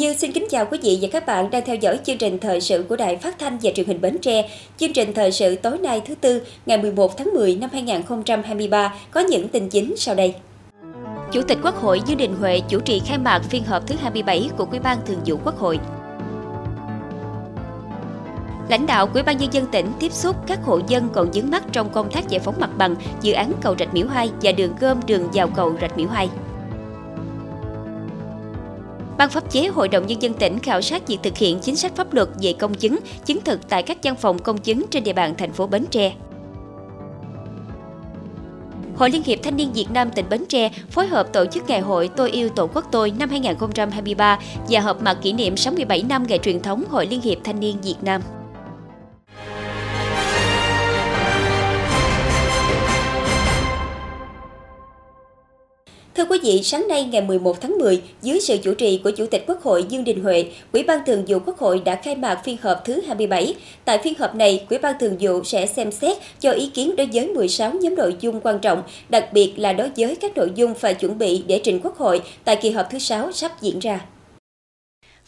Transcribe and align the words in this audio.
Như 0.00 0.14
xin 0.14 0.32
kính 0.32 0.46
chào 0.50 0.66
quý 0.70 0.78
vị 0.82 0.98
và 1.02 1.08
các 1.12 1.26
bạn 1.26 1.50
đang 1.50 1.64
theo 1.66 1.76
dõi 1.76 1.98
chương 2.04 2.18
trình 2.18 2.38
thời 2.38 2.60
sự 2.60 2.84
của 2.88 2.96
Đài 2.96 3.16
Phát 3.16 3.38
thanh 3.38 3.58
và 3.62 3.70
Truyền 3.74 3.86
hình 3.86 4.00
Bến 4.00 4.18
Tre. 4.18 4.50
Chương 4.76 4.92
trình 4.92 5.12
thời 5.14 5.32
sự 5.32 5.56
tối 5.56 5.78
nay 5.78 6.02
thứ 6.06 6.14
tư, 6.14 6.42
ngày 6.66 6.78
11 6.78 7.16
tháng 7.16 7.30
10 7.34 7.56
năm 7.56 7.70
2023 7.72 8.94
có 9.10 9.20
những 9.20 9.48
tin 9.48 9.68
chính 9.68 9.96
sau 9.96 10.14
đây. 10.14 10.34
Chủ 11.32 11.42
tịch 11.42 11.58
Quốc 11.62 11.76
hội 11.76 12.00
Dương 12.06 12.18
Đình 12.18 12.34
Huệ 12.34 12.60
chủ 12.68 12.80
trì 12.80 13.00
khai 13.06 13.18
mạc 13.18 13.40
phiên 13.50 13.64
họp 13.64 13.86
thứ 13.86 13.94
27 14.00 14.50
của 14.56 14.66
Ủy 14.70 14.78
ban 14.78 14.98
Thường 15.06 15.20
vụ 15.26 15.36
Quốc 15.44 15.58
hội. 15.58 15.78
Lãnh 18.68 18.86
đạo 18.86 19.08
Ủy 19.14 19.22
ban 19.22 19.38
nhân 19.38 19.52
dân 19.52 19.66
tỉnh 19.72 19.86
tiếp 20.00 20.12
xúc 20.12 20.36
các 20.46 20.58
hộ 20.62 20.80
dân 20.88 21.08
còn 21.12 21.30
vướng 21.30 21.50
mắc 21.50 21.62
trong 21.72 21.90
công 21.92 22.10
tác 22.10 22.28
giải 22.28 22.40
phóng 22.40 22.60
mặt 22.60 22.70
bằng 22.78 22.94
dự 23.22 23.32
án 23.32 23.52
cầu 23.62 23.74
Rạch 23.78 23.94
Miễu 23.94 24.06
2 24.06 24.30
và 24.42 24.52
đường 24.52 24.74
gom 24.80 25.00
đường 25.06 25.28
vào 25.32 25.48
cầu 25.56 25.74
Rạch 25.80 25.96
Miễu 25.96 26.08
2. 26.08 26.28
Ban 29.20 29.30
pháp 29.30 29.50
chế 29.50 29.66
Hội 29.66 29.88
đồng 29.88 30.06
Nhân 30.06 30.22
dân 30.22 30.34
tỉnh 30.34 30.58
khảo 30.58 30.80
sát 30.80 31.08
việc 31.08 31.18
thực 31.22 31.36
hiện 31.36 31.58
chính 31.62 31.76
sách 31.76 31.96
pháp 31.96 32.14
luật 32.14 32.28
về 32.42 32.52
công 32.52 32.74
chứng, 32.74 32.98
chứng 33.24 33.40
thực 33.40 33.68
tại 33.68 33.82
các 33.82 33.98
văn 34.02 34.16
phòng 34.16 34.38
công 34.38 34.58
chứng 34.58 34.84
trên 34.90 35.04
địa 35.04 35.12
bàn 35.12 35.34
thành 35.38 35.52
phố 35.52 35.66
Bến 35.66 35.84
Tre. 35.90 36.12
Hội 38.96 39.10
Liên 39.10 39.22
hiệp 39.22 39.38
Thanh 39.42 39.56
niên 39.56 39.72
Việt 39.72 39.86
Nam 39.90 40.10
tỉnh 40.10 40.28
Bến 40.30 40.44
Tre 40.48 40.70
phối 40.90 41.06
hợp 41.06 41.32
tổ 41.32 41.44
chức 41.46 41.68
Ngày 41.68 41.80
hội 41.80 42.10
Tôi 42.16 42.30
yêu 42.30 42.48
Tổ 42.48 42.66
quốc 42.74 42.84
tôi 42.92 43.12
năm 43.18 43.30
2023 43.30 44.38
và 44.68 44.80
họp 44.80 45.02
mặt 45.02 45.18
kỷ 45.22 45.32
niệm 45.32 45.56
67 45.56 46.02
năm 46.02 46.24
ngày 46.28 46.38
truyền 46.38 46.62
thống 46.62 46.84
Hội 46.90 47.06
Liên 47.06 47.20
hiệp 47.20 47.38
Thanh 47.44 47.60
niên 47.60 47.76
Việt 47.82 47.96
Nam. 48.02 48.22
Thưa 56.20 56.26
quý 56.26 56.38
vị, 56.42 56.62
sáng 56.62 56.88
nay 56.88 57.04
ngày 57.04 57.22
11 57.22 57.60
tháng 57.60 57.78
10, 57.78 58.02
dưới 58.22 58.40
sự 58.40 58.56
chủ 58.62 58.74
trì 58.74 59.00
của 59.04 59.10
Chủ 59.10 59.26
tịch 59.26 59.44
Quốc 59.46 59.62
hội 59.62 59.84
Dương 59.88 60.04
Đình 60.04 60.22
Huệ, 60.22 60.44
Ủy 60.72 60.82
ban 60.82 61.04
Thường 61.06 61.24
vụ 61.26 61.38
Quốc 61.46 61.58
hội 61.58 61.82
đã 61.84 61.94
khai 61.94 62.16
mạc 62.16 62.40
phiên 62.44 62.56
họp 62.62 62.84
thứ 62.84 63.00
27. 63.06 63.54
Tại 63.84 63.98
phiên 63.98 64.14
họp 64.18 64.34
này, 64.34 64.64
Ủy 64.70 64.78
ban 64.78 64.94
Thường 65.00 65.16
vụ 65.20 65.44
sẽ 65.44 65.66
xem 65.66 65.92
xét 65.92 66.16
cho 66.40 66.50
ý 66.50 66.66
kiến 66.66 66.96
đối 66.96 67.06
với 67.12 67.26
16 67.26 67.72
nhóm 67.72 67.94
nội 67.94 68.16
dung 68.20 68.40
quan 68.40 68.58
trọng, 68.58 68.82
đặc 69.08 69.32
biệt 69.32 69.52
là 69.56 69.72
đối 69.72 69.90
với 69.96 70.16
các 70.16 70.36
nội 70.36 70.50
dung 70.54 70.74
phải 70.74 70.94
chuẩn 70.94 71.18
bị 71.18 71.42
để 71.46 71.60
trình 71.64 71.80
Quốc 71.82 71.96
hội 71.98 72.20
tại 72.44 72.56
kỳ 72.56 72.70
họp 72.70 72.90
thứ 72.90 72.98
6 72.98 73.32
sắp 73.32 73.62
diễn 73.62 73.78
ra. 73.78 74.00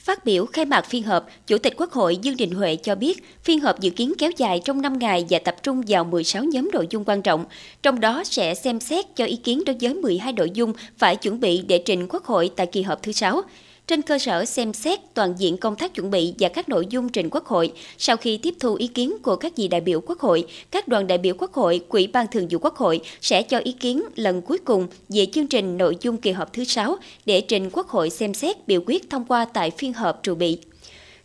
Phát 0.02 0.24
biểu 0.24 0.46
khai 0.46 0.64
mạc 0.64 0.86
phiên 0.86 1.02
họp, 1.02 1.26
Chủ 1.46 1.58
tịch 1.58 1.74
Quốc 1.76 1.92
hội 1.92 2.16
Dương 2.16 2.36
Đình 2.36 2.50
Huệ 2.50 2.76
cho 2.76 2.94
biết, 2.94 3.24
phiên 3.42 3.60
họp 3.60 3.80
dự 3.80 3.90
kiến 3.90 4.12
kéo 4.18 4.30
dài 4.36 4.60
trong 4.64 4.82
5 4.82 4.98
ngày 4.98 5.26
và 5.30 5.38
tập 5.38 5.56
trung 5.62 5.82
vào 5.88 6.04
16 6.04 6.44
nhóm 6.44 6.70
nội 6.72 6.86
dung 6.90 7.04
quan 7.06 7.22
trọng, 7.22 7.44
trong 7.82 8.00
đó 8.00 8.22
sẽ 8.24 8.54
xem 8.54 8.80
xét 8.80 9.04
cho 9.16 9.24
ý 9.24 9.36
kiến 9.36 9.62
đối 9.66 9.76
với 9.80 9.94
12 9.94 10.32
nội 10.32 10.50
dung 10.54 10.72
phải 10.98 11.16
chuẩn 11.16 11.40
bị 11.40 11.62
để 11.68 11.78
trình 11.78 12.06
Quốc 12.08 12.24
hội 12.24 12.50
tại 12.56 12.66
kỳ 12.66 12.82
họp 12.82 13.02
thứ 13.02 13.12
6 13.12 13.42
trên 13.86 14.02
cơ 14.02 14.18
sở 14.18 14.44
xem 14.44 14.72
xét 14.72 15.00
toàn 15.14 15.34
diện 15.38 15.56
công 15.56 15.76
tác 15.76 15.94
chuẩn 15.94 16.10
bị 16.10 16.34
và 16.38 16.48
các 16.48 16.68
nội 16.68 16.86
dung 16.90 17.08
trình 17.08 17.28
Quốc 17.30 17.46
hội 17.46 17.72
sau 17.98 18.16
khi 18.16 18.36
tiếp 18.36 18.54
thu 18.60 18.74
ý 18.74 18.86
kiến 18.86 19.16
của 19.22 19.36
các 19.36 19.52
vị 19.56 19.68
đại 19.68 19.80
biểu 19.80 20.00
Quốc 20.00 20.20
hội, 20.20 20.44
các 20.70 20.88
đoàn 20.88 21.06
đại 21.06 21.18
biểu 21.18 21.34
Quốc 21.38 21.52
hội, 21.52 21.80
Quỹ 21.88 22.06
ban 22.06 22.26
Thường 22.26 22.48
vụ 22.50 22.58
Quốc 22.58 22.76
hội 22.76 23.00
sẽ 23.20 23.42
cho 23.42 23.58
ý 23.58 23.72
kiến 23.72 24.02
lần 24.16 24.42
cuối 24.42 24.58
cùng 24.58 24.86
về 25.08 25.26
chương 25.32 25.46
trình 25.46 25.78
nội 25.78 25.96
dung 26.00 26.16
kỳ 26.16 26.30
họp 26.30 26.52
thứ 26.52 26.64
6 26.64 26.96
để 27.26 27.40
trình 27.40 27.70
Quốc 27.72 27.88
hội 27.88 28.10
xem 28.10 28.34
xét 28.34 28.68
biểu 28.68 28.80
quyết 28.86 29.10
thông 29.10 29.24
qua 29.24 29.44
tại 29.44 29.70
phiên 29.70 29.92
họp 29.92 30.22
trụ 30.22 30.34
bị. 30.34 30.58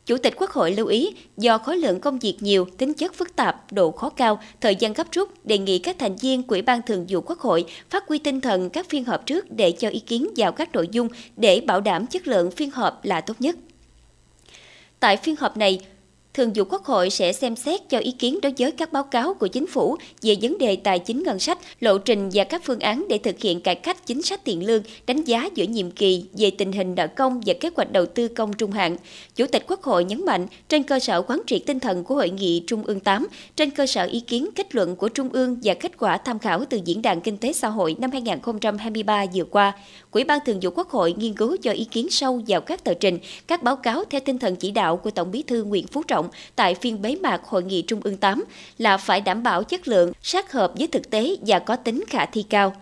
Chủ 0.08 0.18
tịch 0.18 0.34
Quốc 0.38 0.52
hội 0.52 0.72
lưu 0.72 0.88
ý, 0.88 1.16
do 1.38 1.58
khối 1.58 1.78
lượng 1.78 2.00
công 2.00 2.20
việc 2.20 2.38
nhiều, 2.40 2.68
tính 2.78 2.94
chất 2.94 3.14
phức 3.14 3.36
tạp, 3.36 3.72
độ 3.72 3.92
khó 3.92 4.10
cao, 4.10 4.40
thời 4.62 4.76
gian 4.76 4.94
gấp 4.94 5.12
rút, 5.12 5.46
đề 5.46 5.58
nghị 5.58 5.80
các 5.80 5.96
thành 6.00 6.16
viên 6.16 6.44
Ủy 6.48 6.62
ban 6.62 6.82
Thường 6.82 7.06
vụ 7.10 7.22
Quốc 7.22 7.40
hội 7.40 7.66
phát 7.90 8.08
huy 8.08 8.20
tinh 8.20 8.42
thần 8.42 8.70
các 8.70 8.90
phiên 8.90 9.06
họp 9.06 9.26
trước 9.26 9.52
để 9.52 9.72
cho 9.72 9.90
ý 9.90 10.00
kiến 10.00 10.28
vào 10.38 10.52
các 10.52 10.74
nội 10.74 10.88
dung 10.92 11.08
để 11.38 11.62
bảo 11.62 11.82
đảm 11.82 12.08
chất 12.08 12.28
lượng 12.28 12.52
phiên 12.52 12.72
họp 12.72 13.06
là 13.06 13.22
tốt 13.22 13.34
nhất. 13.40 13.56
Tại 15.00 15.18
phiên 15.18 15.36
họp 15.36 15.58
này, 15.58 15.80
Thường 16.38 16.52
vụ 16.56 16.64
Quốc 16.70 16.86
hội 16.86 17.10
sẽ 17.10 17.34
xem 17.34 17.56
xét 17.56 17.90
cho 17.90 18.00
ý 18.00 18.12
kiến 18.12 18.40
đối 18.42 18.54
với 18.58 18.72
các 18.72 18.94
báo 18.94 19.04
cáo 19.04 19.34
của 19.34 19.48
chính 19.48 19.68
phủ 19.68 19.98
về 20.22 20.36
vấn 20.42 20.58
đề 20.58 20.76
tài 20.76 21.00
chính 21.00 21.24
ngân 21.24 21.40
sách, 21.40 21.58
lộ 21.80 21.98
trình 21.98 22.30
và 22.34 22.44
các 22.44 22.62
phương 22.66 22.80
án 22.80 23.06
để 23.10 23.18
thực 23.18 23.40
hiện 23.40 23.62
cải 23.62 23.76
cách 23.76 24.06
chính 24.06 24.22
sách 24.22 24.44
tiền 24.44 24.66
lương, 24.66 24.84
đánh 25.08 25.24
giá 25.24 25.50
giữa 25.56 25.64
nhiệm 25.64 25.92
kỳ 25.92 26.26
về 26.34 26.52
tình 26.52 26.72
hình 26.72 26.96
nợ 26.96 27.08
công 27.08 27.42
và 27.46 27.54
kế 27.60 27.70
hoạch 27.76 27.92
đầu 27.92 28.06
tư 28.06 28.28
công 28.28 28.54
trung 28.54 28.72
hạn. 28.72 28.98
Chủ 29.36 29.46
tịch 29.48 29.64
Quốc 29.68 29.84
hội 29.84 30.04
nhấn 30.04 30.26
mạnh, 30.26 30.48
trên 30.70 30.84
cơ 30.84 31.00
sở 31.00 31.22
quán 31.22 31.42
triệt 31.48 31.62
tinh 31.66 31.80
thần 31.80 32.04
của 32.04 32.16
Hội 32.16 32.30
nghị 32.30 32.64
Trung 32.68 32.84
ương 32.84 33.00
8, 33.00 33.28
trên 33.56 33.72
cơ 33.72 33.88
sở 33.88 34.06
ý 34.06 34.20
kiến 34.20 34.48
kết 34.56 34.76
luận 34.76 34.96
của 34.96 35.10
Trung 35.10 35.30
ương 35.30 35.58
và 35.64 35.74
kết 35.74 35.92
quả 35.98 36.18
tham 36.18 36.40
khảo 36.40 36.66
từ 36.66 36.80
Diễn 36.86 37.02
đàn 37.02 37.22
Kinh 37.22 37.38
tế 37.38 37.54
Xã 37.54 37.68
hội 37.68 37.96
năm 38.00 38.12
2023 38.12 39.26
vừa 39.34 39.44
qua, 39.44 39.74
Ủy 40.18 40.24
ban 40.24 40.40
Thường 40.46 40.60
vụ 40.62 40.70
Quốc 40.76 40.90
hội 40.90 41.16
nghiên 41.18 41.34
cứu 41.34 41.58
cho 41.62 41.72
ý 41.72 41.86
kiến 41.86 42.10
sâu 42.10 42.42
vào 42.48 42.62
các 42.62 42.84
tờ 42.84 42.94
trình, 42.94 43.20
các 43.48 43.64
báo 43.64 43.76
cáo 43.76 44.04
theo 44.10 44.22
tinh 44.26 44.40
thần 44.40 44.56
chỉ 44.56 44.72
đạo 44.72 44.98
của 44.98 45.12
Tổng 45.12 45.32
bí 45.32 45.44
thư 45.44 45.64
Nguyễn 45.64 45.88
Phú 45.88 46.04
Trọng 46.04 46.30
tại 46.56 46.76
phiên 46.76 47.02
bế 47.02 47.16
mạc 47.16 47.42
Hội 47.44 47.64
nghị 47.64 47.82
Trung 47.82 48.00
ương 48.04 48.18
8 48.18 48.44
là 48.78 48.98
phải 48.98 49.22
đảm 49.22 49.44
bảo 49.44 49.64
chất 49.64 49.88
lượng, 49.88 50.12
sát 50.22 50.52
hợp 50.52 50.74
với 50.78 50.88
thực 50.88 51.10
tế 51.10 51.36
và 51.48 51.60
có 51.60 51.76
tính 51.76 52.04
khả 52.08 52.26
thi 52.26 52.46
cao. 52.50 52.74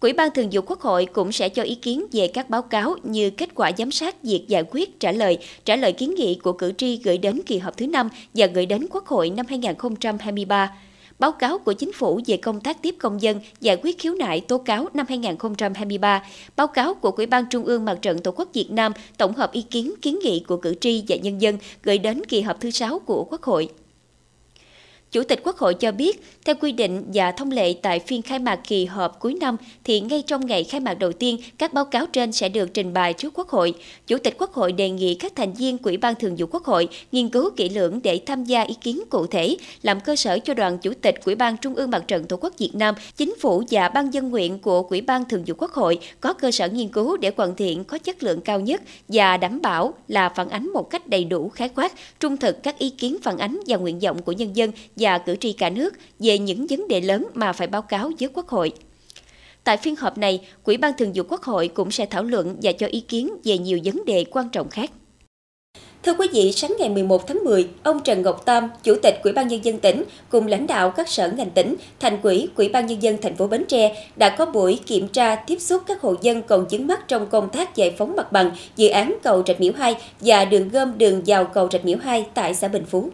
Ủy 0.00 0.12
ban 0.12 0.30
Thường 0.34 0.48
vụ 0.52 0.60
Quốc 0.66 0.80
hội 0.80 1.06
cũng 1.06 1.32
sẽ 1.32 1.48
cho 1.48 1.62
ý 1.62 1.74
kiến 1.74 2.06
về 2.12 2.28
các 2.28 2.50
báo 2.50 2.62
cáo 2.62 2.96
như 3.02 3.30
kết 3.30 3.48
quả 3.54 3.70
giám 3.78 3.90
sát 3.90 4.22
việc 4.22 4.44
giải 4.48 4.64
quyết 4.70 5.00
trả 5.00 5.12
lời, 5.12 5.38
trả 5.64 5.76
lời 5.76 5.92
kiến 5.92 6.14
nghị 6.14 6.34
của 6.34 6.52
cử 6.52 6.72
tri 6.78 6.96
gửi 6.96 7.18
đến 7.18 7.40
kỳ 7.46 7.58
họp 7.58 7.76
thứ 7.76 7.86
5 7.86 8.08
và 8.34 8.46
gửi 8.46 8.66
đến 8.66 8.86
Quốc 8.90 9.06
hội 9.06 9.30
năm 9.30 9.46
2023 9.48 10.72
báo 11.20 11.32
cáo 11.32 11.58
của 11.58 11.72
Chính 11.72 11.92
phủ 11.92 12.20
về 12.26 12.36
công 12.36 12.60
tác 12.60 12.82
tiếp 12.82 12.96
công 12.98 13.22
dân 13.22 13.40
giải 13.60 13.76
quyết 13.82 13.98
khiếu 13.98 14.14
nại 14.14 14.40
tố 14.40 14.58
cáo 14.58 14.88
năm 14.94 15.06
2023, 15.08 16.24
báo 16.56 16.66
cáo 16.66 16.94
của 16.94 17.10
Ủy 17.10 17.26
ban 17.26 17.44
Trung 17.50 17.64
ương 17.64 17.84
Mặt 17.84 17.98
trận 18.02 18.18
Tổ 18.18 18.30
quốc 18.30 18.48
Việt 18.52 18.70
Nam 18.70 18.92
tổng 19.16 19.34
hợp 19.34 19.52
ý 19.52 19.62
kiến 19.62 19.94
kiến 20.02 20.18
nghị 20.22 20.44
của 20.46 20.56
cử 20.56 20.74
tri 20.80 21.04
và 21.08 21.16
nhân 21.16 21.40
dân 21.40 21.58
gửi 21.82 21.98
đến 21.98 22.22
kỳ 22.28 22.40
họp 22.40 22.60
thứ 22.60 22.70
6 22.70 22.98
của 22.98 23.24
Quốc 23.24 23.42
hội. 23.42 23.68
Chủ 25.12 25.22
tịch 25.22 25.40
Quốc 25.44 25.56
hội 25.56 25.74
cho 25.74 25.92
biết, 25.92 26.22
theo 26.44 26.54
quy 26.60 26.72
định 26.72 27.04
và 27.14 27.32
thông 27.32 27.50
lệ 27.50 27.74
tại 27.82 27.98
phiên 27.98 28.22
khai 28.22 28.38
mạc 28.38 28.60
kỳ 28.68 28.84
họp 28.84 29.18
cuối 29.20 29.34
năm 29.40 29.56
thì 29.84 30.00
ngay 30.00 30.22
trong 30.26 30.46
ngày 30.46 30.64
khai 30.64 30.80
mạc 30.80 30.94
đầu 30.94 31.12
tiên, 31.12 31.36
các 31.58 31.74
báo 31.74 31.84
cáo 31.84 32.06
trên 32.06 32.32
sẽ 32.32 32.48
được 32.48 32.74
trình 32.74 32.92
bày 32.92 33.12
trước 33.12 33.32
Quốc 33.38 33.48
hội. 33.48 33.74
Chủ 34.06 34.18
tịch 34.18 34.34
Quốc 34.38 34.52
hội 34.52 34.72
đề 34.72 34.90
nghị 34.90 35.14
các 35.14 35.32
thành 35.36 35.52
viên 35.52 35.78
Ủy 35.82 35.96
ban 35.96 36.14
Thường 36.14 36.36
vụ 36.38 36.46
Quốc 36.50 36.64
hội 36.64 36.88
nghiên 37.12 37.28
cứu 37.28 37.50
kỹ 37.56 37.68
lưỡng 37.68 38.00
để 38.02 38.20
tham 38.26 38.44
gia 38.44 38.62
ý 38.62 38.74
kiến 38.80 39.00
cụ 39.10 39.26
thể, 39.26 39.56
làm 39.82 40.00
cơ 40.00 40.16
sở 40.16 40.38
cho 40.38 40.54
đoàn 40.54 40.78
Chủ 40.78 40.92
tịch 41.02 41.24
Ủy 41.24 41.34
ban 41.34 41.56
Trung 41.56 41.74
ương 41.74 41.90
Mặt 41.90 42.04
trận 42.08 42.24
Tổ 42.24 42.36
quốc 42.36 42.54
Việt 42.58 42.70
Nam, 42.74 42.94
Chính 43.16 43.34
phủ 43.40 43.62
và 43.70 43.88
ban 43.88 44.14
dân 44.14 44.30
nguyện 44.30 44.58
của 44.58 44.82
Ủy 44.90 45.00
ban 45.00 45.24
Thường 45.28 45.44
vụ 45.46 45.54
Quốc 45.58 45.72
hội 45.72 45.98
có 46.20 46.32
cơ 46.32 46.50
sở 46.50 46.68
nghiên 46.68 46.88
cứu 46.88 47.16
để 47.16 47.32
hoàn 47.36 47.56
thiện 47.56 47.84
có 47.84 47.98
chất 47.98 48.22
lượng 48.22 48.40
cao 48.40 48.60
nhất 48.60 48.82
và 49.08 49.36
đảm 49.36 49.62
bảo 49.62 49.94
là 50.08 50.28
phản 50.28 50.48
ánh 50.48 50.72
một 50.72 50.90
cách 50.90 51.08
đầy 51.08 51.24
đủ 51.24 51.48
khái 51.48 51.68
quát, 51.68 51.92
trung 52.20 52.36
thực 52.36 52.62
các 52.62 52.78
ý 52.78 52.90
kiến 52.90 53.16
phản 53.22 53.38
ánh 53.38 53.60
và 53.66 53.76
nguyện 53.76 53.98
vọng 53.98 54.22
của 54.22 54.32
nhân 54.32 54.56
dân 54.56 54.70
và 55.00 55.18
cử 55.18 55.36
tri 55.36 55.52
cả 55.52 55.70
nước 55.70 55.94
về 56.18 56.38
những 56.38 56.66
vấn 56.66 56.88
đề 56.88 57.00
lớn 57.00 57.26
mà 57.34 57.52
phải 57.52 57.66
báo 57.66 57.82
cáo 57.82 58.10
với 58.20 58.28
Quốc 58.34 58.48
hội. 58.48 58.72
Tại 59.64 59.76
phiên 59.76 59.96
họp 59.96 60.18
này, 60.18 60.40
Ủy 60.64 60.76
ban 60.76 60.92
Thường 60.98 61.12
vụ 61.14 61.22
Quốc 61.28 61.42
hội 61.42 61.68
cũng 61.68 61.90
sẽ 61.90 62.06
thảo 62.06 62.22
luận 62.22 62.56
và 62.62 62.72
cho 62.72 62.86
ý 62.86 63.00
kiến 63.00 63.30
về 63.44 63.58
nhiều 63.58 63.78
vấn 63.84 64.04
đề 64.04 64.24
quan 64.30 64.48
trọng 64.48 64.68
khác. 64.68 64.90
Thưa 66.02 66.14
quý 66.14 66.28
vị, 66.32 66.52
sáng 66.52 66.74
ngày 66.78 66.88
11 66.88 67.26
tháng 67.26 67.44
10, 67.44 67.68
ông 67.82 68.00
Trần 68.00 68.22
Ngọc 68.22 68.44
Tam, 68.44 68.70
Chủ 68.82 68.94
tịch 69.02 69.20
Ủy 69.24 69.32
ban 69.32 69.48
nhân 69.48 69.64
dân 69.64 69.78
tỉnh 69.78 70.04
cùng 70.28 70.46
lãnh 70.46 70.66
đạo 70.66 70.90
các 70.90 71.08
sở 71.08 71.30
ngành 71.36 71.50
tỉnh, 71.50 71.74
thành 72.00 72.18
quỹ 72.18 72.48
Ủy 72.56 72.68
ban 72.68 72.86
nhân 72.86 73.02
dân 73.02 73.16
thành 73.22 73.36
phố 73.36 73.46
Bến 73.46 73.64
Tre 73.68 74.06
đã 74.16 74.28
có 74.28 74.46
buổi 74.46 74.78
kiểm 74.86 75.08
tra 75.08 75.34
tiếp 75.34 75.58
xúc 75.60 75.82
các 75.86 76.00
hộ 76.00 76.14
dân 76.22 76.42
còn 76.42 76.66
vướng 76.70 76.86
mắt 76.86 77.08
trong 77.08 77.26
công 77.26 77.48
tác 77.48 77.76
giải 77.76 77.94
phóng 77.98 78.16
mặt 78.16 78.32
bằng 78.32 78.50
dự 78.76 78.88
án 78.88 79.16
cầu 79.22 79.42
Rạch 79.46 79.60
Miễu 79.60 79.72
2 79.76 79.94
và 80.20 80.44
đường 80.44 80.68
gom 80.68 80.98
đường 80.98 81.22
vào 81.26 81.44
cầu 81.44 81.68
Rạch 81.72 81.84
Miễu 81.84 81.98
2 81.98 82.26
tại 82.34 82.54
xã 82.54 82.68
Bình 82.68 82.84
Phú. 82.84 83.10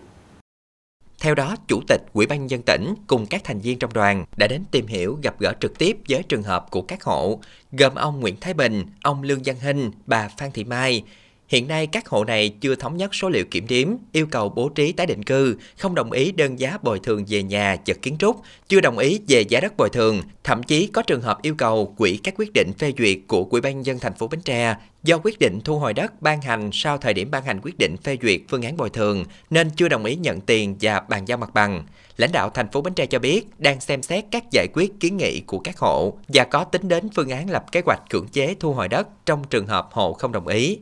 Theo 1.27 1.35
đó, 1.35 1.57
Chủ 1.69 1.81
tịch 1.89 2.01
Ủy 2.13 2.27
ban 2.27 2.39
nhân 2.39 2.51
dân 2.51 2.63
tỉnh 2.63 2.95
cùng 3.07 3.27
các 3.27 3.45
thành 3.45 3.61
viên 3.61 3.79
trong 3.79 3.93
đoàn 3.93 4.25
đã 4.37 4.47
đến 4.47 4.63
tìm 4.71 4.87
hiểu 4.87 5.19
gặp 5.23 5.41
gỡ 5.41 5.53
trực 5.61 5.79
tiếp 5.79 5.97
với 6.09 6.23
trường 6.23 6.43
hợp 6.43 6.71
của 6.71 6.83
các 6.83 7.03
hộ, 7.03 7.41
gồm 7.73 7.95
ông 7.95 8.21
Nguyễn 8.21 8.37
Thái 8.41 8.55
Bình, 8.55 8.85
ông 9.03 9.23
Lương 9.23 9.43
Văn 9.45 9.57
Hinh, 9.61 9.91
bà 10.07 10.29
Phan 10.29 10.51
Thị 10.53 10.65
Mai, 10.65 11.03
Hiện 11.49 11.69
nay 11.69 11.87
các 11.87 12.09
hộ 12.09 12.25
này 12.25 12.49
chưa 12.49 12.75
thống 12.75 12.97
nhất 12.97 13.15
số 13.15 13.29
liệu 13.29 13.45
kiểm 13.45 13.67
đếm, 13.69 13.89
yêu 14.13 14.27
cầu 14.27 14.49
bố 14.49 14.69
trí 14.69 14.93
tái 14.93 15.07
định 15.07 15.23
cư, 15.23 15.57
không 15.79 15.95
đồng 15.95 16.13
ý 16.13 16.33
đơn 16.33 16.59
giá 16.59 16.79
bồi 16.83 16.99
thường 16.99 17.25
về 17.29 17.43
nhà, 17.43 17.77
chật 17.77 18.03
kiến 18.03 18.17
trúc, 18.19 18.41
chưa 18.69 18.81
đồng 18.81 18.99
ý 18.99 19.21
về 19.29 19.41
giá 19.41 19.61
đất 19.61 19.77
bồi 19.77 19.91
thường, 19.91 20.23
thậm 20.45 20.63
chí 20.63 20.87
có 20.87 21.03
trường 21.03 21.23
hợp 21.23 21.43
yêu 21.43 21.55
cầu 21.59 21.95
quỹ 21.99 22.17
các 22.17 22.35
quyết 22.39 22.53
định 22.53 22.73
phê 22.79 22.93
duyệt 22.99 23.19
của 23.27 23.47
Ủy 23.51 23.61
ban 23.61 23.87
dân 23.87 23.99
thành 23.99 24.15
phố 24.15 24.29
Bến 24.29 24.41
Tre 24.41 24.77
do 25.03 25.19
quyết 25.23 25.39
định 25.39 25.61
thu 25.65 25.79
hồi 25.79 25.95
đất 25.95 26.23
ban 26.23 26.43
hành 26.43 26.71
sau 26.73 26.99
thời 26.99 27.15
điểm 27.15 27.31
ban 27.31 27.45
hành 27.45 27.61
quyết 27.63 27.79
định 27.79 27.97
phê 27.97 28.17
duyệt 28.23 28.41
phương 28.49 28.63
án 28.63 28.77
bồi 28.77 28.91
thường 28.91 29.25
nên 29.51 29.71
chưa 29.71 29.89
đồng 29.89 30.05
ý 30.05 30.17
nhận 30.17 30.41
tiền 30.41 30.77
và 30.81 31.01
bàn 31.01 31.29
giao 31.29 31.39
mặt 31.39 31.55
bằng. 31.55 31.85
Lãnh 32.17 32.33
đạo 32.33 32.51
thành 32.51 32.69
phố 32.69 32.81
Bến 32.81 32.95
Tre 32.95 33.07
cho 33.07 33.19
biết 33.19 33.47
đang 33.59 33.81
xem 33.81 34.03
xét 34.03 34.25
các 34.31 34.45
giải 34.51 34.67
quyết 34.73 34.93
kiến 35.01 35.17
nghị 35.17 35.41
của 35.41 35.59
các 35.59 35.79
hộ 35.79 36.19
và 36.29 36.45
có 36.45 36.65
tính 36.65 36.89
đến 36.89 37.09
phương 37.15 37.31
án 37.31 37.51
lập 37.51 37.65
kế 37.73 37.83
hoạch 37.87 38.01
cưỡng 38.11 38.29
chế 38.29 38.55
thu 38.61 38.73
hồi 38.73 38.89
đất 38.89 39.09
trong 39.27 39.45
trường 39.51 39.67
hợp 39.67 39.89
hộ 39.93 40.13
không 40.13 40.33
đồng 40.33 40.47
ý. 40.47 40.79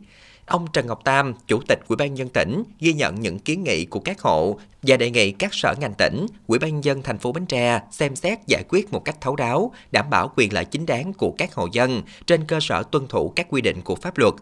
Ông 0.46 0.67
Trần 0.73 0.87
Ngọc 0.87 1.05
Tam, 1.05 1.35
Chủ 1.46 1.61
tịch 1.69 1.79
Ủy 1.88 1.96
ban 1.96 2.14
nhân 2.14 2.29
tỉnh, 2.29 2.62
ghi 2.81 2.93
nhận 2.93 3.20
những 3.20 3.38
kiến 3.38 3.64
nghị 3.64 3.85
của 3.85 4.00
các 4.00 4.20
hộ 4.20 4.58
và 4.82 4.96
đề 4.96 5.11
nghị 5.11 5.32
các 5.32 5.55
sở 5.55 5.75
ngành 5.81 5.94
tỉnh, 5.99 6.26
Ủy 6.46 6.58
ban 6.58 6.85
dân 6.85 7.02
thành 7.02 7.19
phố 7.19 7.32
Bến 7.32 7.46
Tre 7.46 7.81
xem 7.91 8.17
xét 8.17 8.38
giải 8.46 8.64
quyết 8.69 8.93
một 8.93 9.05
cách 9.05 9.20
thấu 9.20 9.37
đáo, 9.37 9.73
đảm 9.93 10.11
bảo 10.11 10.32
quyền 10.37 10.52
lợi 10.52 10.64
chính 10.64 10.87
đáng 10.87 11.12
của 11.12 11.35
các 11.38 11.55
hộ 11.55 11.69
dân 11.73 12.02
trên 12.26 12.44
cơ 12.44 12.58
sở 12.61 12.82
tuân 12.82 13.06
thủ 13.06 13.32
các 13.37 13.46
quy 13.50 13.61
định 13.61 13.81
của 13.85 13.94
pháp 13.94 14.19
luật. 14.19 14.35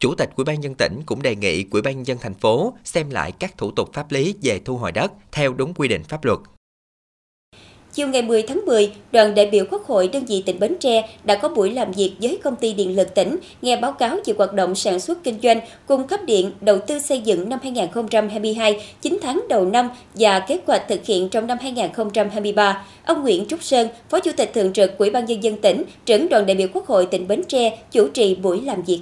Chủ 0.00 0.14
tịch 0.14 0.30
Ủy 0.36 0.44
ban 0.44 0.60
nhân 0.60 0.74
tỉnh 0.74 1.00
cũng 1.06 1.22
đề 1.22 1.36
nghị 1.36 1.64
Ủy 1.70 1.82
ban 1.82 2.06
dân 2.06 2.18
thành 2.20 2.34
phố 2.34 2.74
xem 2.84 3.10
lại 3.10 3.32
các 3.32 3.58
thủ 3.58 3.70
tục 3.70 3.90
pháp 3.92 4.12
lý 4.12 4.34
về 4.42 4.60
thu 4.64 4.76
hồi 4.76 4.92
đất 4.92 5.12
theo 5.32 5.52
đúng 5.52 5.74
quy 5.74 5.88
định 5.88 6.02
pháp 6.04 6.24
luật. 6.24 6.38
Chiều 7.94 8.08
ngày 8.08 8.22
10 8.22 8.42
tháng 8.42 8.66
10, 8.66 8.92
đoàn 9.12 9.34
đại 9.34 9.46
biểu 9.46 9.64
Quốc 9.70 9.86
hội 9.86 10.08
đơn 10.08 10.24
vị 10.24 10.42
tỉnh 10.46 10.58
Bến 10.58 10.76
Tre 10.80 11.08
đã 11.24 11.34
có 11.34 11.48
buổi 11.48 11.70
làm 11.70 11.92
việc 11.92 12.12
với 12.20 12.38
công 12.42 12.56
ty 12.56 12.72
điện 12.72 12.96
lực 12.96 13.14
tỉnh, 13.14 13.36
nghe 13.62 13.76
báo 13.76 13.92
cáo 13.92 14.16
về 14.24 14.34
hoạt 14.38 14.52
động 14.52 14.74
sản 14.74 15.00
xuất 15.00 15.24
kinh 15.24 15.40
doanh, 15.42 15.60
cung 15.86 16.06
cấp 16.06 16.20
điện, 16.26 16.50
đầu 16.60 16.78
tư 16.78 16.98
xây 16.98 17.20
dựng 17.20 17.48
năm 17.48 17.58
2022, 17.62 18.80
9 19.00 19.18
tháng 19.22 19.44
đầu 19.48 19.64
năm 19.64 19.90
và 20.14 20.40
kế 20.40 20.58
hoạch 20.66 20.88
thực 20.88 21.06
hiện 21.06 21.28
trong 21.28 21.46
năm 21.46 21.58
2023. 21.60 22.84
Ông 23.04 23.22
Nguyễn 23.22 23.46
Trúc 23.48 23.62
Sơn, 23.62 23.88
Phó 24.10 24.20
Chủ 24.20 24.30
tịch 24.36 24.50
Thường 24.54 24.72
trực 24.72 24.98
Ủy 24.98 25.10
ban 25.10 25.24
Nhân 25.24 25.42
dân 25.42 25.56
tỉnh, 25.56 25.82
trưởng 26.04 26.28
đoàn 26.28 26.46
đại 26.46 26.54
biểu 26.54 26.68
Quốc 26.72 26.86
hội 26.86 27.06
tỉnh 27.06 27.28
Bến 27.28 27.42
Tre, 27.48 27.78
chủ 27.92 28.08
trì 28.08 28.34
buổi 28.34 28.60
làm 28.60 28.82
việc. 28.82 29.00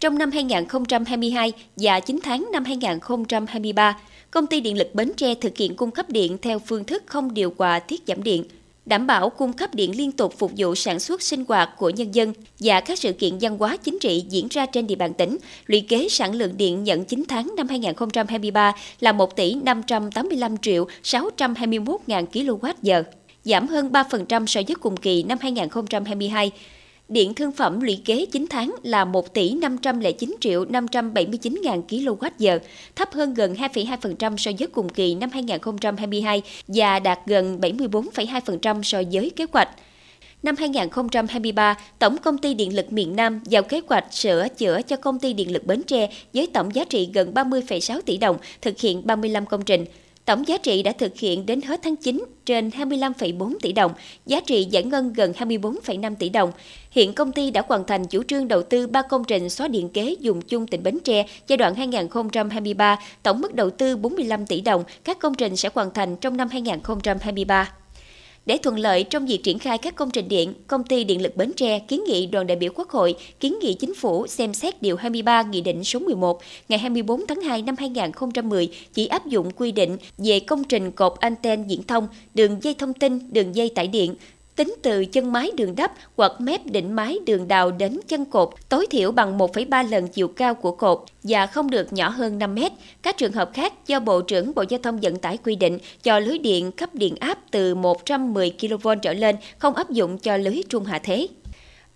Trong 0.00 0.18
năm 0.18 0.30
2022 0.30 1.52
và 1.76 2.00
9 2.00 2.18
tháng 2.22 2.48
năm 2.52 2.64
2023, 2.64 3.96
công 4.30 4.46
ty 4.46 4.60
điện 4.60 4.78
lực 4.78 4.94
Bến 4.94 5.12
Tre 5.16 5.34
thực 5.34 5.56
hiện 5.56 5.76
cung 5.76 5.90
cấp 5.90 6.10
điện 6.10 6.38
theo 6.42 6.58
phương 6.58 6.84
thức 6.84 7.02
không 7.06 7.34
điều 7.34 7.54
hòa 7.58 7.78
tiết 7.78 8.02
giảm 8.06 8.22
điện, 8.22 8.44
đảm 8.86 9.06
bảo 9.06 9.30
cung 9.30 9.52
cấp 9.52 9.74
điện 9.74 9.96
liên 9.96 10.12
tục 10.12 10.34
phục 10.38 10.52
vụ 10.56 10.74
sản 10.74 11.00
xuất 11.00 11.22
sinh 11.22 11.44
hoạt 11.48 11.70
của 11.78 11.90
nhân 11.90 12.14
dân 12.14 12.32
và 12.60 12.80
các 12.80 12.98
sự 12.98 13.12
kiện 13.12 13.38
văn 13.40 13.58
hóa 13.58 13.76
chính 13.76 13.98
trị 13.98 14.24
diễn 14.28 14.48
ra 14.50 14.66
trên 14.66 14.86
địa 14.86 14.94
bàn 14.94 15.14
tỉnh. 15.14 15.36
Lũy 15.66 15.80
kế 15.80 16.08
sản 16.08 16.34
lượng 16.34 16.56
điện 16.56 16.84
nhận 16.84 17.04
9 17.04 17.24
tháng 17.28 17.54
năm 17.56 17.68
2023 17.68 18.72
là 19.00 19.12
1 19.12 19.36
tỷ 19.36 19.54
585 19.54 20.56
triệu 20.56 20.86
621 21.02 22.00
ngàn 22.06 22.26
kWh, 22.32 23.02
giảm 23.44 23.68
hơn 23.68 23.90
3% 23.92 24.46
so 24.46 24.60
với 24.68 24.74
cùng 24.80 24.96
kỳ 24.96 25.22
năm 25.22 25.38
2022. 25.40 26.50
Điện 27.08 27.34
thương 27.34 27.52
phẩm 27.52 27.80
lũy 27.80 28.00
kế 28.04 28.26
9 28.32 28.46
tháng 28.50 28.74
là 28.82 29.04
1 29.04 29.34
tỷ 29.34 29.52
509 29.52 30.36
triệu 30.40 30.64
579 30.64 31.60
ngàn 31.62 31.82
kWh, 31.88 32.58
thấp 32.96 33.12
hơn 33.12 33.34
gần 33.34 33.54
2,2% 33.54 34.36
so 34.36 34.50
với 34.58 34.68
cùng 34.68 34.88
kỳ 34.88 35.14
năm 35.14 35.30
2022 35.30 36.42
và 36.68 36.98
đạt 36.98 37.18
gần 37.26 37.60
74,2% 37.60 38.82
so 38.82 39.02
với 39.12 39.30
kế 39.30 39.46
hoạch. 39.52 39.68
Năm 40.42 40.56
2023, 40.58 41.76
Tổng 41.98 42.18
Công 42.18 42.38
ty 42.38 42.54
Điện 42.54 42.76
lực 42.76 42.92
miền 42.92 43.16
Nam 43.16 43.40
giao 43.44 43.62
kế 43.62 43.80
hoạch 43.88 44.14
sửa 44.14 44.48
chữa 44.48 44.82
cho 44.82 44.96
Công 44.96 45.18
ty 45.18 45.32
Điện 45.32 45.52
lực 45.52 45.66
Bến 45.66 45.82
Tre 45.82 46.08
với 46.34 46.46
tổng 46.46 46.74
giá 46.74 46.84
trị 46.84 47.08
gần 47.14 47.34
30,6 47.34 48.00
tỷ 48.00 48.16
đồng, 48.16 48.36
thực 48.62 48.80
hiện 48.80 49.02
35 49.04 49.46
công 49.46 49.64
trình. 49.64 49.84
Tổng 50.26 50.48
giá 50.48 50.58
trị 50.58 50.82
đã 50.82 50.92
thực 50.92 51.18
hiện 51.18 51.46
đến 51.46 51.60
hết 51.60 51.80
tháng 51.82 51.96
9 51.96 52.24
trên 52.44 52.68
25,4 52.68 53.54
tỷ 53.62 53.72
đồng, 53.72 53.92
giá 54.26 54.40
trị 54.40 54.64
giải 54.64 54.82
ngân 54.82 55.12
gần 55.12 55.32
24,5 55.32 56.14
tỷ 56.14 56.28
đồng. 56.28 56.52
Hiện 56.90 57.12
công 57.12 57.32
ty 57.32 57.50
đã 57.50 57.62
hoàn 57.68 57.84
thành 57.84 58.06
chủ 58.06 58.22
trương 58.22 58.48
đầu 58.48 58.62
tư 58.62 58.86
3 58.86 59.02
công 59.02 59.24
trình 59.24 59.50
xóa 59.50 59.68
điện 59.68 59.88
kế 59.88 60.16
dùng 60.20 60.42
chung 60.42 60.66
tỉnh 60.66 60.82
Bến 60.82 60.98
Tre 61.04 61.26
giai 61.48 61.56
đoạn 61.56 61.74
2023, 61.74 62.98
tổng 63.22 63.40
mức 63.40 63.54
đầu 63.54 63.70
tư 63.70 63.96
45 63.96 64.46
tỷ 64.46 64.60
đồng, 64.60 64.84
các 65.04 65.18
công 65.18 65.34
trình 65.34 65.56
sẽ 65.56 65.68
hoàn 65.74 65.90
thành 65.94 66.16
trong 66.16 66.36
năm 66.36 66.48
2023. 66.48 67.72
Để 68.46 68.58
thuận 68.58 68.78
lợi 68.78 69.04
trong 69.04 69.26
việc 69.26 69.42
triển 69.42 69.58
khai 69.58 69.78
các 69.78 69.94
công 69.94 70.10
trình 70.10 70.28
điện, 70.28 70.54
công 70.66 70.84
ty 70.84 71.04
Điện 71.04 71.22
lực 71.22 71.36
Bến 71.36 71.52
Tre 71.56 71.78
kiến 71.78 72.04
nghị 72.06 72.26
đoàn 72.26 72.46
đại 72.46 72.56
biểu 72.56 72.72
Quốc 72.74 72.90
hội 72.90 73.14
kiến 73.40 73.58
nghị 73.60 73.74
chính 73.74 73.94
phủ 73.94 74.26
xem 74.26 74.54
xét 74.54 74.82
điều 74.82 74.96
23 74.96 75.42
Nghị 75.42 75.60
định 75.60 75.84
số 75.84 75.98
11 75.98 76.40
ngày 76.68 76.78
24 76.78 77.26
tháng 77.26 77.40
2 77.40 77.62
năm 77.62 77.74
2010 77.78 78.68
chỉ 78.94 79.06
áp 79.06 79.26
dụng 79.26 79.50
quy 79.50 79.72
định 79.72 79.96
về 80.18 80.40
công 80.40 80.64
trình 80.64 80.90
cột 80.90 81.12
anten 81.20 81.64
viễn 81.64 81.82
thông, 81.82 82.08
đường 82.34 82.58
dây 82.62 82.74
thông 82.74 82.94
tin, 82.94 83.32
đường 83.32 83.56
dây 83.56 83.68
tải 83.68 83.86
điện, 83.86 84.14
tính 84.56 84.74
từ 84.82 85.04
chân 85.04 85.32
mái 85.32 85.50
đường 85.56 85.76
đắp 85.76 85.92
hoặc 86.16 86.32
mép 86.40 86.66
đỉnh 86.66 86.96
mái 86.96 87.18
đường 87.26 87.48
đào 87.48 87.70
đến 87.70 88.00
chân 88.08 88.24
cột 88.24 88.50
tối 88.68 88.86
thiểu 88.90 89.12
bằng 89.12 89.38
1,3 89.38 89.90
lần 89.90 90.08
chiều 90.08 90.28
cao 90.28 90.54
của 90.54 90.72
cột 90.72 91.04
và 91.22 91.46
không 91.46 91.70
được 91.70 91.92
nhỏ 91.92 92.08
hơn 92.08 92.38
5 92.38 92.54
mét. 92.54 92.72
Các 93.02 93.16
trường 93.16 93.32
hợp 93.32 93.50
khác 93.54 93.72
do 93.86 94.00
Bộ 94.00 94.20
trưởng 94.20 94.54
Bộ 94.54 94.64
Giao 94.68 94.80
thông 94.82 95.00
Vận 95.00 95.16
tải 95.16 95.36
quy 95.36 95.56
định 95.56 95.78
cho 96.02 96.18
lưới 96.18 96.38
điện 96.38 96.72
cấp 96.72 96.94
điện 96.94 97.14
áp 97.20 97.38
từ 97.50 97.74
110 97.74 98.50
kV 98.50 98.88
trở 99.02 99.12
lên 99.12 99.36
không 99.58 99.74
áp 99.74 99.90
dụng 99.90 100.18
cho 100.18 100.36
lưới 100.36 100.62
trung 100.68 100.84
hạ 100.84 100.98
thế. 100.98 101.26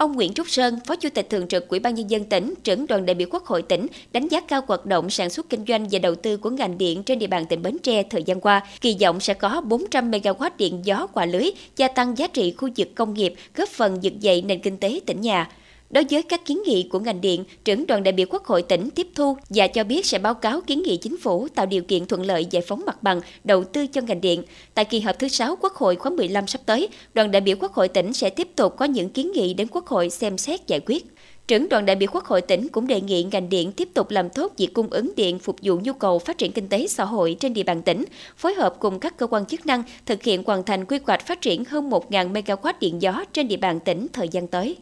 Ông 0.00 0.12
Nguyễn 0.12 0.32
Trúc 0.32 0.50
Sơn, 0.50 0.78
Phó 0.86 0.96
Chủ 0.96 1.08
tịch 1.14 1.30
Thường 1.30 1.48
trực 1.48 1.68
Ủy 1.68 1.80
ban 1.80 1.94
Nhân 1.94 2.10
dân 2.10 2.24
tỉnh, 2.24 2.54
trưởng 2.64 2.86
đoàn 2.86 3.06
đại 3.06 3.14
biểu 3.14 3.28
Quốc 3.30 3.44
hội 3.44 3.62
tỉnh, 3.62 3.86
đánh 4.12 4.28
giá 4.28 4.40
cao 4.40 4.62
hoạt 4.68 4.86
động 4.86 5.10
sản 5.10 5.30
xuất 5.30 5.48
kinh 5.48 5.64
doanh 5.68 5.88
và 5.90 5.98
đầu 5.98 6.14
tư 6.14 6.36
của 6.36 6.50
ngành 6.50 6.78
điện 6.78 7.02
trên 7.02 7.18
địa 7.18 7.26
bàn 7.26 7.46
tỉnh 7.46 7.62
Bến 7.62 7.76
Tre 7.82 8.02
thời 8.02 8.22
gian 8.22 8.40
qua, 8.40 8.62
kỳ 8.80 8.96
vọng 9.00 9.20
sẽ 9.20 9.34
có 9.34 9.60
400 9.60 10.10
MW 10.10 10.50
điện 10.58 10.80
gió 10.84 11.06
quả 11.06 11.26
lưới, 11.26 11.50
gia 11.76 11.88
tăng 11.88 12.18
giá 12.18 12.26
trị 12.26 12.54
khu 12.56 12.68
vực 12.76 12.88
công 12.94 13.14
nghiệp, 13.14 13.34
góp 13.54 13.68
phần 13.68 13.98
vực 14.02 14.20
dậy 14.20 14.42
nền 14.42 14.60
kinh 14.60 14.76
tế 14.76 15.00
tỉnh 15.06 15.20
nhà. 15.20 15.48
Đối 15.90 16.04
với 16.10 16.22
các 16.22 16.44
kiến 16.44 16.62
nghị 16.66 16.88
của 16.92 16.98
ngành 16.98 17.20
điện, 17.20 17.44
trưởng 17.64 17.86
đoàn 17.86 18.02
đại 18.02 18.12
biểu 18.12 18.26
Quốc 18.30 18.44
hội 18.44 18.62
tỉnh 18.62 18.90
tiếp 18.90 19.06
thu 19.14 19.36
và 19.48 19.66
cho 19.66 19.84
biết 19.84 20.06
sẽ 20.06 20.18
báo 20.18 20.34
cáo 20.34 20.60
kiến 20.60 20.82
nghị 20.82 20.96
chính 20.96 21.16
phủ 21.16 21.48
tạo 21.54 21.66
điều 21.66 21.82
kiện 21.82 22.06
thuận 22.06 22.22
lợi 22.22 22.46
giải 22.50 22.62
phóng 22.62 22.82
mặt 22.86 23.02
bằng, 23.02 23.20
đầu 23.44 23.64
tư 23.64 23.86
cho 23.86 24.00
ngành 24.00 24.20
điện. 24.20 24.42
Tại 24.74 24.84
kỳ 24.84 25.00
họp 25.00 25.18
thứ 25.18 25.28
6 25.28 25.56
Quốc 25.60 25.74
hội 25.74 25.96
khóa 25.96 26.10
15 26.10 26.46
sắp 26.46 26.60
tới, 26.66 26.88
đoàn 27.14 27.30
đại 27.30 27.40
biểu 27.40 27.56
Quốc 27.60 27.72
hội 27.72 27.88
tỉnh 27.88 28.12
sẽ 28.12 28.30
tiếp 28.30 28.48
tục 28.56 28.76
có 28.76 28.84
những 28.84 29.10
kiến 29.10 29.32
nghị 29.32 29.54
đến 29.54 29.66
Quốc 29.70 29.86
hội 29.86 30.10
xem 30.10 30.38
xét 30.38 30.66
giải 30.66 30.80
quyết. 30.86 31.06
Trưởng 31.48 31.68
đoàn 31.68 31.86
đại 31.86 31.96
biểu 31.96 32.08
Quốc 32.12 32.24
hội 32.24 32.40
tỉnh 32.40 32.68
cũng 32.68 32.86
đề 32.86 33.00
nghị 33.00 33.22
ngành 33.32 33.48
điện 33.48 33.72
tiếp 33.72 33.88
tục 33.94 34.10
làm 34.10 34.30
tốt 34.30 34.52
việc 34.56 34.74
cung 34.74 34.90
ứng 34.90 35.10
điện 35.16 35.38
phục 35.38 35.56
vụ 35.62 35.80
nhu 35.84 35.92
cầu 35.92 36.18
phát 36.18 36.38
triển 36.38 36.52
kinh 36.52 36.68
tế 36.68 36.86
xã 36.86 37.04
hội 37.04 37.36
trên 37.40 37.54
địa 37.54 37.62
bàn 37.62 37.82
tỉnh, 37.82 38.04
phối 38.36 38.54
hợp 38.54 38.74
cùng 38.78 39.00
các 39.00 39.16
cơ 39.16 39.26
quan 39.26 39.46
chức 39.46 39.66
năng 39.66 39.82
thực 40.06 40.22
hiện 40.22 40.42
hoàn 40.46 40.62
thành 40.62 40.84
quy 40.84 40.98
hoạch 41.06 41.26
phát 41.26 41.40
triển 41.40 41.64
hơn 41.64 41.90
1.000 41.90 42.32
MW 42.32 42.72
điện 42.80 43.02
gió 43.02 43.24
trên 43.32 43.48
địa 43.48 43.56
bàn 43.56 43.80
tỉnh 43.80 44.06
thời 44.12 44.28
gian 44.28 44.46
tới. 44.46 44.76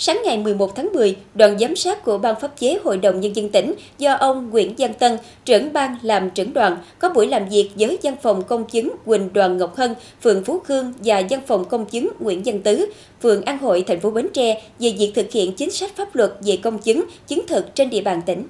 Sáng 0.00 0.20
ngày 0.24 0.38
11 0.38 0.76
tháng 0.76 0.88
10, 0.92 1.16
đoàn 1.34 1.58
giám 1.58 1.76
sát 1.76 2.04
của 2.04 2.18
Ban 2.18 2.40
pháp 2.40 2.58
chế 2.58 2.78
Hội 2.84 2.96
đồng 2.96 3.20
Nhân 3.20 3.36
dân 3.36 3.48
tỉnh 3.48 3.74
do 3.98 4.14
ông 4.14 4.50
Nguyễn 4.50 4.74
Văn 4.78 4.94
Tân, 4.94 5.18
trưởng 5.44 5.72
ban 5.72 5.96
làm 6.02 6.30
trưởng 6.30 6.52
đoàn, 6.52 6.76
có 6.98 7.08
buổi 7.08 7.26
làm 7.26 7.48
việc 7.48 7.70
với 7.74 7.98
văn 8.02 8.14
phòng 8.22 8.42
công 8.42 8.64
chứng 8.64 8.90
Quỳnh 9.04 9.32
Đoàn 9.32 9.56
Ngọc 9.56 9.76
Hân, 9.76 9.94
phường 10.22 10.44
Phú 10.44 10.58
Khương 10.58 10.92
và 11.04 11.22
văn 11.30 11.40
phòng 11.46 11.64
công 11.64 11.86
chứng 11.86 12.08
Nguyễn 12.20 12.42
Văn 12.44 12.60
Tứ, 12.62 12.86
phường 13.22 13.44
An 13.44 13.58
Hội, 13.58 13.84
thành 13.86 14.00
phố 14.00 14.10
Bến 14.10 14.28
Tre 14.32 14.62
về 14.78 14.94
việc 14.98 15.12
thực 15.14 15.32
hiện 15.32 15.52
chính 15.52 15.70
sách 15.70 15.96
pháp 15.96 16.16
luật 16.16 16.32
về 16.40 16.56
công 16.56 16.78
chứng, 16.78 17.04
chứng 17.26 17.46
thực 17.46 17.74
trên 17.74 17.90
địa 17.90 18.00
bàn 18.00 18.22
tỉnh. 18.26 18.44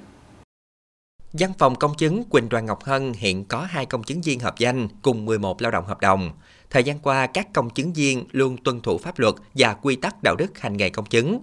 Văn 1.33 1.53
phòng 1.57 1.75
công 1.75 1.93
chứng 1.97 2.23
Quỳnh 2.23 2.49
Đoàn 2.49 2.65
Ngọc 2.65 2.83
Hân 2.83 3.13
hiện 3.13 3.45
có 3.45 3.67
hai 3.69 3.85
công 3.85 4.03
chứng 4.03 4.21
viên 4.21 4.39
hợp 4.39 4.57
danh 4.57 4.87
cùng 5.01 5.25
11 5.25 5.61
lao 5.61 5.71
động 5.71 5.85
hợp 5.85 6.01
đồng. 6.01 6.31
Thời 6.69 6.83
gian 6.83 6.99
qua, 6.99 7.27
các 7.27 7.53
công 7.53 7.69
chứng 7.69 7.93
viên 7.93 8.25
luôn 8.31 8.57
tuân 8.63 8.81
thủ 8.81 8.97
pháp 8.97 9.19
luật 9.19 9.35
và 9.53 9.73
quy 9.73 9.95
tắc 9.95 10.15
đạo 10.23 10.35
đức 10.35 10.59
hành 10.59 10.77
nghề 10.77 10.89
công 10.89 11.05
chứng. 11.05 11.39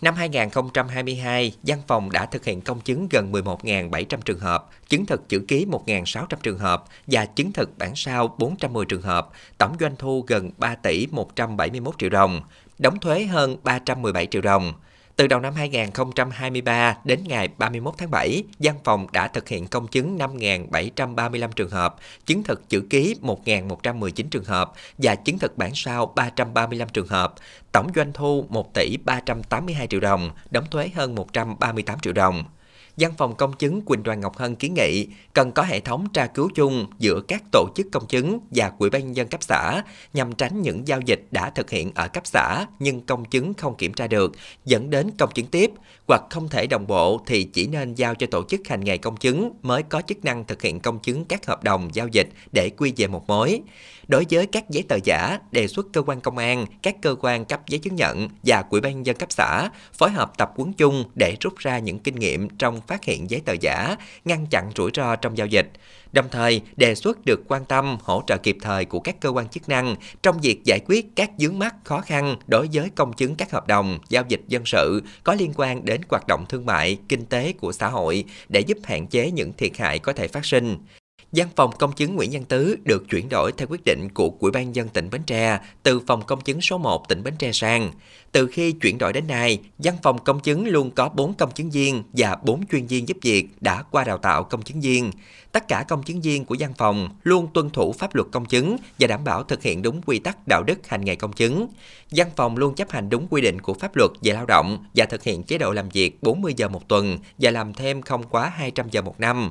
Năm 0.00 0.14
2022, 0.14 1.54
văn 1.62 1.82
phòng 1.86 2.12
đã 2.12 2.26
thực 2.26 2.44
hiện 2.44 2.60
công 2.60 2.80
chứng 2.80 3.08
gần 3.10 3.32
11.700 3.32 4.18
trường 4.24 4.38
hợp, 4.38 4.66
chứng 4.88 5.06
thực 5.06 5.28
chữ 5.28 5.38
ký 5.48 5.66
1.600 5.70 6.26
trường 6.42 6.58
hợp 6.58 6.84
và 7.06 7.26
chứng 7.26 7.52
thực 7.52 7.78
bản 7.78 7.92
sao 7.96 8.34
410 8.38 8.84
trường 8.84 9.02
hợp, 9.02 9.28
tổng 9.58 9.76
doanh 9.80 9.96
thu 9.98 10.24
gần 10.26 10.50
3 10.58 10.74
tỷ 10.74 11.06
171 11.10 11.94
triệu 11.98 12.10
đồng, 12.10 12.40
đóng 12.78 13.00
thuế 13.00 13.24
hơn 13.24 13.56
317 13.62 14.26
triệu 14.26 14.42
đồng. 14.42 14.72
Từ 15.16 15.26
đầu 15.26 15.40
năm 15.40 15.54
2023 15.54 16.96
đến 17.04 17.20
ngày 17.26 17.48
31 17.58 17.94
tháng 17.98 18.10
7, 18.10 18.44
văn 18.58 18.76
phòng 18.84 19.06
đã 19.12 19.28
thực 19.28 19.48
hiện 19.48 19.66
công 19.66 19.88
chứng 19.88 20.18
5.735 20.18 21.52
trường 21.52 21.70
hợp, 21.70 21.96
chứng 22.26 22.42
thực 22.42 22.68
chữ 22.68 22.80
ký 22.90 23.16
1.119 23.22 24.28
trường 24.30 24.44
hợp 24.44 24.72
và 24.98 25.14
chứng 25.14 25.38
thực 25.38 25.58
bản 25.58 25.70
sao 25.74 26.12
335 26.16 26.88
trường 26.88 27.06
hợp. 27.06 27.34
Tổng 27.72 27.90
doanh 27.94 28.12
thu 28.12 28.46
1 28.48 28.74
tỷ 28.74 28.96
382 29.04 29.86
triệu 29.86 30.00
đồng, 30.00 30.30
đóng 30.50 30.64
thuế 30.70 30.90
hơn 30.94 31.14
138 31.14 32.00
triệu 32.00 32.12
đồng. 32.12 32.44
Văn 32.96 33.12
phòng 33.18 33.34
công 33.34 33.52
chứng 33.52 33.82
Quỳnh 33.82 34.02
Đoàn 34.02 34.20
Ngọc 34.20 34.36
Hân 34.36 34.54
kiến 34.54 34.74
nghị 34.74 35.06
cần 35.32 35.52
có 35.52 35.62
hệ 35.62 35.80
thống 35.80 36.06
tra 36.12 36.26
cứu 36.26 36.50
chung 36.54 36.86
giữa 36.98 37.20
các 37.28 37.42
tổ 37.52 37.68
chức 37.76 37.86
công 37.92 38.06
chứng 38.06 38.38
và 38.50 38.70
quỹ 38.70 38.90
ban 38.90 39.04
nhân 39.04 39.16
dân 39.16 39.28
cấp 39.28 39.42
xã 39.42 39.82
nhằm 40.14 40.32
tránh 40.32 40.62
những 40.62 40.88
giao 40.88 41.00
dịch 41.00 41.26
đã 41.30 41.50
thực 41.50 41.70
hiện 41.70 41.92
ở 41.94 42.08
cấp 42.08 42.26
xã 42.26 42.66
nhưng 42.78 43.00
công 43.00 43.24
chứng 43.24 43.54
không 43.54 43.76
kiểm 43.76 43.94
tra 43.94 44.06
được 44.06 44.32
dẫn 44.64 44.90
đến 44.90 45.10
công 45.18 45.30
chứng 45.34 45.46
tiếp 45.46 45.70
hoặc 46.08 46.22
không 46.30 46.48
thể 46.48 46.66
đồng 46.66 46.86
bộ 46.86 47.20
thì 47.26 47.44
chỉ 47.44 47.66
nên 47.66 47.94
giao 47.94 48.14
cho 48.14 48.26
tổ 48.30 48.42
chức 48.48 48.60
hành 48.68 48.84
nghề 48.84 48.98
công 48.98 49.16
chứng 49.16 49.52
mới 49.62 49.82
có 49.82 50.02
chức 50.02 50.24
năng 50.24 50.44
thực 50.44 50.62
hiện 50.62 50.80
công 50.80 50.98
chứng 50.98 51.24
các 51.24 51.46
hợp 51.46 51.64
đồng 51.64 51.90
giao 51.92 52.08
dịch 52.08 52.28
để 52.52 52.70
quy 52.76 52.92
về 52.96 53.06
một 53.06 53.24
mối. 53.26 53.60
Đối 54.08 54.26
với 54.30 54.46
các 54.46 54.70
giấy 54.70 54.84
tờ 54.88 54.96
giả, 55.04 55.38
đề 55.52 55.68
xuất 55.68 55.86
cơ 55.92 56.02
quan 56.02 56.20
công 56.20 56.38
an, 56.38 56.66
các 56.82 56.96
cơ 57.02 57.16
quan 57.20 57.44
cấp 57.44 57.60
giấy 57.68 57.78
chứng 57.78 57.96
nhận 57.96 58.28
và 58.42 58.62
quỹ 58.62 58.80
ban 58.80 59.06
dân 59.06 59.16
cấp 59.16 59.32
xã 59.32 59.70
phối 59.92 60.10
hợp 60.10 60.38
tập 60.38 60.52
huấn 60.56 60.72
chung 60.72 61.04
để 61.14 61.36
rút 61.40 61.56
ra 61.56 61.78
những 61.78 61.98
kinh 61.98 62.14
nghiệm 62.14 62.48
trong 62.48 62.80
phát 62.86 63.04
hiện 63.04 63.30
giấy 63.30 63.40
tờ 63.44 63.52
giả, 63.52 63.96
ngăn 64.24 64.46
chặn 64.50 64.70
rủi 64.76 64.90
ro 64.94 65.16
trong 65.16 65.38
giao 65.38 65.46
dịch. 65.46 65.72
Đồng 66.12 66.28
thời, 66.30 66.60
đề 66.76 66.94
xuất 66.94 67.24
được 67.24 67.40
quan 67.48 67.64
tâm, 67.64 67.98
hỗ 68.02 68.22
trợ 68.26 68.36
kịp 68.36 68.56
thời 68.62 68.84
của 68.84 69.00
các 69.00 69.20
cơ 69.20 69.28
quan 69.28 69.48
chức 69.48 69.68
năng 69.68 69.96
trong 70.22 70.40
việc 70.40 70.64
giải 70.64 70.80
quyết 70.86 71.06
các 71.16 71.30
vướng 71.38 71.58
mắc 71.58 71.74
khó 71.84 72.00
khăn 72.00 72.36
đối 72.46 72.68
với 72.72 72.90
công 72.94 73.12
chứng 73.12 73.34
các 73.34 73.50
hợp 73.50 73.66
đồng, 73.66 73.98
giao 74.08 74.24
dịch 74.28 74.40
dân 74.48 74.62
sự 74.66 75.02
có 75.24 75.34
liên 75.34 75.52
quan 75.56 75.84
đến 75.84 76.00
hoạt 76.08 76.26
động 76.28 76.44
thương 76.48 76.66
mại, 76.66 76.98
kinh 77.08 77.26
tế 77.26 77.52
của 77.52 77.72
xã 77.72 77.88
hội 77.88 78.24
để 78.48 78.60
giúp 78.60 78.78
hạn 78.84 79.06
chế 79.06 79.30
những 79.30 79.52
thiệt 79.52 79.76
hại 79.78 79.98
có 79.98 80.12
thể 80.12 80.28
phát 80.28 80.44
sinh. 80.44 80.76
Văn 81.36 81.48
phòng 81.56 81.70
công 81.78 81.92
chứng 81.92 82.16
Nguyễn 82.16 82.30
Văn 82.32 82.44
Tứ 82.44 82.76
được 82.84 83.08
chuyển 83.10 83.28
đổi 83.28 83.52
theo 83.56 83.68
quyết 83.70 83.84
định 83.84 84.08
của 84.14 84.30
Ủy 84.40 84.50
ban 84.50 84.74
dân 84.74 84.88
tỉnh 84.88 85.10
Bến 85.10 85.22
Tre 85.22 85.58
từ 85.82 86.00
phòng 86.06 86.22
công 86.26 86.40
chứng 86.40 86.60
số 86.60 86.78
1 86.78 87.08
tỉnh 87.08 87.22
Bến 87.22 87.34
Tre 87.38 87.52
sang. 87.52 87.90
Từ 88.32 88.46
khi 88.46 88.72
chuyển 88.72 88.98
đổi 88.98 89.12
đến 89.12 89.26
nay, 89.26 89.58
văn 89.78 89.96
phòng 90.02 90.24
công 90.24 90.40
chứng 90.40 90.66
luôn 90.66 90.90
có 90.90 91.08
4 91.08 91.34
công 91.34 91.50
chứng 91.50 91.70
viên 91.70 92.02
và 92.12 92.36
4 92.42 92.66
chuyên 92.66 92.86
viên 92.86 93.08
giúp 93.08 93.16
việc 93.22 93.48
đã 93.60 93.82
qua 93.82 94.04
đào 94.04 94.18
tạo 94.18 94.44
công 94.44 94.62
chứng 94.62 94.80
viên. 94.80 95.10
Tất 95.52 95.68
cả 95.68 95.84
công 95.88 96.02
chứng 96.02 96.20
viên 96.20 96.44
của 96.44 96.56
văn 96.58 96.72
phòng 96.78 97.08
luôn 97.22 97.48
tuân 97.54 97.70
thủ 97.70 97.92
pháp 97.92 98.14
luật 98.14 98.28
công 98.32 98.44
chứng 98.44 98.76
và 98.98 99.06
đảm 99.06 99.24
bảo 99.24 99.42
thực 99.42 99.62
hiện 99.62 99.82
đúng 99.82 100.02
quy 100.02 100.18
tắc 100.18 100.48
đạo 100.48 100.62
đức 100.62 100.86
hành 100.88 101.04
nghề 101.04 101.14
công 101.14 101.32
chứng. 101.32 101.66
Văn 102.10 102.28
phòng 102.36 102.56
luôn 102.56 102.74
chấp 102.74 102.90
hành 102.90 103.10
đúng 103.10 103.26
quy 103.30 103.40
định 103.40 103.60
của 103.60 103.74
pháp 103.74 103.96
luật 103.96 104.10
về 104.22 104.32
lao 104.32 104.46
động 104.46 104.84
và 104.94 105.04
thực 105.04 105.22
hiện 105.22 105.42
chế 105.42 105.58
độ 105.58 105.72
làm 105.72 105.88
việc 105.88 106.22
40 106.22 106.54
giờ 106.56 106.68
một 106.68 106.88
tuần 106.88 107.18
và 107.38 107.50
làm 107.50 107.74
thêm 107.74 108.02
không 108.02 108.22
quá 108.22 108.52
200 108.56 108.86
giờ 108.90 109.02
một 109.02 109.20
năm. 109.20 109.50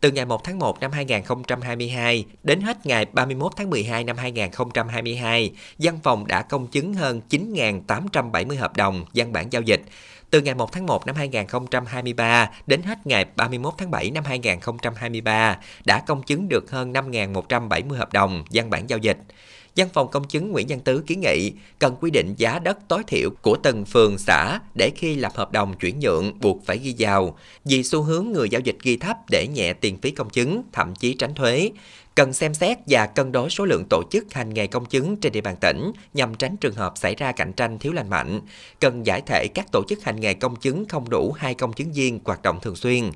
Từ 0.00 0.10
ngày 0.10 0.24
1 0.24 0.44
tháng 0.44 0.58
1 0.58 0.80
năm 0.80 0.92
2022 0.92 2.24
đến 2.42 2.60
hết 2.60 2.86
ngày 2.86 3.06
31 3.12 3.52
tháng 3.56 3.70
12 3.70 4.04
năm 4.04 4.16
2022, 4.16 5.52
văn 5.78 5.98
phòng 6.02 6.26
đã 6.26 6.42
công 6.42 6.66
chứng 6.66 6.94
hơn 6.94 7.20
9.870 7.30 8.58
hợp 8.58 8.76
đồng 8.76 9.04
văn 9.14 9.32
bản 9.32 9.52
giao 9.52 9.62
dịch. 9.62 9.82
Từ 10.30 10.40
ngày 10.40 10.54
1 10.54 10.72
tháng 10.72 10.86
1 10.86 11.06
năm 11.06 11.16
2023 11.16 12.50
đến 12.66 12.82
hết 12.82 13.06
ngày 13.06 13.24
31 13.36 13.74
tháng 13.78 13.90
7 13.90 14.10
năm 14.10 14.24
2023 14.24 15.58
đã 15.84 16.02
công 16.06 16.22
chứng 16.22 16.48
được 16.48 16.70
hơn 16.70 16.92
5.170 16.92 17.96
hợp 17.96 18.12
đồng 18.12 18.44
văn 18.52 18.70
bản 18.70 18.90
giao 18.90 18.98
dịch. 18.98 19.18
Văn 19.76 19.88
phòng 19.92 20.10
công 20.10 20.24
chứng 20.24 20.52
Nguyễn 20.52 20.66
Văn 20.68 20.80
Tứ 20.80 21.02
kiến 21.06 21.20
nghị 21.20 21.52
cần 21.78 21.96
quy 22.00 22.10
định 22.10 22.34
giá 22.36 22.58
đất 22.58 22.78
tối 22.88 23.02
thiểu 23.06 23.30
của 23.42 23.56
từng 23.62 23.84
phường 23.84 24.18
xã 24.18 24.60
để 24.74 24.90
khi 24.96 25.14
lập 25.14 25.32
hợp 25.34 25.52
đồng 25.52 25.78
chuyển 25.78 26.00
nhượng 26.00 26.40
buộc 26.40 26.66
phải 26.66 26.78
ghi 26.78 26.94
vào, 26.98 27.38
vì 27.64 27.82
xu 27.82 28.02
hướng 28.02 28.32
người 28.32 28.48
giao 28.48 28.60
dịch 28.60 28.76
ghi 28.82 28.96
thấp 28.96 29.16
để 29.30 29.46
nhẹ 29.54 29.72
tiền 29.72 29.98
phí 30.00 30.10
công 30.10 30.30
chứng, 30.30 30.62
thậm 30.72 30.94
chí 30.94 31.14
tránh 31.14 31.34
thuế. 31.34 31.70
Cần 32.14 32.32
xem 32.32 32.54
xét 32.54 32.78
và 32.86 33.06
cân 33.06 33.32
đối 33.32 33.50
số 33.50 33.64
lượng 33.64 33.84
tổ 33.90 34.02
chức 34.10 34.34
hành 34.34 34.54
nghề 34.54 34.66
công 34.66 34.86
chứng 34.86 35.16
trên 35.16 35.32
địa 35.32 35.40
bàn 35.40 35.56
tỉnh 35.60 35.92
nhằm 36.14 36.34
tránh 36.34 36.56
trường 36.56 36.74
hợp 36.74 36.92
xảy 36.96 37.14
ra 37.14 37.32
cạnh 37.32 37.52
tranh 37.52 37.78
thiếu 37.78 37.92
lành 37.92 38.10
mạnh. 38.10 38.40
Cần 38.80 39.06
giải 39.06 39.22
thể 39.26 39.46
các 39.54 39.66
tổ 39.72 39.82
chức 39.88 40.04
hành 40.04 40.20
nghề 40.20 40.34
công 40.34 40.56
chứng 40.56 40.84
không 40.88 41.10
đủ 41.10 41.32
hai 41.32 41.54
công 41.54 41.72
chứng 41.72 41.92
viên 41.92 42.20
hoạt 42.24 42.42
động 42.42 42.58
thường 42.62 42.76
xuyên. 42.76 43.10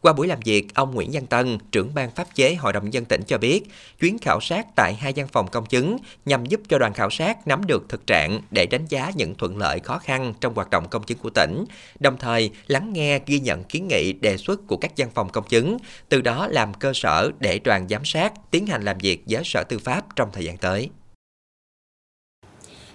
Qua 0.00 0.12
buổi 0.12 0.26
làm 0.26 0.40
việc, 0.44 0.74
ông 0.74 0.94
Nguyễn 0.94 1.10
Văn 1.12 1.26
Tân, 1.26 1.58
trưởng 1.72 1.94
ban 1.94 2.10
pháp 2.10 2.34
chế 2.34 2.54
Hội 2.54 2.72
đồng 2.72 2.92
dân 2.92 3.04
tỉnh 3.04 3.22
cho 3.26 3.38
biết, 3.38 3.62
chuyến 4.00 4.18
khảo 4.18 4.40
sát 4.40 4.66
tại 4.76 4.94
hai 4.94 5.12
văn 5.16 5.26
phòng 5.32 5.48
công 5.48 5.66
chứng 5.66 5.96
nhằm 6.24 6.46
giúp 6.46 6.60
cho 6.68 6.78
đoàn 6.78 6.92
khảo 6.92 7.10
sát 7.10 7.46
nắm 7.46 7.66
được 7.66 7.88
thực 7.88 8.06
trạng 8.06 8.40
để 8.50 8.66
đánh 8.66 8.86
giá 8.88 9.12
những 9.16 9.34
thuận 9.34 9.58
lợi 9.58 9.80
khó 9.80 9.98
khăn 9.98 10.34
trong 10.40 10.54
hoạt 10.54 10.70
động 10.70 10.88
công 10.90 11.02
chứng 11.02 11.18
của 11.18 11.30
tỉnh, 11.30 11.64
đồng 12.00 12.16
thời 12.18 12.50
lắng 12.66 12.92
nghe 12.92 13.20
ghi 13.26 13.40
nhận 13.40 13.64
kiến 13.64 13.88
nghị 13.88 14.12
đề 14.12 14.36
xuất 14.36 14.60
của 14.66 14.76
các 14.76 14.92
văn 14.96 15.08
phòng 15.14 15.28
công 15.28 15.48
chứng, 15.48 15.76
từ 16.08 16.20
đó 16.20 16.46
làm 16.50 16.74
cơ 16.74 16.92
sở 16.94 17.30
để 17.38 17.58
đoàn 17.58 17.88
giám 17.88 18.04
sát 18.04 18.32
tiến 18.50 18.66
hành 18.66 18.82
làm 18.82 18.98
việc 18.98 19.22
với 19.28 19.42
Sở 19.44 19.64
Tư 19.68 19.78
pháp 19.78 20.04
trong 20.16 20.28
thời 20.32 20.44
gian 20.44 20.56
tới. 20.56 20.90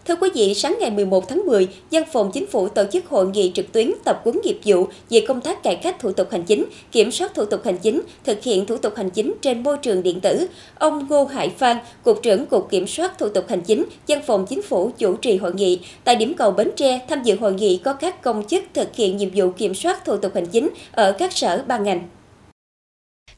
Thưa 0.08 0.16
quý 0.16 0.30
vị, 0.36 0.54
sáng 0.54 0.78
ngày 0.80 0.92
11 0.92 1.28
tháng 1.30 1.46
10, 1.46 1.68
Văn 1.92 2.04
phòng 2.14 2.32
Chính 2.34 2.48
phủ 2.48 2.70
tổ 2.70 2.84
chức 2.92 3.08
hội 3.08 3.28
nghị 3.28 3.52
trực 3.56 3.72
tuyến 3.72 3.92
tập 4.04 4.22
huấn 4.24 4.40
nghiệp 4.44 4.60
vụ 4.66 4.88
về 5.10 5.26
công 5.28 5.42
tác 5.42 5.64
cải 5.64 5.76
cách 5.76 6.00
thủ 6.00 6.12
tục 6.12 6.32
hành 6.32 6.44
chính, 6.44 6.66
kiểm 6.92 7.12
soát 7.12 7.34
thủ 7.36 7.46
tục 7.46 7.62
hành 7.66 7.78
chính, 7.78 8.02
thực 8.24 8.44
hiện 8.44 8.66
thủ 8.66 8.78
tục 8.78 8.96
hành 8.96 9.10
chính 9.10 9.34
trên 9.42 9.64
môi 9.64 9.78
trường 9.78 10.04
điện 10.04 10.20
tử. 10.20 10.48
Ông 10.76 11.08
Ngô 11.10 11.26
Hải 11.26 11.50
Phan, 11.50 11.78
Cục 12.04 12.24
trưởng 12.24 12.46
Cục 12.46 12.70
Kiểm 12.70 12.88
soát 12.88 13.18
thủ 13.18 13.30
tục 13.30 13.46
hành 13.50 13.62
chính, 13.62 13.86
Văn 14.08 14.20
phòng 14.28 14.46
Chính 14.50 14.62
phủ 14.62 14.92
chủ 14.98 15.16
trì 15.16 15.38
hội 15.38 15.54
nghị. 15.54 15.80
Tại 16.04 16.16
điểm 16.16 16.34
cầu 16.34 16.52
Bến 16.52 16.72
Tre, 16.76 17.00
tham 17.10 17.24
dự 17.24 17.36
hội 17.36 17.54
nghị 17.54 17.78
có 17.78 17.94
các 17.94 18.22
công 18.22 18.48
chức 18.48 18.64
thực 18.74 18.96
hiện 18.96 19.18
nhiệm 19.18 19.30
vụ 19.36 19.50
kiểm 19.58 19.76
soát 19.76 20.06
thủ 20.06 20.18
tục 20.18 20.32
hành 20.36 20.48
chính 20.48 20.70
ở 20.92 21.12
các 21.12 21.34
sở 21.34 21.64
ban 21.68 21.84
ngành. 21.84 22.08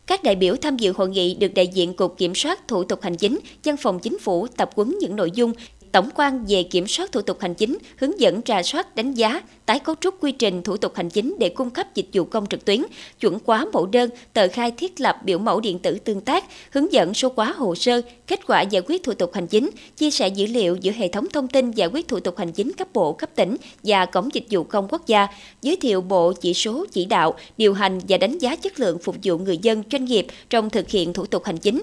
Các 0.08 0.24
đại 0.24 0.36
biểu 0.36 0.56
tham 0.56 0.78
dự 0.78 0.92
hội 0.92 1.10
nghị 1.10 1.34
được 1.34 1.54
đại 1.54 1.68
diện 1.68 1.94
Cục 1.94 2.18
Kiểm 2.18 2.36
soát 2.36 2.68
Thủ 2.68 2.84
tục 2.84 3.02
Hành 3.02 3.16
chính, 3.16 3.40
Văn 3.64 3.78
phòng 3.78 4.00
Chính 4.00 4.20
phủ 4.20 4.48
tập 4.48 4.70
huấn 4.76 4.96
những 5.02 5.16
nội 5.16 5.32
dung 5.32 5.54
tổng 5.96 6.10
quan 6.16 6.46
về 6.48 6.64
kiểm 6.64 6.88
soát 6.88 7.12
thủ 7.12 7.22
tục 7.22 7.38
hành 7.40 7.54
chính, 7.54 7.78
hướng 7.98 8.20
dẫn 8.20 8.42
trà 8.42 8.64
soát 8.64 8.96
đánh 8.96 9.14
giá, 9.14 9.42
tái 9.66 9.80
cấu 9.80 9.96
trúc 10.02 10.24
quy 10.24 10.32
trình 10.32 10.64
thủ 10.64 10.78
tục 10.78 10.96
hành 10.96 11.10
chính 11.10 11.36
để 11.40 11.50
cung 11.50 11.70
cấp 11.70 11.96
dịch 11.96 12.06
vụ 12.14 12.24
công 12.24 12.46
trực 12.46 12.66
tuyến, 12.66 12.84
chuẩn 13.20 13.40
hóa 13.46 13.66
mẫu 13.74 13.86
đơn, 13.86 14.10
tờ 14.34 14.48
khai 14.48 14.72
thiết 14.72 15.02
lập 15.02 15.18
biểu 15.24 15.38
mẫu 15.38 15.60
điện 15.60 15.80
tử 15.80 15.98
tương 16.04 16.22
tác, 16.22 16.44
hướng 16.72 16.94
dẫn 16.94 17.14
số 17.14 17.32
hóa 17.36 17.54
hồ 17.58 17.76
sơ, 17.76 18.02
kết 18.28 18.40
quả 18.48 18.62
giải 18.62 18.82
quyết 18.88 19.04
thủ 19.04 19.14
tục 19.14 19.34
hành 19.34 19.48
chính, 19.48 19.70
chia 19.98 20.12
sẻ 20.12 20.28
dữ 20.28 20.46
liệu 20.46 20.76
giữa 20.76 20.92
hệ 20.92 21.08
thống 21.08 21.30
thông 21.34 21.48
tin 21.48 21.72
giải 21.72 21.88
quyết 21.88 22.08
thủ 22.08 22.20
tục 22.20 22.38
hành 22.38 22.52
chính 22.52 22.74
cấp 22.74 22.88
bộ, 22.94 23.14
cấp 23.14 23.30
tỉnh 23.36 23.56
và 23.84 24.06
cổng 24.06 24.30
dịch 24.34 24.46
vụ 24.50 24.64
công 24.64 24.88
quốc 24.90 25.08
gia, 25.08 25.28
giới 25.62 25.76
thiệu 25.76 26.02
bộ 26.02 26.34
chỉ 26.34 26.54
số 26.54 26.86
chỉ 26.92 27.06
đạo, 27.06 27.34
điều 27.58 27.74
hành 27.74 28.00
và 28.08 28.18
đánh 28.18 28.38
giá 28.38 28.56
chất 28.56 28.80
lượng 28.80 28.98
phục 29.00 29.16
vụ 29.24 29.38
người 29.38 29.58
dân 29.58 29.84
doanh 29.92 30.06
nghiệp 30.06 30.28
trong 30.50 30.70
thực 30.70 30.90
hiện 30.90 31.14
thủ 31.14 31.26
tục 31.26 31.46
hành 31.46 31.58
chính, 31.58 31.82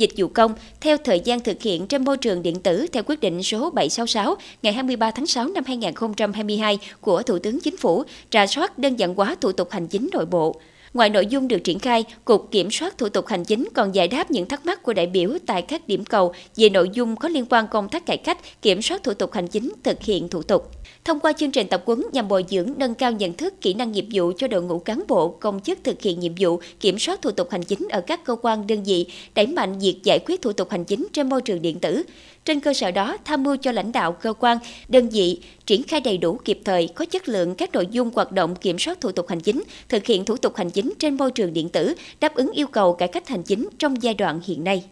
dịch 0.00 0.10
vụ 0.16 0.28
công 0.28 0.54
theo 0.80 0.96
thời 0.96 1.20
gian 1.20 1.40
thực 1.40 1.62
hiện 1.62 1.86
trên 1.86 2.04
môi 2.04 2.16
trường 2.16 2.42
điện 2.42 2.60
tử 2.60 2.86
theo 2.92 3.02
quyết 3.06 3.20
định 3.20 3.42
số 3.42 3.70
766 3.70 4.34
ngày 4.62 4.72
23 4.72 5.10
tháng 5.10 5.26
6 5.26 5.48
năm 5.48 5.64
2022 5.66 6.78
của 7.00 7.22
Thủ 7.22 7.38
tướng 7.38 7.60
Chính 7.60 7.76
phủ, 7.76 8.04
trà 8.30 8.46
soát 8.46 8.78
đơn 8.78 8.96
giản 8.96 9.14
hóa 9.14 9.36
thủ 9.40 9.52
tục 9.52 9.70
hành 9.70 9.86
chính 9.86 10.08
nội 10.12 10.26
bộ. 10.26 10.60
Ngoài 10.94 11.10
nội 11.10 11.26
dung 11.26 11.48
được 11.48 11.58
triển 11.58 11.78
khai, 11.78 12.04
Cục 12.24 12.50
Kiểm 12.50 12.70
soát 12.70 12.98
Thủ 12.98 13.08
tục 13.08 13.26
Hành 13.26 13.44
chính 13.44 13.68
còn 13.74 13.94
giải 13.94 14.08
đáp 14.08 14.30
những 14.30 14.48
thắc 14.48 14.66
mắc 14.66 14.82
của 14.82 14.92
đại 14.92 15.06
biểu 15.06 15.30
tại 15.46 15.62
các 15.62 15.88
điểm 15.88 16.04
cầu 16.04 16.32
về 16.56 16.68
nội 16.68 16.90
dung 16.92 17.16
có 17.16 17.28
liên 17.28 17.44
quan 17.50 17.68
công 17.68 17.88
tác 17.88 18.06
cải 18.06 18.16
cách, 18.16 18.62
kiểm 18.62 18.82
soát 18.82 19.02
thủ 19.02 19.14
tục 19.14 19.32
hành 19.32 19.48
chính, 19.48 19.72
thực 19.82 20.02
hiện 20.02 20.28
thủ 20.28 20.42
tục. 20.42 20.70
Thông 21.04 21.20
qua 21.20 21.32
chương 21.32 21.50
trình 21.50 21.68
tập 21.68 21.82
huấn 21.86 22.02
nhằm 22.12 22.28
bồi 22.28 22.44
dưỡng 22.48 22.72
nâng 22.76 22.94
cao 22.94 23.12
nhận 23.12 23.32
thức, 23.32 23.54
kỹ 23.60 23.74
năng 23.74 23.92
nghiệp 23.92 24.06
vụ 24.12 24.32
cho 24.36 24.48
đội 24.48 24.62
ngũ 24.62 24.78
cán 24.78 25.02
bộ, 25.08 25.28
công 25.28 25.60
chức 25.60 25.78
thực 25.84 26.02
hiện 26.02 26.20
nhiệm 26.20 26.32
vụ 26.40 26.60
kiểm 26.80 26.98
soát 26.98 27.22
thủ 27.22 27.30
tục 27.30 27.50
hành 27.50 27.62
chính 27.62 27.88
ở 27.90 28.00
các 28.00 28.24
cơ 28.24 28.36
quan 28.42 28.66
đơn 28.66 28.82
vị, 28.82 29.06
đẩy 29.34 29.46
mạnh 29.46 29.78
việc 29.78 30.00
giải 30.02 30.18
quyết 30.18 30.42
thủ 30.42 30.52
tục 30.52 30.70
hành 30.70 30.84
chính 30.84 31.06
trên 31.12 31.28
môi 31.28 31.42
trường 31.42 31.62
điện 31.62 31.80
tử. 31.80 32.02
Trên 32.44 32.60
cơ 32.60 32.74
sở 32.74 32.90
đó, 32.90 33.16
tham 33.24 33.42
mưu 33.42 33.56
cho 33.56 33.72
lãnh 33.72 33.92
đạo 33.92 34.12
cơ 34.12 34.32
quan, 34.32 34.58
đơn 34.88 35.08
vị 35.08 35.40
triển 35.66 35.82
khai 35.82 36.00
đầy 36.00 36.18
đủ 36.18 36.38
kịp 36.44 36.60
thời, 36.64 36.88
có 36.94 37.04
chất 37.04 37.28
lượng 37.28 37.54
các 37.54 37.72
nội 37.72 37.86
dung 37.90 38.10
hoạt 38.14 38.32
động 38.32 38.56
kiểm 38.56 38.78
soát 38.78 39.00
thủ 39.00 39.12
tục 39.12 39.28
hành 39.28 39.40
chính, 39.40 39.62
thực 39.88 40.06
hiện 40.06 40.24
thủ 40.24 40.36
tục 40.36 40.56
hành 40.56 40.70
chính 40.70 40.92
trên 40.98 41.16
môi 41.16 41.30
trường 41.30 41.52
điện 41.52 41.68
tử, 41.68 41.94
đáp 42.20 42.34
ứng 42.34 42.50
yêu 42.50 42.66
cầu 42.66 42.92
cải 42.92 43.08
cách 43.08 43.28
hành 43.28 43.42
chính 43.42 43.68
trong 43.78 44.02
giai 44.02 44.14
đoạn 44.14 44.40
hiện 44.44 44.64
nay. 44.64 44.84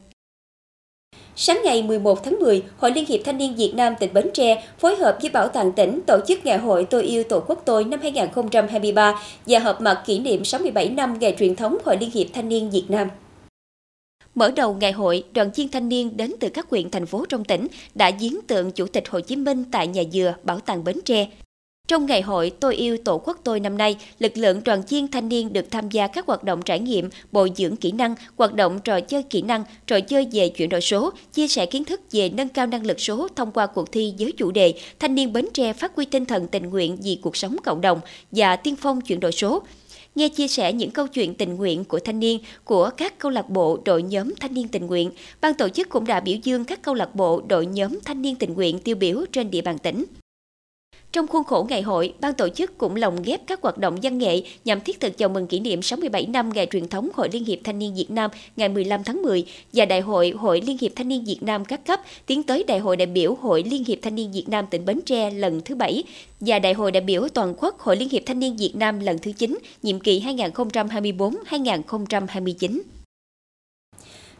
Sáng 1.36 1.60
ngày 1.64 1.82
11 1.82 2.24
tháng 2.24 2.38
10, 2.40 2.62
Hội 2.78 2.90
Liên 2.90 3.04
hiệp 3.08 3.20
Thanh 3.24 3.38
niên 3.38 3.56
Việt 3.56 3.72
Nam 3.74 3.94
tỉnh 4.00 4.14
Bến 4.14 4.30
Tre 4.34 4.64
phối 4.78 4.96
hợp 4.96 5.18
với 5.20 5.30
Bảo 5.30 5.48
tàng 5.48 5.72
tỉnh 5.72 6.00
tổ 6.06 6.18
chức 6.28 6.44
Ngày 6.44 6.58
hội 6.58 6.84
Tôi 6.84 7.02
yêu 7.02 7.22
Tổ 7.24 7.40
quốc 7.46 7.62
tôi 7.64 7.84
năm 7.84 8.00
2023 8.02 9.20
và 9.46 9.58
họp 9.58 9.80
mặt 9.80 10.02
kỷ 10.06 10.18
niệm 10.18 10.44
67 10.44 10.88
năm 10.88 11.18
ngày 11.20 11.36
truyền 11.38 11.56
thống 11.56 11.78
Hội 11.84 11.96
Liên 12.00 12.10
hiệp 12.10 12.26
Thanh 12.34 12.48
niên 12.48 12.70
Việt 12.70 12.84
Nam. 12.88 13.08
Mở 14.38 14.50
đầu 14.50 14.74
ngày 14.74 14.92
hội, 14.92 15.24
đoàn 15.32 15.50
viên 15.54 15.68
thanh 15.68 15.88
niên 15.88 16.16
đến 16.16 16.34
từ 16.40 16.48
các 16.48 16.70
huyện 16.70 16.90
thành 16.90 17.06
phố 17.06 17.24
trong 17.28 17.44
tỉnh 17.44 17.66
đã 17.94 18.10
viếng 18.20 18.40
tượng 18.46 18.70
Chủ 18.70 18.86
tịch 18.86 19.08
Hồ 19.08 19.20
Chí 19.20 19.36
Minh 19.36 19.64
tại 19.72 19.86
nhà 19.86 20.02
dừa 20.12 20.34
Bảo 20.42 20.60
tàng 20.60 20.84
Bến 20.84 20.96
Tre. 21.04 21.28
Trong 21.88 22.06
ngày 22.06 22.22
hội 22.22 22.52
Tôi 22.60 22.76
yêu 22.76 22.96
Tổ 23.04 23.18
quốc 23.24 23.40
tôi 23.44 23.60
năm 23.60 23.78
nay, 23.78 23.96
lực 24.18 24.36
lượng 24.36 24.60
đoàn 24.64 24.82
viên 24.88 25.08
thanh 25.08 25.28
niên 25.28 25.52
được 25.52 25.70
tham 25.70 25.90
gia 25.90 26.06
các 26.06 26.26
hoạt 26.26 26.44
động 26.44 26.62
trải 26.62 26.78
nghiệm, 26.78 27.10
bồi 27.32 27.52
dưỡng 27.56 27.76
kỹ 27.76 27.92
năng, 27.92 28.14
hoạt 28.36 28.54
động 28.54 28.80
trò 28.84 29.00
chơi 29.00 29.22
kỹ 29.22 29.42
năng, 29.42 29.64
trò 29.86 30.00
chơi 30.00 30.26
về 30.32 30.48
chuyển 30.48 30.68
đổi 30.68 30.80
số, 30.80 31.10
chia 31.32 31.48
sẻ 31.48 31.66
kiến 31.66 31.84
thức 31.84 32.00
về 32.12 32.28
nâng 32.28 32.48
cao 32.48 32.66
năng 32.66 32.86
lực 32.86 33.00
số 33.00 33.28
thông 33.36 33.52
qua 33.52 33.66
cuộc 33.66 33.92
thi 33.92 34.14
với 34.18 34.32
chủ 34.32 34.50
đề 34.50 34.74
Thanh 34.98 35.14
niên 35.14 35.32
Bến 35.32 35.48
Tre 35.54 35.72
phát 35.72 35.96
huy 35.96 36.04
tinh 36.04 36.24
thần 36.24 36.46
tình 36.46 36.70
nguyện 36.70 36.96
vì 37.02 37.18
cuộc 37.22 37.36
sống 37.36 37.56
cộng 37.64 37.80
đồng 37.80 38.00
và 38.30 38.56
tiên 38.56 38.76
phong 38.76 39.00
chuyển 39.00 39.20
đổi 39.20 39.32
số 39.32 39.62
nghe 40.14 40.28
chia 40.28 40.48
sẻ 40.48 40.72
những 40.72 40.90
câu 40.90 41.06
chuyện 41.06 41.34
tình 41.34 41.56
nguyện 41.56 41.84
của 41.84 41.98
thanh 41.98 42.20
niên 42.20 42.40
của 42.64 42.90
các 42.96 43.18
câu 43.18 43.30
lạc 43.30 43.50
bộ 43.50 43.78
đội 43.84 44.02
nhóm 44.02 44.34
thanh 44.40 44.54
niên 44.54 44.68
tình 44.68 44.86
nguyện, 44.86 45.10
ban 45.40 45.54
tổ 45.54 45.68
chức 45.68 45.88
cũng 45.88 46.06
đã 46.06 46.20
biểu 46.20 46.36
dương 46.42 46.64
các 46.64 46.82
câu 46.82 46.94
lạc 46.94 47.14
bộ 47.14 47.42
đội 47.48 47.66
nhóm 47.66 47.98
thanh 48.04 48.22
niên 48.22 48.36
tình 48.36 48.54
nguyện 48.54 48.78
tiêu 48.78 48.96
biểu 48.96 49.24
trên 49.32 49.50
địa 49.50 49.62
bàn 49.62 49.78
tỉnh. 49.78 50.04
Trong 51.18 51.26
khuôn 51.26 51.44
khổ 51.44 51.66
ngày 51.68 51.82
hội, 51.82 52.14
ban 52.20 52.34
tổ 52.34 52.48
chức 52.48 52.78
cũng 52.78 52.96
lồng 52.96 53.22
ghép 53.22 53.46
các 53.46 53.62
hoạt 53.62 53.78
động 53.78 53.98
văn 54.02 54.18
nghệ 54.18 54.42
nhằm 54.64 54.80
thiết 54.80 55.00
thực 55.00 55.18
chào 55.18 55.28
mừng 55.28 55.46
kỷ 55.46 55.60
niệm 55.60 55.82
67 55.82 56.26
năm 56.26 56.50
ngày 56.54 56.66
truyền 56.70 56.88
thống 56.88 57.08
Hội 57.14 57.28
Liên 57.32 57.44
hiệp 57.44 57.58
Thanh 57.64 57.78
niên 57.78 57.94
Việt 57.94 58.10
Nam 58.10 58.30
ngày 58.56 58.68
15 58.68 59.04
tháng 59.04 59.22
10 59.22 59.44
và 59.72 59.84
Đại 59.84 60.00
hội 60.00 60.34
Hội 60.36 60.62
Liên 60.66 60.76
hiệp 60.80 60.92
Thanh 60.96 61.08
niên 61.08 61.24
Việt 61.24 61.42
Nam 61.42 61.64
các 61.64 61.86
cấp 61.86 62.00
tiến 62.26 62.42
tới 62.42 62.64
Đại 62.66 62.78
hội 62.78 62.96
đại 62.96 63.06
biểu 63.06 63.34
Hội 63.34 63.64
Liên 63.66 63.84
hiệp 63.84 63.98
Thanh 64.02 64.14
niên 64.14 64.32
Việt 64.32 64.48
Nam 64.48 64.66
tỉnh 64.70 64.84
Bến 64.84 65.00
Tre 65.06 65.30
lần 65.30 65.60
thứ 65.64 65.74
7 65.74 66.04
và 66.40 66.58
Đại 66.58 66.72
hội 66.72 66.92
đại 66.92 67.00
biểu 67.00 67.28
toàn 67.28 67.54
quốc 67.58 67.78
Hội 67.78 67.96
Liên 67.96 68.08
hiệp 68.08 68.22
Thanh 68.26 68.38
niên 68.38 68.56
Việt 68.56 68.76
Nam 68.76 69.00
lần 69.00 69.18
thứ 69.18 69.32
9, 69.32 69.58
nhiệm 69.82 70.00
kỳ 70.00 70.20
2024-2029. 70.20 72.80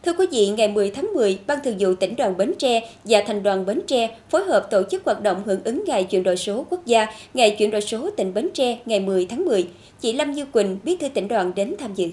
Thưa 0.05 0.13
quý 0.13 0.25
vị, 0.31 0.47
ngày 0.47 0.67
10 0.67 0.89
tháng 0.89 1.13
10, 1.13 1.39
Ban 1.47 1.59
Thường 1.63 1.75
vụ 1.79 1.93
tỉnh 1.93 2.15
đoàn 2.15 2.37
Bến 2.37 2.53
Tre 2.59 2.89
và 3.03 3.23
Thành 3.27 3.43
đoàn 3.43 3.65
Bến 3.65 3.81
Tre 3.87 4.09
phối 4.29 4.43
hợp 4.43 4.67
tổ 4.71 4.83
chức 4.91 5.05
hoạt 5.05 5.21
động 5.21 5.43
hưởng 5.45 5.63
ứng 5.63 5.83
Ngày 5.87 6.03
chuyển 6.03 6.23
đổi 6.23 6.37
số 6.37 6.65
quốc 6.69 6.85
gia, 6.85 7.07
Ngày 7.33 7.55
chuyển 7.59 7.71
đổi 7.71 7.81
số 7.81 8.09
tỉnh 8.17 8.33
Bến 8.33 8.49
Tre 8.53 8.77
ngày 8.85 8.99
10 8.99 9.25
tháng 9.25 9.45
10. 9.45 9.67
Chị 9.99 10.13
Lâm 10.13 10.31
Như 10.31 10.45
Quỳnh, 10.45 10.77
bí 10.83 10.95
thư 10.97 11.09
tỉnh 11.09 11.27
đoàn 11.27 11.51
đến 11.55 11.75
tham 11.79 11.93
dự. 11.93 12.07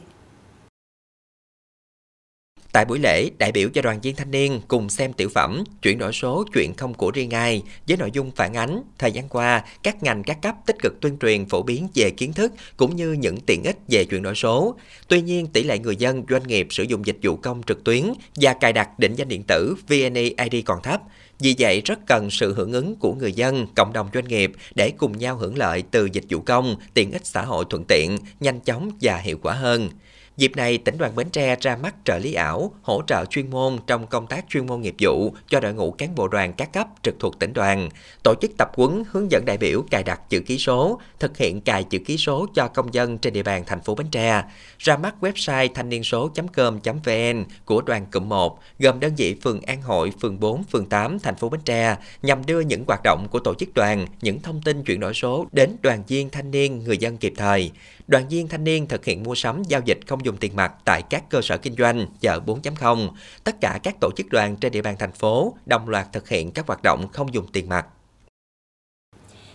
Tại 2.77 2.85
buổi 2.85 2.99
lễ, 2.99 3.31
đại 3.39 3.53
biểu 3.53 3.69
cho 3.69 3.83
đoàn 3.83 4.01
viên 4.01 4.17
thanh 4.17 4.31
niên 4.31 4.61
cùng 4.69 4.89
xem 4.89 5.13
tiểu 5.13 5.29
phẩm 5.29 5.65
Chuyển 5.83 5.99
đổi 5.99 6.13
số 6.13 6.45
chuyện 6.53 6.75
không 6.75 6.95
của 6.95 7.11
riêng 7.11 7.31
ai 7.31 7.63
với 7.89 7.97
nội 7.97 8.11
dung 8.13 8.31
phản 8.31 8.55
ánh 8.55 8.83
thời 8.99 9.13
gian 9.13 9.29
qua 9.29 9.65
các 9.83 10.03
ngành 10.03 10.23
các 10.23 10.43
cấp 10.43 10.55
tích 10.67 10.77
cực 10.83 11.01
tuyên 11.01 11.19
truyền 11.19 11.49
phổ 11.49 11.63
biến 11.63 11.89
về 11.95 12.11
kiến 12.11 12.33
thức 12.33 12.53
cũng 12.77 12.97
như 12.97 13.13
những 13.13 13.41
tiện 13.41 13.65
ích 13.65 13.77
về 13.89 14.05
chuyển 14.05 14.23
đổi 14.23 14.35
số. 14.35 14.75
Tuy 15.09 15.21
nhiên, 15.21 15.47
tỷ 15.47 15.63
lệ 15.63 15.79
người 15.79 15.97
dân 15.97 16.25
doanh 16.31 16.47
nghiệp 16.47 16.67
sử 16.71 16.83
dụng 16.83 17.07
dịch 17.07 17.17
vụ 17.23 17.37
công 17.37 17.63
trực 17.67 17.85
tuyến 17.85 18.03
và 18.35 18.53
cài 18.53 18.73
đặt 18.73 18.99
định 18.99 19.15
danh 19.15 19.29
điện 19.29 19.43
tử 19.43 19.77
VNeID 19.89 20.65
còn 20.65 20.83
thấp. 20.83 21.01
Vì 21.39 21.55
vậy, 21.59 21.83
rất 21.85 21.99
cần 22.07 22.31
sự 22.31 22.55
hưởng 22.55 22.73
ứng 22.73 22.97
của 22.97 23.15
người 23.15 23.33
dân, 23.33 23.67
cộng 23.77 23.93
đồng 23.93 24.09
doanh 24.15 24.29
nghiệp 24.29 24.53
để 24.75 24.93
cùng 24.99 25.19
nhau 25.19 25.37
hưởng 25.37 25.59
lợi 25.59 25.83
từ 25.91 26.09
dịch 26.13 26.25
vụ 26.29 26.41
công, 26.41 26.77
tiện 26.95 27.13
ích 27.13 27.27
xã 27.27 27.43
hội 27.43 27.65
thuận 27.71 27.85
tiện, 27.89 28.19
nhanh 28.41 28.61
chóng 28.61 28.91
và 29.01 29.17
hiệu 29.17 29.39
quả 29.43 29.55
hơn. 29.55 29.91
Dịp 30.37 30.57
này, 30.57 30.79
tỉnh 30.79 30.99
đoàn 30.99 31.15
Bến 31.17 31.31
Tre 31.31 31.57
ra 31.61 31.77
mắt 31.77 31.95
trợ 32.05 32.19
lý 32.19 32.35
ảo, 32.35 32.73
hỗ 32.83 33.03
trợ 33.07 33.25
chuyên 33.25 33.51
môn 33.51 33.79
trong 33.87 34.07
công 34.07 34.27
tác 34.27 34.45
chuyên 34.49 34.67
môn 34.67 34.81
nghiệp 34.81 34.95
vụ 35.01 35.35
cho 35.49 35.61
đội 35.61 35.75
ngũ 35.75 35.91
cán 35.91 36.15
bộ 36.15 36.29
đoàn 36.29 36.53
các 36.53 36.73
cấp 36.73 36.87
trực 37.03 37.15
thuộc 37.21 37.39
tỉnh 37.39 37.53
đoàn, 37.53 37.89
tổ 38.23 38.35
chức 38.41 38.51
tập 38.59 38.71
huấn 38.75 39.05
hướng 39.11 39.31
dẫn 39.31 39.45
đại 39.47 39.59
biểu 39.59 39.83
cài 39.91 40.03
đặt 40.03 40.21
chữ 40.29 40.41
ký 40.41 40.59
số, 40.59 41.01
thực 41.19 41.37
hiện 41.37 41.61
cài 41.61 41.85
chữ 41.85 41.99
ký 41.99 42.17
số 42.17 42.47
cho 42.55 42.69
công 42.69 42.95
dân 42.95 43.19
trên 43.19 43.33
địa 43.33 43.43
bàn 43.43 43.65
thành 43.67 43.81
phố 43.81 43.95
Bến 43.95 44.07
Tre, 44.11 44.43
ra 44.79 44.97
mắt 44.97 45.15
website 45.21 45.69
thanh 45.75 45.89
niên 45.89 46.05
số.com.vn 46.05 47.45
của 47.65 47.83
đoàn 47.83 48.07
cụm 48.13 48.29
1, 48.29 48.59
gồm 48.79 49.01
đơn 49.01 49.13
vị 49.17 49.37
phường 49.43 49.61
An 49.63 49.83
Hội, 49.83 50.13
phường 50.21 50.41
4, 50.41 50.65
phường 50.65 50.87
8, 50.87 51.19
thành 51.19 51.37
phố 51.37 51.49
Bến 51.49 51.61
Tre, 51.65 51.97
nhằm 52.23 52.47
đưa 52.47 52.61
những 52.61 52.85
hoạt 52.87 53.01
động 53.05 53.29
của 53.31 53.39
tổ 53.39 53.55
chức 53.55 53.75
đoàn, 53.75 54.07
những 54.21 54.41
thông 54.41 54.63
tin 54.63 54.85
chuyển 54.85 55.01
đổi 55.01 55.15
số 55.15 55.47
đến 55.53 55.77
đoàn 55.83 56.03
viên 56.09 56.31
thanh 56.31 56.51
niên, 56.51 56.85
người 56.85 56.99
dân 56.99 57.17
kịp 57.17 57.33
thời. 57.37 57.71
Đoàn 58.07 58.29
viên 58.29 58.49
thanh 58.49 58.65
niên 58.65 58.87
thực 58.87 59.05
hiện 59.05 59.23
mua 59.23 59.35
sắm 59.35 59.63
giao 59.69 59.81
dịch 59.85 59.99
không 60.07 60.26
dùng 60.27 60.37
tiền 60.37 60.57
mặt 60.57 60.73
tại 60.85 61.03
các 61.11 61.23
cơ 61.31 61.41
sở 61.43 61.57
kinh 61.57 61.75
doanh, 61.79 62.07
chợ 62.21 62.41
4.0. 62.47 63.09
Tất 63.45 63.61
cả 63.61 63.79
các 63.83 63.95
tổ 64.01 64.11
chức 64.17 64.27
đoàn 64.31 64.57
trên 64.57 64.73
địa 64.73 64.83
bàn 64.83 64.97
thành 64.99 65.13
phố 65.13 65.55
đồng 65.67 65.89
loạt 65.89 66.07
thực 66.13 66.29
hiện 66.29 66.51
các 66.51 66.67
hoạt 66.67 66.83
động 66.83 67.09
không 67.13 67.35
dùng 67.35 67.47
tiền 67.53 67.69
mặt. 67.69 67.87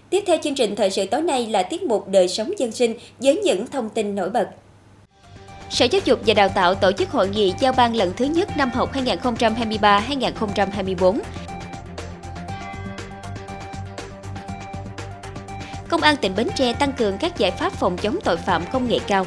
Tiếp 0.10 0.24
theo 0.28 0.38
chương 0.44 0.56
trình 0.56 0.76
thời 0.76 0.92
sự 0.92 1.06
tối 1.06 1.22
nay 1.22 1.48
là 1.48 1.64
tiết 1.64 1.84
mục 1.84 2.08
đời 2.08 2.28
sống 2.28 2.52
dân 2.58 2.72
sinh 2.72 2.94
với 3.20 3.36
những 3.36 3.68
thông 3.68 3.90
tin 3.90 4.16
nổi 4.16 4.30
bật. 4.30 4.50
Sở 5.70 5.86
Giáo 5.86 6.02
dục 6.06 6.20
và 6.28 6.34
Đào 6.34 6.50
tạo 6.50 6.76
tổ 6.76 6.92
chức 6.92 7.10
hội 7.10 7.30
nghị 7.30 7.54
giao 7.60 7.74
ban 7.74 7.96
lần 7.96 8.14
thứ 8.18 8.26
nhất 8.26 8.50
năm 8.58 8.70
học 8.70 8.94
2023-2024. 8.94 11.20
Công 15.90 16.02
an 16.02 16.16
tỉnh 16.22 16.36
Bến 16.36 16.48
Tre 16.56 16.74
tăng 16.74 16.94
cường 16.94 17.18
các 17.18 17.38
giải 17.38 17.52
pháp 17.52 17.74
phòng 17.74 17.98
chống 17.98 18.20
tội 18.24 18.38
phạm 18.38 18.64
công 18.72 18.88
nghệ 18.88 19.00
cao. 19.08 19.26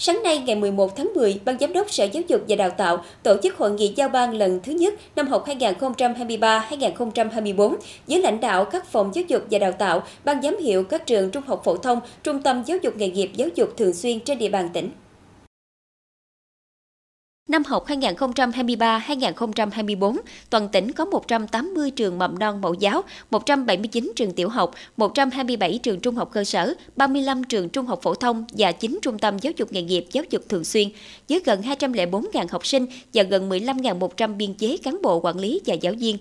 Sáng 0.00 0.22
nay 0.22 0.38
ngày 0.38 0.56
11 0.56 0.96
tháng 0.96 1.08
10, 1.14 1.40
Ban 1.44 1.58
Giám 1.58 1.72
đốc 1.72 1.90
Sở 1.90 2.04
Giáo 2.04 2.22
dục 2.28 2.40
và 2.48 2.56
Đào 2.56 2.70
tạo 2.70 3.04
tổ 3.22 3.36
chức 3.42 3.56
hội 3.56 3.70
nghị 3.70 3.92
giao 3.96 4.08
ban 4.08 4.34
lần 4.34 4.60
thứ 4.62 4.72
nhất 4.72 4.94
năm 5.16 5.28
học 5.28 5.46
2023-2024 5.46 7.76
với 8.06 8.22
lãnh 8.22 8.40
đạo 8.40 8.64
các 8.64 8.86
phòng 8.86 9.10
giáo 9.14 9.24
dục 9.28 9.42
và 9.50 9.58
đào 9.58 9.72
tạo, 9.72 10.02
ban 10.24 10.42
giám 10.42 10.58
hiệu 10.58 10.84
các 10.84 11.06
trường 11.06 11.30
trung 11.30 11.42
học 11.46 11.62
phổ 11.64 11.76
thông, 11.76 12.00
trung 12.22 12.42
tâm 12.42 12.62
giáo 12.66 12.78
dục 12.82 12.96
nghề 12.96 13.08
nghiệp 13.08 13.30
giáo 13.34 13.48
dục 13.54 13.68
thường 13.76 13.94
xuyên 13.94 14.20
trên 14.20 14.38
địa 14.38 14.48
bàn 14.48 14.68
tỉnh. 14.72 14.90
Năm 17.48 17.64
học 17.64 17.86
2023-2024, 17.86 20.16
toàn 20.50 20.68
tỉnh 20.68 20.92
có 20.92 21.04
180 21.04 21.90
trường 21.90 22.18
mầm 22.18 22.38
non 22.38 22.60
mẫu 22.60 22.74
giáo, 22.74 23.02
179 23.30 24.12
trường 24.16 24.32
tiểu 24.32 24.48
học, 24.48 24.74
127 24.96 25.80
trường 25.82 26.00
trung 26.00 26.14
học 26.14 26.30
cơ 26.32 26.44
sở, 26.44 26.74
35 26.96 27.44
trường 27.44 27.68
trung 27.68 27.86
học 27.86 28.00
phổ 28.02 28.14
thông 28.14 28.44
và 28.50 28.72
9 28.72 28.98
trung 29.02 29.18
tâm 29.18 29.38
giáo 29.38 29.52
dục 29.56 29.72
nghề 29.72 29.82
nghiệp 29.82 30.04
giáo 30.12 30.24
dục 30.30 30.42
thường 30.48 30.64
xuyên, 30.64 30.88
với 31.28 31.40
gần 31.44 31.62
204.000 31.62 32.46
học 32.50 32.66
sinh 32.66 32.86
và 33.14 33.22
gần 33.22 33.48
15.100 33.48 34.36
biên 34.36 34.54
chế 34.54 34.76
cán 34.76 35.02
bộ 35.02 35.20
quản 35.20 35.38
lý 35.38 35.60
và 35.66 35.74
giáo 35.74 35.92
viên. 35.98 36.18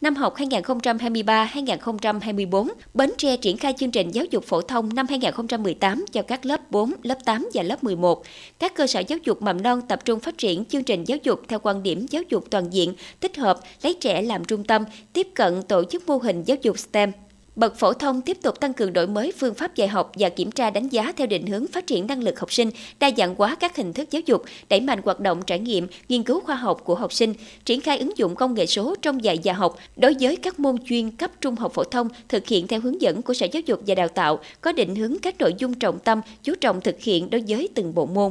Năm 0.00 0.16
học 0.16 0.36
2023-2024, 0.36 2.68
Bến 2.94 3.10
Tre 3.18 3.36
triển 3.36 3.56
khai 3.56 3.74
chương 3.78 3.90
trình 3.90 4.10
giáo 4.10 4.24
dục 4.30 4.44
phổ 4.44 4.60
thông 4.60 4.94
năm 4.94 5.06
2018 5.08 6.04
cho 6.12 6.22
các 6.22 6.46
lớp 6.46 6.70
4, 6.70 6.92
lớp 7.02 7.18
8 7.24 7.48
và 7.54 7.62
lớp 7.62 7.84
11. 7.84 8.22
Các 8.58 8.74
cơ 8.74 8.86
sở 8.86 9.00
giáo 9.00 9.18
dục 9.24 9.42
mầm 9.42 9.62
non 9.62 9.80
tập 9.88 10.04
trung 10.04 10.20
phát 10.20 10.38
triển 10.38 10.64
chương 10.64 10.82
trình 10.82 11.04
giáo 11.04 11.18
dục 11.22 11.42
theo 11.48 11.58
quan 11.58 11.82
điểm 11.82 12.06
giáo 12.10 12.22
dục 12.28 12.44
toàn 12.50 12.72
diện, 12.72 12.94
tích 13.20 13.36
hợp, 13.36 13.60
lấy 13.82 13.94
trẻ 13.94 14.22
làm 14.22 14.44
trung 14.44 14.64
tâm, 14.64 14.84
tiếp 15.12 15.28
cận 15.34 15.62
tổ 15.62 15.84
chức 15.84 16.08
mô 16.08 16.16
hình 16.16 16.42
giáo 16.42 16.56
dục 16.62 16.78
STEM. 16.78 17.12
Bậc 17.60 17.76
phổ 17.76 17.92
thông 17.92 18.20
tiếp 18.20 18.38
tục 18.42 18.60
tăng 18.60 18.72
cường 18.72 18.92
đổi 18.92 19.06
mới 19.06 19.32
phương 19.38 19.54
pháp 19.54 19.74
dạy 19.74 19.88
học 19.88 20.12
và 20.14 20.28
kiểm 20.28 20.50
tra 20.50 20.70
đánh 20.70 20.88
giá 20.88 21.12
theo 21.16 21.26
định 21.26 21.46
hướng 21.46 21.66
phát 21.66 21.86
triển 21.86 22.06
năng 22.06 22.22
lực 22.22 22.40
học 22.40 22.52
sinh, 22.52 22.70
đa 23.00 23.10
dạng 23.16 23.34
hóa 23.34 23.54
các 23.60 23.76
hình 23.76 23.92
thức 23.92 24.10
giáo 24.10 24.22
dục, 24.26 24.42
đẩy 24.68 24.80
mạnh 24.80 25.00
hoạt 25.04 25.20
động 25.20 25.42
trải 25.46 25.58
nghiệm, 25.58 25.86
nghiên 26.08 26.22
cứu 26.22 26.40
khoa 26.40 26.54
học 26.54 26.80
của 26.84 26.94
học 26.94 27.12
sinh, 27.12 27.34
triển 27.64 27.80
khai 27.80 27.98
ứng 27.98 28.18
dụng 28.18 28.34
công 28.34 28.54
nghệ 28.54 28.66
số 28.66 28.94
trong 29.02 29.24
dạy 29.24 29.38
và 29.44 29.52
học 29.52 29.76
đối 29.96 30.14
với 30.20 30.36
các 30.36 30.60
môn 30.60 30.76
chuyên 30.84 31.10
cấp 31.10 31.30
trung 31.40 31.56
học 31.56 31.72
phổ 31.74 31.84
thông 31.84 32.08
thực 32.28 32.48
hiện 32.48 32.66
theo 32.66 32.80
hướng 32.80 33.00
dẫn 33.00 33.22
của 33.22 33.34
Sở 33.34 33.46
Giáo 33.52 33.62
dục 33.66 33.80
và 33.86 33.94
Đào 33.94 34.08
tạo, 34.08 34.38
có 34.60 34.72
định 34.72 34.96
hướng 34.96 35.18
các 35.22 35.38
nội 35.38 35.54
dung 35.58 35.74
trọng 35.74 35.98
tâm, 35.98 36.20
chú 36.42 36.54
trọng 36.60 36.80
thực 36.80 37.00
hiện 37.00 37.30
đối 37.30 37.42
với 37.48 37.68
từng 37.74 37.94
bộ 37.94 38.06
môn. 38.06 38.30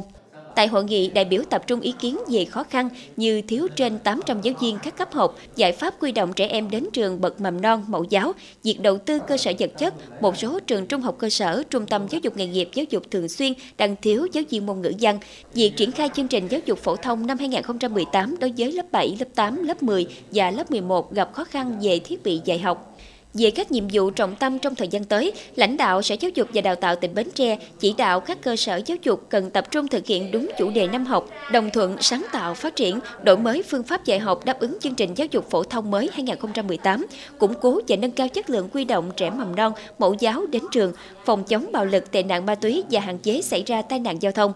Tại 0.54 0.66
hội 0.66 0.84
nghị, 0.84 1.10
đại 1.10 1.24
biểu 1.24 1.42
tập 1.50 1.66
trung 1.66 1.80
ý 1.80 1.94
kiến 2.00 2.18
về 2.28 2.44
khó 2.44 2.64
khăn 2.64 2.88
như 3.16 3.42
thiếu 3.42 3.68
trên 3.76 3.98
800 3.98 4.40
giáo 4.40 4.54
viên 4.60 4.78
các 4.82 4.96
cấp 4.96 5.12
học, 5.12 5.38
giải 5.56 5.72
pháp 5.72 5.94
quy 6.00 6.12
động 6.12 6.32
trẻ 6.32 6.46
em 6.46 6.70
đến 6.70 6.86
trường 6.92 7.20
bậc 7.20 7.40
mầm 7.40 7.60
non, 7.60 7.84
mẫu 7.88 8.04
giáo, 8.04 8.32
việc 8.62 8.80
đầu 8.80 8.98
tư 8.98 9.18
cơ 9.28 9.36
sở 9.36 9.52
vật 9.58 9.70
chất, 9.78 10.22
một 10.22 10.36
số 10.36 10.60
trường 10.60 10.86
trung 10.86 11.00
học 11.00 11.16
cơ 11.18 11.30
sở, 11.30 11.62
trung 11.70 11.86
tâm 11.86 12.06
giáo 12.10 12.20
dục 12.24 12.36
nghề 12.36 12.46
nghiệp 12.46 12.68
giáo 12.74 12.86
dục 12.90 13.02
thường 13.10 13.28
xuyên 13.28 13.52
đang 13.78 13.96
thiếu 13.96 14.26
giáo 14.32 14.44
viên 14.50 14.66
môn 14.66 14.80
ngữ 14.80 14.92
văn, 15.00 15.18
việc 15.54 15.72
triển 15.76 15.92
khai 15.92 16.08
chương 16.14 16.28
trình 16.28 16.48
giáo 16.48 16.60
dục 16.66 16.78
phổ 16.78 16.96
thông 16.96 17.26
năm 17.26 17.38
2018 17.38 18.36
đối 18.40 18.52
với 18.56 18.72
lớp 18.72 18.86
7, 18.92 19.16
lớp 19.18 19.28
8, 19.34 19.64
lớp 19.64 19.82
10 19.82 20.06
và 20.32 20.50
lớp 20.50 20.70
11 20.70 21.12
gặp 21.12 21.32
khó 21.32 21.44
khăn 21.44 21.78
về 21.82 21.98
thiết 21.98 22.22
bị 22.22 22.40
dạy 22.44 22.58
học. 22.58 22.89
Về 23.34 23.50
các 23.50 23.72
nhiệm 23.72 23.84
vụ 23.92 24.10
trọng 24.10 24.36
tâm 24.36 24.58
trong 24.58 24.74
thời 24.74 24.88
gian 24.88 25.04
tới, 25.04 25.32
lãnh 25.56 25.76
đạo 25.76 26.02
Sở 26.02 26.16
Giáo 26.20 26.30
dục 26.34 26.48
và 26.54 26.60
Đào 26.60 26.74
tạo 26.74 26.96
tỉnh 26.96 27.14
Bến 27.14 27.28
Tre 27.34 27.58
chỉ 27.78 27.94
đạo 27.98 28.20
các 28.20 28.38
cơ 28.42 28.56
sở 28.56 28.80
giáo 28.86 28.96
dục 29.02 29.26
cần 29.28 29.50
tập 29.50 29.70
trung 29.70 29.88
thực 29.88 30.06
hiện 30.06 30.30
đúng 30.30 30.50
chủ 30.58 30.70
đề 30.70 30.88
năm 30.88 31.06
học, 31.06 31.28
đồng 31.52 31.70
thuận 31.70 31.96
sáng 32.00 32.26
tạo 32.32 32.54
phát 32.54 32.76
triển, 32.76 32.98
đổi 33.22 33.36
mới 33.36 33.62
phương 33.62 33.82
pháp 33.82 34.04
dạy 34.04 34.18
học 34.18 34.44
đáp 34.44 34.60
ứng 34.60 34.78
chương 34.80 34.94
trình 34.94 35.14
giáo 35.16 35.26
dục 35.30 35.50
phổ 35.50 35.62
thông 35.62 35.90
mới 35.90 36.10
2018, 36.12 37.06
củng 37.38 37.54
cố 37.60 37.80
và 37.88 37.96
nâng 37.96 38.10
cao 38.10 38.28
chất 38.28 38.50
lượng 38.50 38.68
quy 38.72 38.84
động 38.84 39.10
trẻ 39.16 39.30
mầm 39.30 39.56
non, 39.56 39.72
mẫu 39.98 40.14
giáo 40.18 40.46
đến 40.46 40.62
trường, 40.72 40.92
phòng 41.24 41.44
chống 41.44 41.72
bạo 41.72 41.84
lực 41.84 42.10
tệ 42.10 42.22
nạn 42.22 42.46
ma 42.46 42.54
túy 42.54 42.84
và 42.90 43.00
hạn 43.00 43.18
chế 43.18 43.42
xảy 43.42 43.62
ra 43.66 43.82
tai 43.82 43.98
nạn 43.98 44.22
giao 44.22 44.32
thông. 44.32 44.52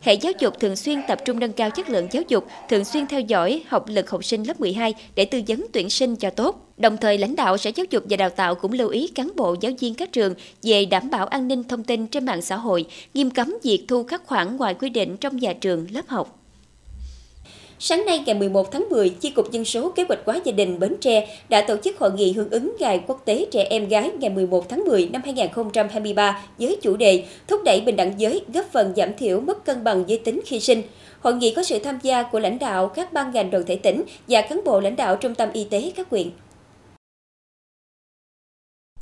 Hệ 0.00 0.14
giáo 0.14 0.32
dục 0.38 0.60
thường 0.60 0.76
xuyên 0.76 1.00
tập 1.08 1.18
trung 1.24 1.40
nâng 1.40 1.52
cao 1.52 1.70
chất 1.70 1.88
lượng 1.88 2.08
giáo 2.10 2.22
dục, 2.28 2.46
thường 2.68 2.84
xuyên 2.84 3.06
theo 3.06 3.20
dõi 3.20 3.62
học 3.68 3.84
lực 3.88 4.10
học 4.10 4.24
sinh 4.24 4.42
lớp 4.42 4.60
12 4.60 4.94
để 5.14 5.24
tư 5.24 5.42
vấn 5.48 5.66
tuyển 5.72 5.90
sinh 5.90 6.16
cho 6.16 6.30
tốt. 6.30 6.72
Đồng 6.76 6.96
thời, 6.96 7.18
lãnh 7.18 7.36
đạo 7.36 7.56
Sở 7.56 7.70
Giáo 7.74 7.86
dục 7.90 8.04
và 8.10 8.16
Đào 8.16 8.30
tạo 8.30 8.54
cũng 8.54 8.72
lưu 8.72 8.88
ý 8.88 9.08
cán 9.08 9.30
bộ 9.36 9.56
giáo 9.60 9.72
viên 9.80 9.94
các 9.94 10.12
trường 10.12 10.34
về 10.62 10.84
đảm 10.84 11.10
bảo 11.10 11.26
an 11.26 11.48
ninh 11.48 11.64
thông 11.64 11.84
tin 11.84 12.06
trên 12.06 12.24
mạng 12.24 12.42
xã 12.42 12.56
hội, 12.56 12.84
nghiêm 13.14 13.30
cấm 13.30 13.54
việc 13.62 13.84
thu 13.88 14.02
các 14.02 14.22
khoản 14.26 14.56
ngoài 14.56 14.74
quy 14.74 14.88
định 14.88 15.16
trong 15.16 15.36
nhà 15.36 15.52
trường, 15.52 15.86
lớp 15.90 16.08
học. 16.08 16.39
Sáng 17.82 18.06
nay 18.06 18.22
ngày 18.26 18.34
11 18.34 18.72
tháng 18.72 18.88
10, 18.90 19.10
Chi 19.10 19.30
cục 19.30 19.50
Dân 19.50 19.64
số 19.64 19.90
Kế 19.90 20.04
hoạch 20.08 20.18
hóa 20.26 20.40
gia 20.44 20.52
đình 20.52 20.78
Bến 20.78 20.96
Tre 21.00 21.28
đã 21.48 21.60
tổ 21.60 21.76
chức 21.76 21.98
hội 21.98 22.12
nghị 22.12 22.32
hưởng 22.32 22.50
ứng 22.50 22.76
Ngày 22.78 23.00
Quốc 23.06 23.22
tế 23.24 23.46
Trẻ 23.50 23.66
Em 23.70 23.88
Gái 23.88 24.10
ngày 24.18 24.30
11 24.30 24.68
tháng 24.68 24.84
10 24.84 25.08
năm 25.12 25.22
2023 25.24 26.44
với 26.58 26.76
chủ 26.82 26.96
đề 26.96 27.24
Thúc 27.48 27.60
đẩy 27.64 27.80
bình 27.80 27.96
đẳng 27.96 28.20
giới, 28.20 28.40
góp 28.54 28.66
phần 28.72 28.92
giảm 28.96 29.14
thiểu 29.18 29.40
mất 29.40 29.64
cân 29.64 29.84
bằng 29.84 30.04
giới 30.06 30.18
tính 30.18 30.40
khi 30.46 30.60
sinh. 30.60 30.82
Hội 31.20 31.34
nghị 31.34 31.54
có 31.54 31.62
sự 31.62 31.78
tham 31.78 31.98
gia 32.02 32.22
của 32.22 32.40
lãnh 32.40 32.58
đạo 32.58 32.88
các 32.88 33.12
ban 33.12 33.32
ngành 33.32 33.50
đoàn 33.50 33.64
thể 33.66 33.76
tỉnh 33.76 34.02
và 34.28 34.42
cán 34.42 34.60
bộ 34.64 34.80
lãnh 34.80 34.96
đạo 34.96 35.16
trung 35.16 35.34
tâm 35.34 35.48
y 35.52 35.64
tế 35.64 35.92
các 35.96 36.10
huyện. 36.10 36.30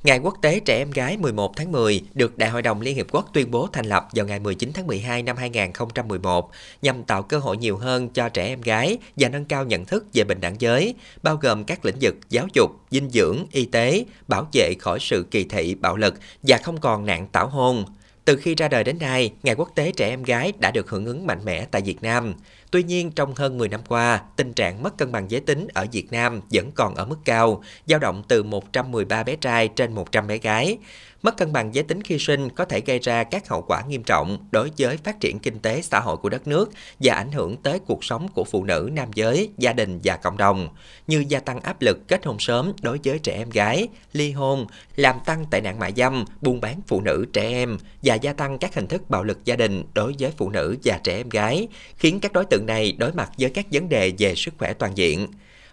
Ngày 0.02 0.18
Quốc 0.18 0.34
tế 0.42 0.60
Trẻ 0.60 0.76
Em 0.76 0.90
Gái 0.90 1.16
11 1.16 1.56
tháng 1.56 1.72
10 1.72 2.02
được 2.14 2.38
Đại 2.38 2.50
hội 2.50 2.62
đồng 2.62 2.80
Liên 2.80 2.96
Hiệp 2.96 3.06
Quốc 3.10 3.26
tuyên 3.32 3.50
bố 3.50 3.68
thành 3.72 3.86
lập 3.86 4.08
vào 4.12 4.26
ngày 4.26 4.38
19 4.38 4.70
tháng 4.74 4.86
12 4.86 5.22
năm 5.22 5.36
2011 5.36 6.50
nhằm 6.82 7.04
tạo 7.04 7.22
cơ 7.22 7.38
hội 7.38 7.56
nhiều 7.56 7.76
hơn 7.76 8.08
cho 8.08 8.28
trẻ 8.28 8.46
em 8.46 8.60
gái 8.60 8.98
và 9.16 9.28
nâng 9.28 9.44
cao 9.44 9.64
nhận 9.64 9.84
thức 9.84 10.06
về 10.14 10.24
bình 10.24 10.40
đẳng 10.40 10.56
giới, 10.58 10.94
bao 11.22 11.36
gồm 11.36 11.64
các 11.64 11.84
lĩnh 11.84 11.96
vực 12.00 12.14
giáo 12.28 12.46
dục, 12.52 12.70
dinh 12.90 13.10
dưỡng, 13.10 13.44
y 13.52 13.64
tế, 13.64 14.04
bảo 14.28 14.48
vệ 14.52 14.74
khỏi 14.80 14.98
sự 15.00 15.26
kỳ 15.30 15.44
thị, 15.44 15.74
bạo 15.74 15.96
lực 15.96 16.14
và 16.42 16.58
không 16.58 16.80
còn 16.80 17.06
nạn 17.06 17.26
tảo 17.32 17.48
hôn. 17.48 17.84
Từ 18.28 18.36
khi 18.36 18.54
ra 18.54 18.68
đời 18.68 18.84
đến 18.84 18.98
nay, 18.98 19.32
Ngày 19.42 19.54
Quốc 19.54 19.70
tế 19.74 19.92
Trẻ 19.96 20.08
Em 20.08 20.22
Gái 20.22 20.52
đã 20.58 20.70
được 20.70 20.90
hưởng 20.90 21.06
ứng 21.06 21.26
mạnh 21.26 21.44
mẽ 21.44 21.66
tại 21.70 21.82
Việt 21.82 22.02
Nam. 22.02 22.34
Tuy 22.70 22.82
nhiên, 22.82 23.10
trong 23.10 23.34
hơn 23.34 23.58
10 23.58 23.68
năm 23.68 23.80
qua, 23.88 24.22
tình 24.36 24.52
trạng 24.52 24.82
mất 24.82 24.98
cân 24.98 25.12
bằng 25.12 25.30
giới 25.30 25.40
tính 25.40 25.68
ở 25.74 25.86
Việt 25.92 26.12
Nam 26.12 26.40
vẫn 26.52 26.70
còn 26.74 26.94
ở 26.94 27.04
mức 27.04 27.18
cao, 27.24 27.62
dao 27.86 27.98
động 27.98 28.22
từ 28.28 28.42
113 28.42 29.22
bé 29.22 29.36
trai 29.36 29.68
trên 29.68 29.94
100 29.94 30.26
bé 30.26 30.38
gái. 30.38 30.78
Mất 31.22 31.36
cân 31.36 31.52
bằng 31.52 31.74
giới 31.74 31.84
tính 31.84 32.02
khi 32.02 32.18
sinh 32.18 32.50
có 32.50 32.64
thể 32.64 32.80
gây 32.80 32.98
ra 32.98 33.24
các 33.24 33.48
hậu 33.48 33.62
quả 33.62 33.82
nghiêm 33.88 34.02
trọng 34.02 34.38
đối 34.50 34.70
với 34.78 34.96
phát 34.96 35.20
triển 35.20 35.38
kinh 35.38 35.58
tế 35.58 35.82
xã 35.82 36.00
hội 36.00 36.16
của 36.16 36.28
đất 36.28 36.46
nước 36.46 36.70
và 36.98 37.14
ảnh 37.14 37.32
hưởng 37.32 37.56
tới 37.56 37.78
cuộc 37.78 38.04
sống 38.04 38.28
của 38.28 38.44
phụ 38.44 38.64
nữ, 38.64 38.90
nam 38.92 39.08
giới, 39.14 39.50
gia 39.58 39.72
đình 39.72 40.00
và 40.04 40.16
cộng 40.16 40.36
đồng, 40.36 40.68
như 41.06 41.24
gia 41.28 41.40
tăng 41.40 41.60
áp 41.60 41.82
lực 41.82 42.08
kết 42.08 42.26
hôn 42.26 42.36
sớm 42.38 42.72
đối 42.82 43.00
với 43.04 43.18
trẻ 43.18 43.36
em 43.36 43.50
gái, 43.50 43.88
ly 44.12 44.32
hôn, 44.32 44.66
làm 44.96 45.16
tăng 45.24 45.44
tệ 45.50 45.60
nạn 45.60 45.78
mại 45.78 45.92
dâm, 45.96 46.24
buôn 46.40 46.60
bán 46.60 46.80
phụ 46.86 47.00
nữ, 47.00 47.26
trẻ 47.32 47.48
em 47.48 47.78
và 48.02 48.14
gia 48.14 48.32
tăng 48.32 48.58
các 48.58 48.74
hình 48.74 48.86
thức 48.86 49.10
bạo 49.10 49.24
lực 49.24 49.44
gia 49.44 49.56
đình 49.56 49.82
đối 49.94 50.14
với 50.18 50.32
phụ 50.36 50.50
nữ 50.50 50.76
và 50.84 51.00
trẻ 51.04 51.16
em 51.16 51.28
gái, 51.28 51.68
khiến 51.96 52.20
các 52.20 52.32
đối 52.32 52.44
tượng 52.44 52.66
này 52.66 52.92
đối 52.98 53.12
mặt 53.12 53.30
với 53.38 53.50
các 53.50 53.66
vấn 53.72 53.88
đề 53.88 54.12
về 54.18 54.34
sức 54.34 54.54
khỏe 54.58 54.72
toàn 54.72 54.96
diện. 54.96 55.26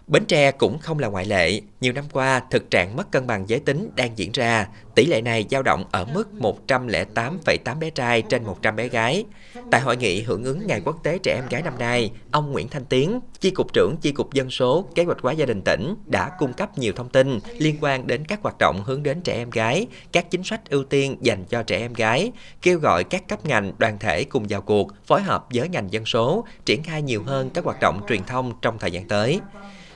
Bến 0.06 0.24
Tre 0.24 0.50
cũng 0.52 0.78
không 0.78 0.98
là 0.98 1.08
ngoại 1.08 1.24
lệ. 1.24 1.60
Nhiều 1.80 1.92
năm 1.92 2.04
qua, 2.12 2.42
thực 2.50 2.70
trạng 2.70 2.96
mất 2.96 3.10
cân 3.10 3.26
bằng 3.26 3.48
giới 3.48 3.60
tính 3.60 3.90
đang 3.96 4.18
diễn 4.18 4.32
ra. 4.32 4.68
Tỷ 4.94 5.06
lệ 5.06 5.20
này 5.20 5.44
dao 5.50 5.62
động 5.62 5.84
ở 5.92 6.04
mức 6.14 6.28
108,8 6.40 7.78
bé 7.78 7.90
trai 7.90 8.22
trên 8.22 8.44
100 8.44 8.76
bé 8.76 8.88
gái. 8.88 9.24
Tại 9.70 9.80
hội 9.80 9.96
nghị 9.96 10.22
hưởng 10.22 10.44
ứng 10.44 10.66
Ngày 10.66 10.80
Quốc 10.84 10.96
tế 11.02 11.18
Trẻ 11.18 11.34
Em 11.34 11.44
Gái 11.50 11.62
năm 11.62 11.78
nay, 11.78 12.10
ông 12.30 12.52
Nguyễn 12.52 12.68
Thanh 12.68 12.84
Tiến, 12.84 13.20
Chi 13.40 13.50
cục 13.50 13.72
trưởng 13.72 13.96
Chi 14.00 14.12
cục 14.12 14.34
Dân 14.34 14.50
số, 14.50 14.88
Kế 14.94 15.04
hoạch 15.04 15.18
hóa 15.20 15.32
gia 15.32 15.46
đình 15.46 15.62
tỉnh 15.62 15.94
đã 16.06 16.30
cung 16.38 16.52
cấp 16.52 16.78
nhiều 16.78 16.92
thông 16.96 17.08
tin 17.08 17.38
liên 17.58 17.76
quan 17.80 18.06
đến 18.06 18.24
các 18.24 18.42
hoạt 18.42 18.58
động 18.58 18.82
hướng 18.84 19.02
đến 19.02 19.20
trẻ 19.20 19.34
em 19.34 19.50
gái, 19.50 19.86
các 20.12 20.30
chính 20.30 20.42
sách 20.42 20.70
ưu 20.70 20.84
tiên 20.84 21.16
dành 21.20 21.44
cho 21.44 21.62
trẻ 21.62 21.78
em 21.78 21.92
gái, 21.92 22.32
kêu 22.62 22.78
gọi 22.78 23.04
các 23.04 23.28
cấp 23.28 23.46
ngành, 23.46 23.72
đoàn 23.78 23.98
thể 23.98 24.24
cùng 24.24 24.46
vào 24.48 24.60
cuộc, 24.60 24.88
phối 25.06 25.22
hợp 25.22 25.46
với 25.54 25.68
ngành 25.68 25.92
dân 25.92 26.04
số, 26.04 26.44
triển 26.64 26.82
khai 26.82 27.02
nhiều 27.02 27.22
hơn 27.22 27.50
các 27.50 27.64
hoạt 27.64 27.80
động 27.80 28.00
truyền 28.08 28.24
thông 28.24 28.52
trong 28.62 28.78
thời 28.78 28.90
gian 28.90 29.08
tới 29.08 29.40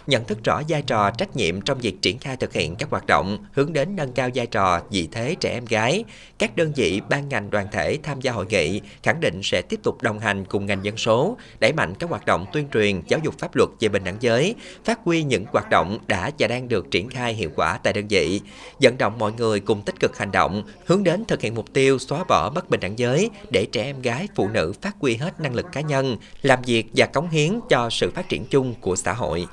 nhận 0.07 0.25
thức 0.25 0.45
rõ 0.45 0.63
vai 0.69 0.83
trò 0.83 1.11
trách 1.11 1.37
nhiệm 1.37 1.61
trong 1.61 1.79
việc 1.79 2.03
triển 2.03 2.19
khai 2.19 2.37
thực 2.37 2.53
hiện 2.53 2.77
các 2.77 2.91
hoạt 2.91 3.07
động 3.07 3.39
hướng 3.53 3.73
đến 3.73 3.97
nâng 3.97 4.13
cao 4.13 4.29
vai 4.35 4.47
trò 4.47 4.81
vị 4.91 5.09
thế 5.13 5.35
trẻ 5.41 5.51
em 5.51 5.65
gái. 5.65 6.05
Các 6.39 6.57
đơn 6.57 6.73
vị 6.77 7.01
ban 7.09 7.29
ngành 7.29 7.51
đoàn 7.51 7.67
thể 7.73 7.99
tham 8.03 8.21
gia 8.21 8.33
hội 8.33 8.47
nghị 8.49 8.81
khẳng 9.03 9.21
định 9.21 9.41
sẽ 9.43 9.63
tiếp 9.63 9.81
tục 9.83 10.03
đồng 10.03 10.19
hành 10.19 10.45
cùng 10.45 10.67
ngành 10.67 10.85
dân 10.85 10.97
số, 10.97 11.37
đẩy 11.61 11.73
mạnh 11.73 11.95
các 11.95 12.11
hoạt 12.11 12.27
động 12.27 12.47
tuyên 12.53 12.69
truyền 12.73 13.03
giáo 13.09 13.21
dục 13.23 13.35
pháp 13.39 13.57
luật 13.57 13.69
về 13.81 13.89
bình 13.89 14.05
đẳng 14.05 14.17
giới, 14.21 14.55
phát 14.85 15.01
huy 15.05 15.23
những 15.23 15.45
hoạt 15.53 15.71
động 15.71 15.99
đã 16.07 16.31
và 16.39 16.49
đang 16.49 16.69
được 16.69 16.91
triển 16.91 17.09
khai 17.09 17.35
hiệu 17.35 17.51
quả 17.57 17.79
tại 17.83 17.93
đơn 17.93 18.07
vị, 18.09 18.41
vận 18.83 18.99
động 18.99 19.19
mọi 19.19 19.33
người 19.33 19.61
cùng 19.61 19.83
tích 19.83 20.01
cực 20.01 20.19
hành 20.19 20.33
động 20.33 20.63
hướng 20.87 21.05
đến 21.05 21.25
thực 21.25 21.41
hiện 21.41 21.55
mục 21.55 21.73
tiêu 21.73 21.99
xóa 21.99 22.25
bỏ 22.25 22.51
bất 22.51 22.71
bình 22.71 22.81
đẳng 22.81 22.99
giới 22.99 23.31
để 23.51 23.67
trẻ 23.73 23.85
em 23.85 24.03
gái, 24.03 24.29
phụ 24.35 24.49
nữ 24.49 24.73
phát 24.83 24.97
huy 25.01 25.17
hết 25.17 25.41
năng 25.41 25.55
lực 25.55 25.67
cá 25.73 25.81
nhân, 25.81 26.17
làm 26.43 26.63
việc 26.63 26.87
và 26.97 27.07
cống 27.07 27.31
hiến 27.31 27.61
cho 27.69 27.91
sự 27.91 28.11
phát 28.11 28.29
triển 28.29 28.45
chung 28.45 28.75
của 28.81 28.97
xã 28.97 29.13
hội. 29.13 29.47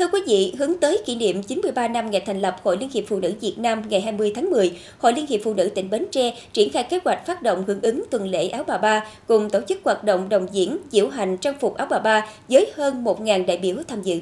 Thưa 0.00 0.08
quý 0.12 0.20
vị, 0.26 0.54
hướng 0.58 0.78
tới 0.78 1.02
kỷ 1.06 1.14
niệm 1.14 1.42
93 1.42 1.88
năm 1.88 2.10
ngày 2.10 2.22
thành 2.26 2.40
lập 2.40 2.56
Hội 2.62 2.76
Liên 2.80 2.90
hiệp 2.92 3.04
Phụ 3.08 3.18
nữ 3.18 3.32
Việt 3.40 3.54
Nam 3.58 3.82
ngày 3.88 4.00
20 4.00 4.32
tháng 4.34 4.50
10, 4.50 4.78
Hội 4.98 5.12
Liên 5.12 5.26
hiệp 5.26 5.40
Phụ 5.44 5.54
nữ 5.54 5.68
tỉnh 5.68 5.90
Bến 5.90 6.06
Tre 6.10 6.34
triển 6.52 6.72
khai 6.72 6.82
kế 6.82 6.98
hoạch 7.04 7.26
phát 7.26 7.42
động 7.42 7.64
hưởng 7.66 7.80
ứng 7.82 8.02
tuần 8.10 8.28
lễ 8.28 8.48
áo 8.48 8.64
bà 8.66 8.78
ba 8.78 9.06
cùng 9.26 9.50
tổ 9.50 9.60
chức 9.68 9.80
hoạt 9.84 10.04
động 10.04 10.28
đồng 10.28 10.46
diễn, 10.52 10.78
diễu 10.90 11.08
hành 11.08 11.36
trang 11.36 11.54
phục 11.60 11.76
áo 11.76 11.86
bà 11.90 11.98
ba 11.98 12.26
với 12.48 12.72
hơn 12.74 13.04
1.000 13.04 13.46
đại 13.46 13.56
biểu 13.56 13.76
tham 13.88 14.02
dự. 14.02 14.20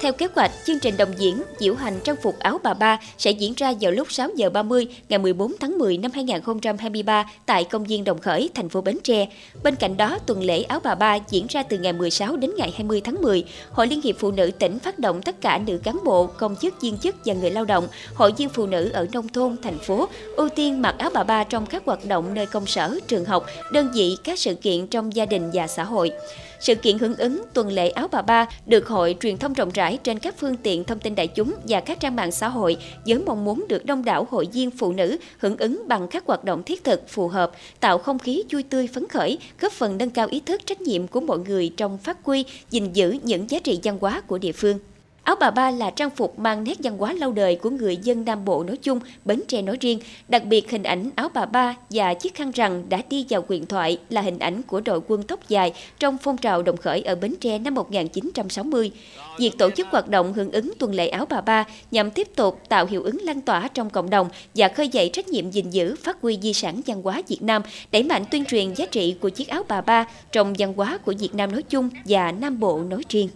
Theo 0.00 0.12
kế 0.12 0.28
hoạch, 0.34 0.50
chương 0.64 0.78
trình 0.78 0.96
đồng 0.96 1.08
diễn 1.18 1.42
diễu 1.58 1.74
hành 1.74 2.00
trang 2.04 2.16
phục 2.22 2.38
áo 2.38 2.60
bà 2.62 2.74
ba 2.74 2.98
sẽ 3.18 3.30
diễn 3.30 3.54
ra 3.56 3.72
vào 3.80 3.92
lúc 3.92 4.12
6 4.12 4.28
giờ 4.36 4.50
30 4.50 4.86
ngày 5.08 5.18
14 5.18 5.52
tháng 5.60 5.78
10 5.78 5.98
năm 5.98 6.10
2023 6.14 7.30
tại 7.46 7.64
công 7.64 7.84
viên 7.84 8.04
Đồng 8.04 8.18
Khởi, 8.18 8.50
thành 8.54 8.68
phố 8.68 8.80
Bến 8.80 8.98
Tre. 9.04 9.26
Bên 9.62 9.76
cạnh 9.76 9.96
đó, 9.96 10.18
tuần 10.26 10.42
lễ 10.42 10.62
áo 10.62 10.80
bà 10.84 10.94
ba 10.94 11.18
diễn 11.30 11.46
ra 11.48 11.62
từ 11.62 11.78
ngày 11.78 11.92
16 11.92 12.36
đến 12.36 12.50
ngày 12.56 12.72
20 12.76 13.00
tháng 13.00 13.22
10. 13.22 13.44
Hội 13.70 13.86
Liên 13.86 14.00
hiệp 14.02 14.16
Phụ 14.18 14.30
nữ 14.30 14.50
tỉnh 14.58 14.78
phát 14.78 14.98
động 14.98 15.22
tất 15.22 15.40
cả 15.40 15.58
nữ 15.66 15.78
cán 15.78 15.98
bộ, 16.04 16.26
công 16.26 16.56
chức, 16.56 16.80
viên 16.80 16.98
chức 16.98 17.16
và 17.24 17.34
người 17.34 17.50
lao 17.50 17.64
động, 17.64 17.88
hội 18.14 18.32
viên 18.32 18.48
phụ 18.48 18.66
nữ 18.66 18.90
ở 18.92 19.06
nông 19.12 19.28
thôn, 19.28 19.56
thành 19.62 19.78
phố 19.78 20.08
ưu 20.36 20.48
tiên 20.48 20.82
mặc 20.82 20.94
áo 20.98 21.10
bà 21.14 21.24
ba 21.24 21.44
trong 21.44 21.66
các 21.66 21.82
hoạt 21.86 22.04
động 22.04 22.34
nơi 22.34 22.46
công 22.46 22.66
sở, 22.66 22.98
trường 23.08 23.24
học, 23.24 23.46
đơn 23.72 23.90
vị, 23.94 24.16
các 24.24 24.38
sự 24.38 24.54
kiện 24.54 24.86
trong 24.86 25.14
gia 25.14 25.26
đình 25.26 25.50
và 25.52 25.66
xã 25.66 25.84
hội. 25.84 26.12
Sự 26.60 26.74
kiện 26.74 26.98
hưởng 26.98 27.16
ứng 27.16 27.42
tuần 27.54 27.68
lễ 27.68 27.88
áo 27.88 28.08
bà 28.12 28.22
ba 28.22 28.46
được 28.66 28.88
hội 28.88 29.16
truyền 29.20 29.36
thông 29.36 29.52
rộng 29.52 29.70
rãi 29.74 29.85
trên 29.94 30.18
các 30.18 30.34
phương 30.38 30.56
tiện 30.56 30.84
thông 30.84 30.98
tin 30.98 31.14
đại 31.14 31.28
chúng 31.28 31.52
và 31.68 31.80
các 31.80 32.00
trang 32.00 32.16
mạng 32.16 32.32
xã 32.32 32.48
hội 32.48 32.76
với 33.06 33.18
mong 33.18 33.44
muốn 33.44 33.64
được 33.68 33.84
đông 33.84 34.04
đảo 34.04 34.26
hội 34.30 34.48
viên 34.52 34.70
phụ 34.70 34.92
nữ 34.92 35.16
hưởng 35.38 35.56
ứng 35.56 35.82
bằng 35.88 36.08
các 36.08 36.26
hoạt 36.26 36.44
động 36.44 36.62
thiết 36.62 36.84
thực 36.84 37.08
phù 37.08 37.28
hợp, 37.28 37.52
tạo 37.80 37.98
không 37.98 38.18
khí 38.18 38.42
vui 38.50 38.62
tươi 38.62 38.88
phấn 38.94 39.08
khởi, 39.08 39.38
góp 39.60 39.72
phần 39.72 39.98
nâng 39.98 40.10
cao 40.10 40.28
ý 40.30 40.40
thức 40.40 40.60
trách 40.66 40.80
nhiệm 40.80 41.06
của 41.06 41.20
mọi 41.20 41.38
người 41.38 41.72
trong 41.76 41.98
phát 41.98 42.18
huy, 42.24 42.44
gìn 42.70 42.92
giữ 42.92 43.16
những 43.22 43.50
giá 43.50 43.58
trị 43.58 43.80
văn 43.82 43.98
hóa 44.00 44.20
của 44.20 44.38
địa 44.38 44.52
phương. 44.52 44.78
Áo 45.26 45.36
bà 45.40 45.50
ba 45.50 45.70
là 45.70 45.90
trang 45.90 46.10
phục 46.10 46.38
mang 46.38 46.64
nét 46.64 46.78
văn 46.82 46.98
hóa 46.98 47.12
lâu 47.12 47.32
đời 47.32 47.56
của 47.56 47.70
người 47.70 47.96
dân 47.96 48.24
Nam 48.24 48.44
Bộ 48.44 48.64
nói 48.64 48.76
chung, 48.76 49.00
Bến 49.24 49.42
Tre 49.48 49.62
nói 49.62 49.76
riêng. 49.80 49.98
Đặc 50.28 50.44
biệt 50.44 50.70
hình 50.70 50.82
ảnh 50.82 51.10
áo 51.16 51.28
bà 51.34 51.46
ba 51.46 51.74
và 51.90 52.14
chiếc 52.14 52.34
khăn 52.34 52.50
rằn 52.50 52.88
đã 52.88 53.02
đi 53.10 53.26
vào 53.30 53.44
quyền 53.48 53.66
thoại 53.66 53.98
là 54.10 54.20
hình 54.20 54.38
ảnh 54.38 54.62
của 54.62 54.80
đội 54.80 55.00
quân 55.08 55.22
tóc 55.22 55.48
dài 55.48 55.72
trong 55.98 56.18
phong 56.18 56.36
trào 56.36 56.62
đồng 56.62 56.76
khởi 56.76 57.02
ở 57.02 57.14
Bến 57.14 57.34
Tre 57.40 57.58
năm 57.58 57.74
1960. 57.74 58.90
Việc 59.38 59.58
tổ 59.58 59.70
chức 59.70 59.86
hoạt 59.90 60.08
động 60.08 60.32
hưởng 60.32 60.52
ứng 60.52 60.72
tuần 60.78 60.94
lễ 60.94 61.08
áo 61.08 61.26
bà 61.30 61.40
ba 61.40 61.64
nhằm 61.90 62.10
tiếp 62.10 62.28
tục 62.36 62.60
tạo 62.68 62.86
hiệu 62.86 63.02
ứng 63.02 63.18
lan 63.22 63.40
tỏa 63.40 63.68
trong 63.68 63.90
cộng 63.90 64.10
đồng 64.10 64.28
và 64.54 64.68
khơi 64.68 64.88
dậy 64.88 65.10
trách 65.12 65.28
nhiệm 65.28 65.50
gìn 65.50 65.70
giữ, 65.70 65.96
phát 66.02 66.16
huy 66.22 66.38
di 66.42 66.52
sản 66.52 66.80
văn 66.86 67.02
hóa 67.02 67.22
Việt 67.28 67.42
Nam, 67.42 67.62
đẩy 67.92 68.02
mạnh 68.02 68.24
tuyên 68.30 68.44
truyền 68.44 68.74
giá 68.74 68.86
trị 68.86 69.16
của 69.20 69.28
chiếc 69.28 69.48
áo 69.48 69.62
bà 69.68 69.80
ba 69.80 70.06
trong 70.32 70.54
văn 70.58 70.72
hóa 70.76 70.98
của 70.98 71.14
Việt 71.18 71.34
Nam 71.34 71.52
nói 71.52 71.62
chung 71.62 71.90
và 72.04 72.32
Nam 72.32 72.60
Bộ 72.60 72.78
nói 72.78 73.02
riêng. 73.08 73.28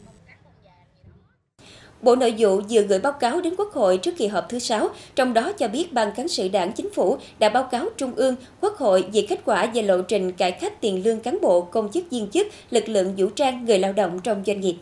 Bộ 2.03 2.17
Nội 2.17 2.35
vụ 2.39 2.61
vừa 2.71 2.83
gửi 2.83 2.99
báo 2.99 3.13
cáo 3.13 3.41
đến 3.41 3.55
Quốc 3.59 3.73
hội 3.73 3.97
trước 3.97 4.17
kỳ 4.17 4.27
họp 4.27 4.49
thứ 4.49 4.59
6, 4.59 4.89
trong 5.15 5.35
đó 5.35 5.53
cho 5.53 5.69
biết 5.69 5.93
Ban 5.93 6.13
Cán 6.17 6.29
sự 6.29 6.49
Đảng 6.49 6.73
Chính 6.73 6.91
phủ 6.91 7.17
đã 7.39 7.49
báo 7.49 7.63
cáo 7.63 7.89
Trung 7.97 8.13
ương, 8.17 8.37
Quốc 8.61 8.77
hội 8.77 9.05
về 9.13 9.27
kết 9.29 9.41
quả 9.45 9.67
về 9.75 9.83
lộ 9.83 10.03
trình 10.03 10.33
cải 10.33 10.53
cách 10.53 10.81
tiền 10.81 11.05
lương 11.05 11.21
cán 11.21 11.39
bộ, 11.43 11.61
công 11.61 11.91
chức 11.93 12.05
viên 12.11 12.29
chức, 12.29 12.47
lực 12.71 12.89
lượng 12.89 13.15
vũ 13.17 13.27
trang, 13.27 13.65
người 13.65 13.79
lao 13.79 13.93
động 13.93 14.21
trong 14.23 14.43
doanh 14.47 14.61
nghiệp. 14.61 14.75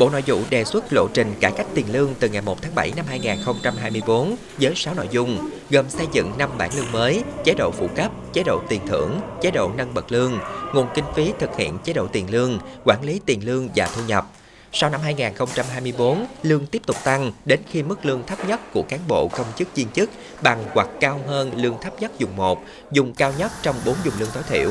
Bộ 0.00 0.10
Nội 0.10 0.22
vụ 0.26 0.38
đề 0.50 0.64
xuất 0.64 0.92
lộ 0.92 1.08
trình 1.14 1.34
cải 1.40 1.52
cách 1.52 1.66
tiền 1.74 1.86
lương 1.92 2.14
từ 2.20 2.28
ngày 2.28 2.42
1 2.42 2.62
tháng 2.62 2.74
7 2.74 2.92
năm 2.96 3.06
2024 3.08 4.36
với 4.60 4.72
6 4.76 4.94
nội 4.94 5.08
dung, 5.10 5.50
gồm 5.70 5.90
xây 5.90 6.06
dựng 6.12 6.32
5 6.38 6.50
bản 6.58 6.70
lương 6.76 6.92
mới, 6.92 7.22
chế 7.44 7.54
độ 7.58 7.70
phụ 7.70 7.88
cấp, 7.96 8.10
chế 8.32 8.42
độ 8.42 8.60
tiền 8.68 8.80
thưởng, 8.88 9.20
chế 9.42 9.50
độ 9.50 9.70
nâng 9.76 9.94
bậc 9.94 10.12
lương, 10.12 10.38
nguồn 10.74 10.86
kinh 10.94 11.04
phí 11.14 11.32
thực 11.38 11.56
hiện 11.56 11.78
chế 11.84 11.92
độ 11.92 12.06
tiền 12.06 12.30
lương, 12.30 12.58
quản 12.84 13.04
lý 13.04 13.20
tiền 13.26 13.46
lương 13.46 13.68
và 13.76 13.88
thu 13.96 14.02
nhập. 14.06 14.26
Sau 14.72 14.90
năm 14.90 15.00
2024, 15.00 16.26
lương 16.42 16.66
tiếp 16.66 16.82
tục 16.86 16.96
tăng 17.04 17.32
đến 17.44 17.60
khi 17.70 17.82
mức 17.82 18.06
lương 18.06 18.22
thấp 18.26 18.48
nhất 18.48 18.60
của 18.72 18.82
cán 18.88 19.00
bộ 19.08 19.28
công 19.28 19.46
chức 19.56 19.68
viên 19.74 19.88
chức 19.88 20.10
bằng 20.42 20.64
hoặc 20.74 20.88
cao 21.00 21.20
hơn 21.26 21.50
lương 21.56 21.78
thấp 21.82 22.00
nhất 22.00 22.12
dùng 22.18 22.36
1, 22.36 22.62
dùng 22.92 23.14
cao 23.14 23.32
nhất 23.38 23.52
trong 23.62 23.76
4 23.86 23.94
dùng 24.04 24.14
lương 24.18 24.30
tối 24.34 24.42
thiểu. 24.48 24.70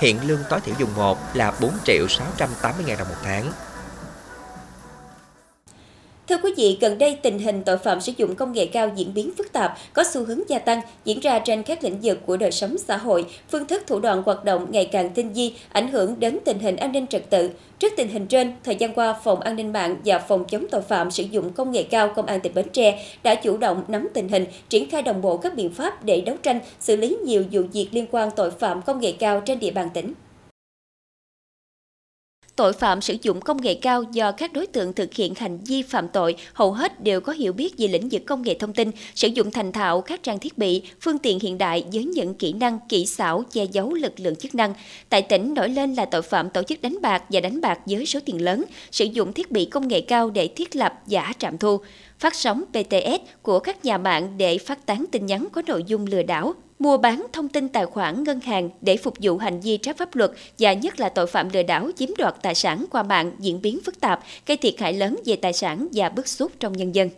Hiện 0.00 0.18
lương 0.26 0.40
tối 0.50 0.60
thiểu 0.60 0.74
dùng 0.78 0.94
1 0.96 1.18
là 1.34 1.52
4 1.60 1.70
triệu 1.84 2.08
680 2.08 2.84
000 2.86 2.98
đồng 2.98 3.08
một 3.08 3.20
tháng. 3.24 3.52
Thưa 6.30 6.38
quý 6.42 6.52
vị, 6.56 6.78
gần 6.80 6.98
đây 6.98 7.18
tình 7.22 7.38
hình 7.38 7.62
tội 7.62 7.78
phạm 7.78 8.00
sử 8.00 8.12
dụng 8.16 8.34
công 8.34 8.52
nghệ 8.52 8.66
cao 8.66 8.90
diễn 8.96 9.14
biến 9.14 9.30
phức 9.38 9.52
tạp, 9.52 9.78
có 9.92 10.04
xu 10.04 10.24
hướng 10.24 10.40
gia 10.48 10.58
tăng, 10.58 10.80
diễn 11.04 11.20
ra 11.20 11.38
trên 11.38 11.62
các 11.62 11.84
lĩnh 11.84 11.98
vực 12.02 12.18
của 12.26 12.36
đời 12.36 12.50
sống 12.50 12.78
xã 12.78 12.96
hội, 12.96 13.24
phương 13.48 13.66
thức 13.66 13.82
thủ 13.86 14.00
đoạn 14.00 14.22
hoạt 14.26 14.44
động 14.44 14.66
ngày 14.70 14.84
càng 14.84 15.10
tinh 15.10 15.32
vi, 15.32 15.52
ảnh 15.72 15.88
hưởng 15.88 16.20
đến 16.20 16.38
tình 16.44 16.58
hình 16.58 16.76
an 16.76 16.92
ninh 16.92 17.06
trật 17.06 17.30
tự. 17.30 17.50
Trước 17.78 17.92
tình 17.96 18.08
hình 18.08 18.26
trên, 18.26 18.52
thời 18.64 18.74
gian 18.74 18.94
qua, 18.94 19.14
Phòng 19.24 19.40
An 19.40 19.56
ninh 19.56 19.72
mạng 19.72 19.96
và 20.04 20.18
Phòng 20.18 20.44
chống 20.44 20.66
tội 20.70 20.82
phạm 20.82 21.10
sử 21.10 21.22
dụng 21.22 21.52
công 21.52 21.72
nghệ 21.72 21.82
cao 21.82 22.12
Công 22.16 22.26
an 22.26 22.40
tỉnh 22.40 22.54
Bến 22.54 22.68
Tre 22.72 23.04
đã 23.22 23.34
chủ 23.34 23.56
động 23.56 23.84
nắm 23.88 24.08
tình 24.14 24.28
hình, 24.28 24.46
triển 24.68 24.90
khai 24.90 25.02
đồng 25.02 25.22
bộ 25.22 25.36
các 25.36 25.54
biện 25.54 25.70
pháp 25.70 26.04
để 26.04 26.20
đấu 26.20 26.36
tranh, 26.42 26.60
xử 26.80 26.96
lý 26.96 27.16
nhiều 27.24 27.44
vụ 27.52 27.60
việc 27.72 27.88
liên 27.92 28.06
quan 28.10 28.30
tội 28.36 28.50
phạm 28.50 28.82
công 28.82 29.00
nghệ 29.00 29.12
cao 29.12 29.40
trên 29.40 29.58
địa 29.58 29.70
bàn 29.70 29.88
tỉnh. 29.94 30.12
Tội 32.60 32.72
phạm 32.72 33.00
sử 33.00 33.16
dụng 33.22 33.40
công 33.40 33.62
nghệ 33.62 33.74
cao 33.74 34.02
do 34.02 34.32
các 34.32 34.52
đối 34.52 34.66
tượng 34.66 34.92
thực 34.92 35.14
hiện 35.14 35.34
hành 35.34 35.58
vi 35.66 35.82
phạm 35.82 36.08
tội 36.08 36.36
hầu 36.52 36.72
hết 36.72 37.02
đều 37.02 37.20
có 37.20 37.32
hiểu 37.32 37.52
biết 37.52 37.74
về 37.78 37.88
lĩnh 37.88 38.08
vực 38.08 38.22
công 38.26 38.42
nghệ 38.42 38.54
thông 38.54 38.72
tin, 38.72 38.90
sử 39.14 39.28
dụng 39.28 39.50
thành 39.50 39.72
thạo 39.72 40.00
các 40.00 40.22
trang 40.22 40.38
thiết 40.38 40.58
bị, 40.58 40.82
phương 41.00 41.18
tiện 41.18 41.40
hiện 41.40 41.58
đại 41.58 41.84
với 41.92 42.04
những 42.04 42.34
kỹ 42.34 42.52
năng, 42.52 42.78
kỹ 42.88 43.06
xảo 43.06 43.44
che 43.50 43.64
giấu 43.64 43.94
lực 43.94 44.20
lượng 44.20 44.36
chức 44.36 44.54
năng. 44.54 44.74
Tại 45.08 45.22
tỉnh 45.22 45.54
nổi 45.54 45.68
lên 45.68 45.94
là 45.94 46.04
tội 46.04 46.22
phạm 46.22 46.50
tổ 46.50 46.62
chức 46.62 46.82
đánh 46.82 46.98
bạc 47.02 47.22
và 47.30 47.40
đánh 47.40 47.60
bạc 47.60 47.78
với 47.86 48.06
số 48.06 48.20
tiền 48.24 48.44
lớn, 48.44 48.64
sử 48.90 49.04
dụng 49.04 49.32
thiết 49.32 49.50
bị 49.50 49.64
công 49.64 49.88
nghệ 49.88 50.00
cao 50.00 50.30
để 50.30 50.48
thiết 50.48 50.76
lập 50.76 50.94
giả 51.06 51.32
trạm 51.38 51.58
thu, 51.58 51.80
phát 52.18 52.34
sóng 52.34 52.64
BTS 52.72 53.42
của 53.42 53.58
các 53.58 53.84
nhà 53.84 53.98
mạng 53.98 54.34
để 54.38 54.58
phát 54.58 54.86
tán 54.86 55.04
tin 55.12 55.26
nhắn 55.26 55.48
có 55.52 55.62
nội 55.66 55.84
dung 55.86 56.06
lừa 56.06 56.22
đảo, 56.22 56.54
mua 56.80 56.98
bán 56.98 57.26
thông 57.32 57.48
tin 57.48 57.68
tài 57.68 57.86
khoản 57.86 58.24
ngân 58.24 58.40
hàng 58.40 58.68
để 58.80 58.96
phục 59.04 59.14
vụ 59.22 59.38
hành 59.38 59.60
vi 59.60 59.76
trái 59.76 59.94
pháp 59.98 60.08
luật 60.12 60.30
và 60.58 60.72
nhất 60.72 61.00
là 61.00 61.08
tội 61.08 61.26
phạm 61.26 61.48
lừa 61.52 61.62
đảo 61.62 61.86
chiếm 61.96 62.08
đoạt 62.18 62.34
tài 62.42 62.54
sản 62.54 62.84
qua 62.90 63.02
mạng 63.02 63.30
diễn 63.38 63.62
biến 63.62 63.78
phức 63.86 64.00
tạp, 64.00 64.20
gây 64.46 64.56
thiệt 64.56 64.74
hại 64.80 64.92
lớn 64.92 65.16
về 65.26 65.36
tài 65.42 65.52
sản 65.52 65.86
và 65.92 66.08
bức 66.08 66.26
xúc 66.26 66.52
trong 66.60 66.72
nhân 66.72 66.94
dân. 66.94 67.08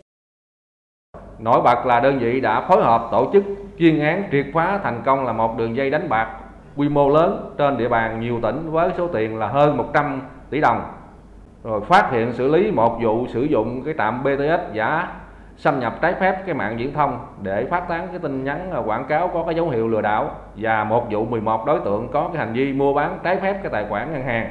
Nổi 1.39 1.61
bật 1.61 1.85
là 1.85 1.99
đơn 1.99 2.19
vị 2.19 2.41
đã 2.41 2.67
phối 2.69 2.83
hợp 2.83 3.07
tổ 3.11 3.29
chức 3.33 3.43
chuyên 3.79 3.99
án 3.99 4.29
triệt 4.31 4.45
phá 4.53 4.79
thành 4.83 5.01
công 5.05 5.25
là 5.25 5.33
một 5.33 5.57
đường 5.57 5.75
dây 5.77 5.89
đánh 5.89 6.09
bạc 6.09 6.39
quy 6.75 6.89
mô 6.89 7.09
lớn 7.09 7.55
trên 7.57 7.77
địa 7.77 7.89
bàn 7.89 8.19
nhiều 8.19 8.39
tỉnh 8.43 8.71
với 8.71 8.89
số 8.97 9.07
tiền 9.07 9.37
là 9.37 9.47
hơn 9.47 9.77
100 9.77 10.21
tỷ 10.49 10.59
đồng. 10.59 10.81
rồi 11.63 11.81
phát 11.89 12.09
hiện 12.11 12.33
xử 12.33 12.47
lý 12.47 12.71
một 12.71 12.99
vụ 13.03 13.27
sử 13.33 13.43
dụng 13.43 13.83
cái 13.85 13.93
trạm 13.97 14.23
BTS 14.23 14.73
giả 14.73 15.22
xâm 15.63 15.79
nhập 15.79 15.93
trái 16.01 16.13
phép 16.13 16.45
cái 16.45 16.55
mạng 16.55 16.77
viễn 16.77 16.93
thông 16.93 17.25
để 17.41 17.65
phát 17.65 17.87
tán 17.87 18.07
cái 18.07 18.19
tin 18.19 18.43
nhắn 18.43 18.83
quảng 18.85 19.05
cáo 19.05 19.27
có 19.27 19.43
cái 19.43 19.55
dấu 19.55 19.69
hiệu 19.69 19.87
lừa 19.87 20.01
đảo. 20.01 20.31
Và 20.55 20.83
một 20.83 21.07
vụ 21.11 21.25
11 21.25 21.65
đối 21.65 21.79
tượng 21.79 22.09
có 22.13 22.29
cái 22.33 22.45
hành 22.45 22.53
vi 22.53 22.73
mua 22.73 22.93
bán 22.93 23.19
trái 23.23 23.37
phép 23.37 23.59
cái 23.63 23.71
tài 23.71 23.85
khoản 23.89 24.13
ngân 24.13 24.23
hàng. 24.23 24.49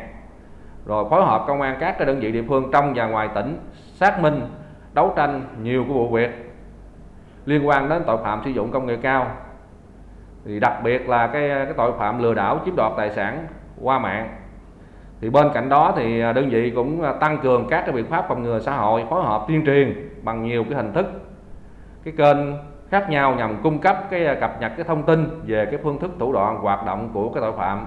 Rồi 0.87 1.05
phối 1.11 1.25
hợp 1.25 1.45
công 1.47 1.61
an 1.61 1.77
các 1.81 1.99
cái 1.99 2.07
đơn 2.07 2.21
vị 2.21 2.33
địa 2.33 2.43
phương 2.49 2.71
trong 2.73 2.93
và 2.95 3.07
ngoài 3.07 3.29
tỉnh 3.35 3.59
xác 3.95 4.21
minh, 4.21 4.41
đấu 4.95 5.13
tranh 5.17 5.43
nhiều 5.63 5.85
cái 5.85 5.93
vụ 5.93 6.09
việc 6.09 6.55
liên 7.47 7.69
quan 7.69 7.89
đến 7.89 8.03
tội 8.07 8.19
phạm 8.25 8.41
sử 8.45 8.51
dụng 8.51 8.71
công 8.71 8.87
nghệ 8.87 8.97
cao. 9.03 9.27
Thì 10.45 10.61
đặc 10.61 10.73
biệt 10.85 11.09
là 11.09 11.27
cái 11.27 11.49
cái 11.49 11.75
tội 11.77 11.93
phạm 11.99 12.23
lừa 12.23 12.35
đảo 12.35 12.61
chiếm 12.65 12.77
đoạt 12.77 12.93
tài 12.97 13.11
sản 13.11 13.47
qua 13.81 13.99
mạng 13.99 14.29
thì 15.23 15.31
bên 15.31 15.47
cạnh 15.55 15.69
đó 15.69 15.93
thì 15.97 16.21
à, 16.21 16.33
đơn 16.33 16.49
vị 16.51 16.73
cũng 16.75 17.03
à, 17.03 17.13
tăng 17.13 17.39
cường 17.39 17.67
các 17.71 17.83
cái 17.87 17.93
biện 17.93 18.07
pháp 18.07 18.25
phòng 18.29 18.43
ngừa 18.43 18.59
xã 18.59 18.73
hội, 18.77 19.05
phối 19.11 19.23
hợp 19.23 19.45
tuyên 19.49 19.67
truyền 19.67 20.09
bằng 20.23 20.43
nhiều 20.43 20.65
cái 20.65 20.75
hình 20.75 20.93
thức. 20.93 21.07
Cái 22.05 22.15
kênh 22.17 22.37
khác 22.91 23.11
nhau 23.11 23.35
nhằm 23.35 23.57
cung 23.63 23.79
cấp 23.79 24.05
cái 24.11 24.27
à, 24.27 24.35
cập 24.35 24.61
nhật 24.61 24.73
cái 24.77 24.85
thông 24.89 25.03
tin 25.03 25.41
về 25.47 25.67
cái 25.67 25.81
phương 25.83 25.99
thức 25.99 26.11
thủ 26.19 26.33
đoạn 26.33 26.59
hoạt 26.59 26.87
động 26.87 27.11
của 27.15 27.29
cái 27.29 27.41
tội 27.41 27.53
phạm 27.57 27.87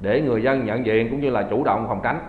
để 0.00 0.20
người 0.20 0.42
dân 0.42 0.66
nhận 0.66 0.86
diện 0.86 1.10
cũng 1.10 1.20
như 1.20 1.30
là 1.30 1.42
chủ 1.42 1.64
động 1.64 1.84
phòng 1.88 2.00
tránh. 2.02 2.20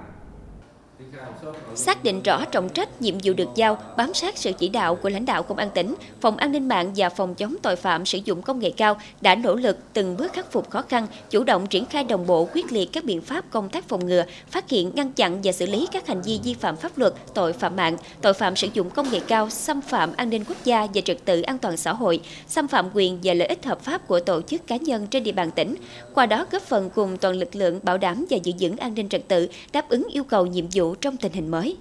Xác 1.76 2.04
định 2.04 2.22
rõ 2.24 2.46
trọng 2.46 2.70
trách, 2.70 3.02
nhiệm 3.02 3.16
vụ 3.24 3.34
được 3.34 3.50
giao, 3.56 3.78
bám 3.98 4.14
sát 4.14 4.38
sự 4.38 4.52
chỉ 4.52 4.70
đạo 4.70 4.96
của 4.96 5.10
lãnh 5.10 5.26
đạo 5.26 5.44
công 5.44 5.58
an 5.58 5.70
tỉnh, 5.74 5.96
phòng 6.22 6.38
an 6.38 6.52
ninh 6.52 6.68
mạng 6.68 6.92
và 6.96 7.10
phòng 7.10 7.36
chống 7.36 7.56
tội 7.62 7.76
phạm 7.76 8.06
sử 8.06 8.20
dụng 8.26 8.42
công 8.42 8.60
nghệ 8.60 8.72
cao 8.72 8.98
đã 9.22 9.36
nỗ 9.36 9.56
lực 9.56 9.78
từng 9.94 10.18
bước 10.18 10.34
khắc 10.34 10.52
phục 10.52 10.70
khó 10.70 10.82
khăn, 10.82 11.08
chủ 11.30 11.44
động 11.44 11.68
triển 11.68 11.86
khai 11.86 12.04
đồng 12.04 12.28
bộ 12.28 12.48
quyết 12.54 12.72
liệt 12.72 12.90
các 12.94 13.04
biện 13.04 13.22
pháp 13.22 13.46
công 13.52 13.70
tác 13.70 13.90
phòng 13.90 14.06
ngừa, 14.08 14.24
phát 14.50 14.70
hiện 14.70 14.92
ngăn 14.96 15.14
chặn 15.14 15.40
và 15.44 15.52
xử 15.52 15.66
lý 15.66 15.88
các 15.92 16.08
hành 16.08 16.22
vi 16.22 16.40
vi 16.44 16.54
phạm 16.54 16.78
pháp 16.78 16.98
luật, 16.98 17.14
tội 17.34 17.54
phạm 17.54 17.76
mạng, 17.76 17.98
tội 18.22 18.34
phạm 18.34 18.56
sử 18.56 18.68
dụng 18.74 18.90
công 18.90 19.12
nghệ 19.12 19.20
cao, 19.28 19.50
xâm 19.50 19.82
phạm 19.82 20.14
an 20.16 20.30
ninh 20.30 20.44
quốc 20.48 20.58
gia 20.64 20.88
và 20.94 21.02
trật 21.02 21.26
tự 21.26 21.42
an 21.42 21.58
toàn 21.58 21.78
xã 21.78 21.94
hội, 21.94 22.22
xâm 22.48 22.68
phạm 22.68 22.90
quyền 22.94 23.20
và 23.24 23.34
lợi 23.34 23.48
ích 23.48 23.66
hợp 23.66 23.82
pháp 23.82 24.08
của 24.08 24.20
tổ 24.20 24.42
chức 24.42 24.68
cá 24.68 24.76
nhân 24.76 25.08
trên 25.08 25.24
địa 25.24 25.32
bàn 25.32 25.52
tỉnh. 25.52 25.76
Qua 26.14 26.26
đó 26.26 26.46
góp 26.52 26.62
phần 26.62 26.90
cùng 26.90 27.18
toàn 27.18 27.36
lực 27.36 27.56
lượng 27.56 27.80
bảo 27.84 27.98
đảm 27.98 28.26
và 28.30 28.38
giữ 28.44 28.52
vững 28.60 28.78
an 28.78 28.94
ninh 28.94 29.10
trật 29.10 29.28
tự, 29.28 29.50
đáp 29.72 29.90
ứng 29.90 30.08
yêu 30.12 30.24
cầu 30.24 30.46
nhiệm 30.46 30.66
vụ 30.74 30.96
trong 30.96 31.18
tình 31.22 31.32
hình 31.32 31.52
mới. 31.52 31.78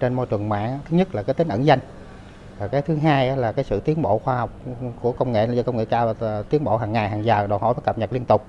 Trên 0.00 0.14
môi 0.14 0.26
trường 0.26 0.48
mạng, 0.48 0.78
thứ 0.84 0.96
nhất 0.96 1.14
là 1.14 1.22
cái 1.22 1.34
tính 1.34 1.48
ẩn 1.48 1.66
danh. 1.66 1.78
Và 2.58 2.68
cái 2.68 2.82
thứ 2.82 2.96
hai 2.96 3.36
là 3.36 3.52
cái 3.52 3.64
sự 3.64 3.80
tiến 3.80 4.02
bộ 4.02 4.18
khoa 4.18 4.36
học 4.36 4.50
của 5.00 5.12
công 5.12 5.32
nghệ, 5.32 5.48
do 5.52 5.62
công 5.62 5.76
nghệ 5.76 5.84
cao, 5.84 6.14
và 6.18 6.42
tiến 6.42 6.64
bộ 6.64 6.76
hàng 6.76 6.92
ngày, 6.92 7.08
hàng 7.08 7.24
giờ, 7.24 7.46
đòi 7.46 7.58
hỏi 7.58 7.74
phải 7.74 7.82
cập 7.84 7.98
nhật 7.98 8.12
liên 8.12 8.24
tục. 8.24 8.44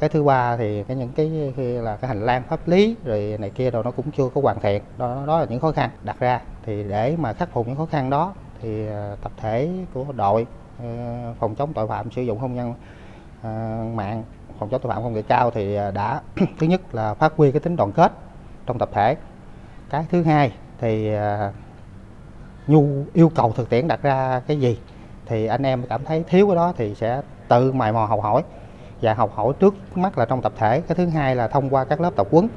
Cái 0.00 0.08
thứ 0.08 0.24
ba 0.24 0.56
thì 0.56 0.82
cái 0.82 0.96
những 0.96 1.12
cái 1.16 1.28
là 1.56 1.96
cái 1.96 2.08
hành 2.08 2.26
lang 2.26 2.42
pháp 2.48 2.68
lý 2.68 2.96
rồi 3.04 3.36
này 3.40 3.50
kia 3.50 3.70
rồi 3.70 3.84
nó 3.84 3.90
cũng 3.90 4.10
chưa 4.16 4.28
có 4.34 4.40
hoàn 4.40 4.60
thiện. 4.60 4.82
Đó 4.98 5.24
đó 5.26 5.40
là 5.40 5.46
những 5.50 5.60
khó 5.60 5.72
khăn 5.72 5.90
đặt 6.04 6.20
ra. 6.20 6.40
Thì 6.62 6.84
để 6.88 7.16
mà 7.18 7.32
khắc 7.32 7.52
phục 7.52 7.68
những 7.68 7.76
khó 7.76 7.86
khăn 7.86 8.10
đó 8.10 8.34
thì 8.62 8.86
ờ, 8.86 9.16
tập 9.22 9.32
thể 9.36 9.70
của 9.94 10.04
đội 10.16 10.46
ờ, 10.78 10.86
phòng 11.40 11.54
chống 11.54 11.72
tội 11.72 11.88
phạm 11.88 12.10
sử 12.10 12.22
dụng 12.22 12.40
không 12.40 12.56
gian 12.56 12.74
ờ, 13.42 13.50
mạng, 13.94 14.22
phòng 14.58 14.68
chống 14.68 14.80
tội 14.82 14.92
phạm 14.92 15.02
công 15.02 15.12
nghệ 15.12 15.22
cao 15.22 15.50
thì 15.50 15.76
đã 15.94 16.20
thứ 16.58 16.66
nhất 16.66 16.94
là 16.94 17.14
phát 17.14 17.32
huy 17.36 17.52
cái 17.52 17.60
tính 17.60 17.76
đoàn 17.76 17.92
kết 17.92 18.12
trong 18.66 18.78
tập 18.78 18.88
thể. 18.92 19.16
Cái 19.90 20.04
thứ 20.10 20.22
hai 20.22 20.52
thì 20.78 21.14
à, 21.14 21.52
nhu, 22.66 22.86
yêu 23.12 23.30
cầu 23.34 23.52
thực 23.52 23.70
tiễn 23.70 23.88
đặt 23.88 24.02
ra 24.02 24.40
cái 24.46 24.60
gì 24.60 24.78
thì 25.26 25.46
anh 25.46 25.62
em 25.62 25.82
cảm 25.88 26.04
thấy 26.04 26.24
thiếu 26.28 26.46
cái 26.46 26.56
đó 26.56 26.72
thì 26.76 26.94
sẽ 26.94 27.22
tự 27.48 27.72
mày 27.72 27.92
mò 27.92 28.04
học 28.04 28.20
hỏi. 28.22 28.42
Và 29.02 29.14
học 29.14 29.32
hỏi 29.34 29.52
trước 29.60 29.74
mắt 29.94 30.18
là 30.18 30.24
trong 30.24 30.42
tập 30.42 30.52
thể. 30.56 30.80
Cái 30.80 30.94
thứ 30.94 31.06
hai 31.06 31.36
là 31.36 31.48
thông 31.48 31.74
qua 31.74 31.84
các 31.84 32.00
lớp 32.00 32.10
tập 32.16 32.26
huấn. 32.30 32.48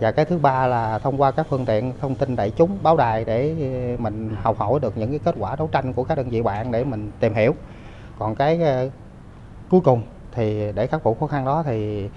Và 0.00 0.12
cái 0.12 0.24
thứ 0.24 0.38
ba 0.38 0.66
là 0.66 0.98
thông 0.98 1.20
qua 1.20 1.30
các 1.30 1.46
phương 1.50 1.64
tiện 1.64 1.92
thông 2.00 2.14
tin 2.14 2.36
đại 2.36 2.50
chúng, 2.50 2.78
báo 2.82 2.96
đài 2.96 3.24
để 3.24 3.54
à, 3.60 4.02
mình 4.02 4.36
học 4.42 4.58
hỏi 4.58 4.80
được 4.80 4.96
những 4.96 5.10
cái 5.10 5.18
kết 5.18 5.34
quả 5.38 5.56
đấu 5.56 5.68
tranh 5.72 5.92
của 5.92 6.04
các 6.04 6.14
đơn 6.14 6.28
vị 6.28 6.42
bạn 6.42 6.72
để 6.72 6.84
mình 6.84 7.10
tìm 7.20 7.34
hiểu. 7.34 7.54
Còn 8.18 8.34
cái 8.34 8.62
à, 8.62 8.84
cuối 9.70 9.80
cùng 9.80 10.02
thì 10.32 10.72
để 10.72 10.86
khắc 10.86 11.02
phục 11.02 11.20
khó 11.20 11.26
khăn 11.26 11.44
đó 11.44 11.62
thì 11.62 12.08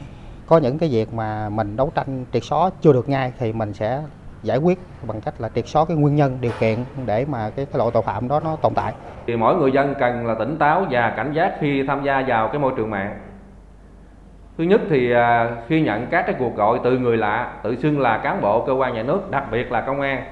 có 0.49 0.57
những 0.57 0.77
cái 0.77 0.89
việc 0.89 1.13
mà 1.13 1.49
mình 1.49 1.77
đấu 1.77 1.91
tranh 1.95 2.25
triệt 2.33 2.43
xóa 2.43 2.69
chưa 2.81 2.93
được 2.93 3.09
ngay 3.09 3.33
thì 3.39 3.53
mình 3.53 3.73
sẽ 3.73 4.01
giải 4.43 4.57
quyết 4.57 4.79
bằng 5.07 5.21
cách 5.21 5.33
là 5.39 5.49
triệt 5.55 5.67
xóa 5.67 5.85
cái 5.85 5.97
nguyên 5.97 6.15
nhân 6.15 6.37
điều 6.41 6.51
kiện 6.59 6.77
để 7.05 7.25
mà 7.29 7.49
cái, 7.55 7.65
cái 7.65 7.77
loại 7.77 7.89
tội 7.93 8.03
phạm 8.03 8.27
đó 8.27 8.41
nó 8.43 8.55
tồn 8.55 8.73
tại. 8.73 8.93
Thì 9.27 9.35
mỗi 9.35 9.55
người 9.55 9.71
dân 9.71 9.93
cần 9.99 10.27
là 10.27 10.35
tỉnh 10.35 10.57
táo 10.57 10.85
và 10.89 11.13
cảnh 11.17 11.33
giác 11.33 11.55
khi 11.59 11.83
tham 11.87 12.03
gia 12.03 12.23
vào 12.27 12.47
cái 12.47 12.59
môi 12.59 12.71
trường 12.77 12.89
mạng. 12.89 13.19
Thứ 14.57 14.63
nhất 14.63 14.81
thì 14.89 15.11
à, 15.11 15.49
khi 15.67 15.81
nhận 15.81 16.07
các 16.07 16.21
cái 16.25 16.35
cuộc 16.39 16.55
gọi 16.55 16.79
từ 16.83 16.97
người 16.97 17.17
lạ, 17.17 17.53
tự 17.63 17.75
xưng 17.75 17.99
là 17.99 18.17
cán 18.17 18.41
bộ 18.41 18.65
cơ 18.65 18.73
quan 18.73 18.93
nhà 18.93 19.03
nước, 19.03 19.31
đặc 19.31 19.43
biệt 19.51 19.71
là 19.71 19.81
công 19.81 20.01
an 20.01 20.23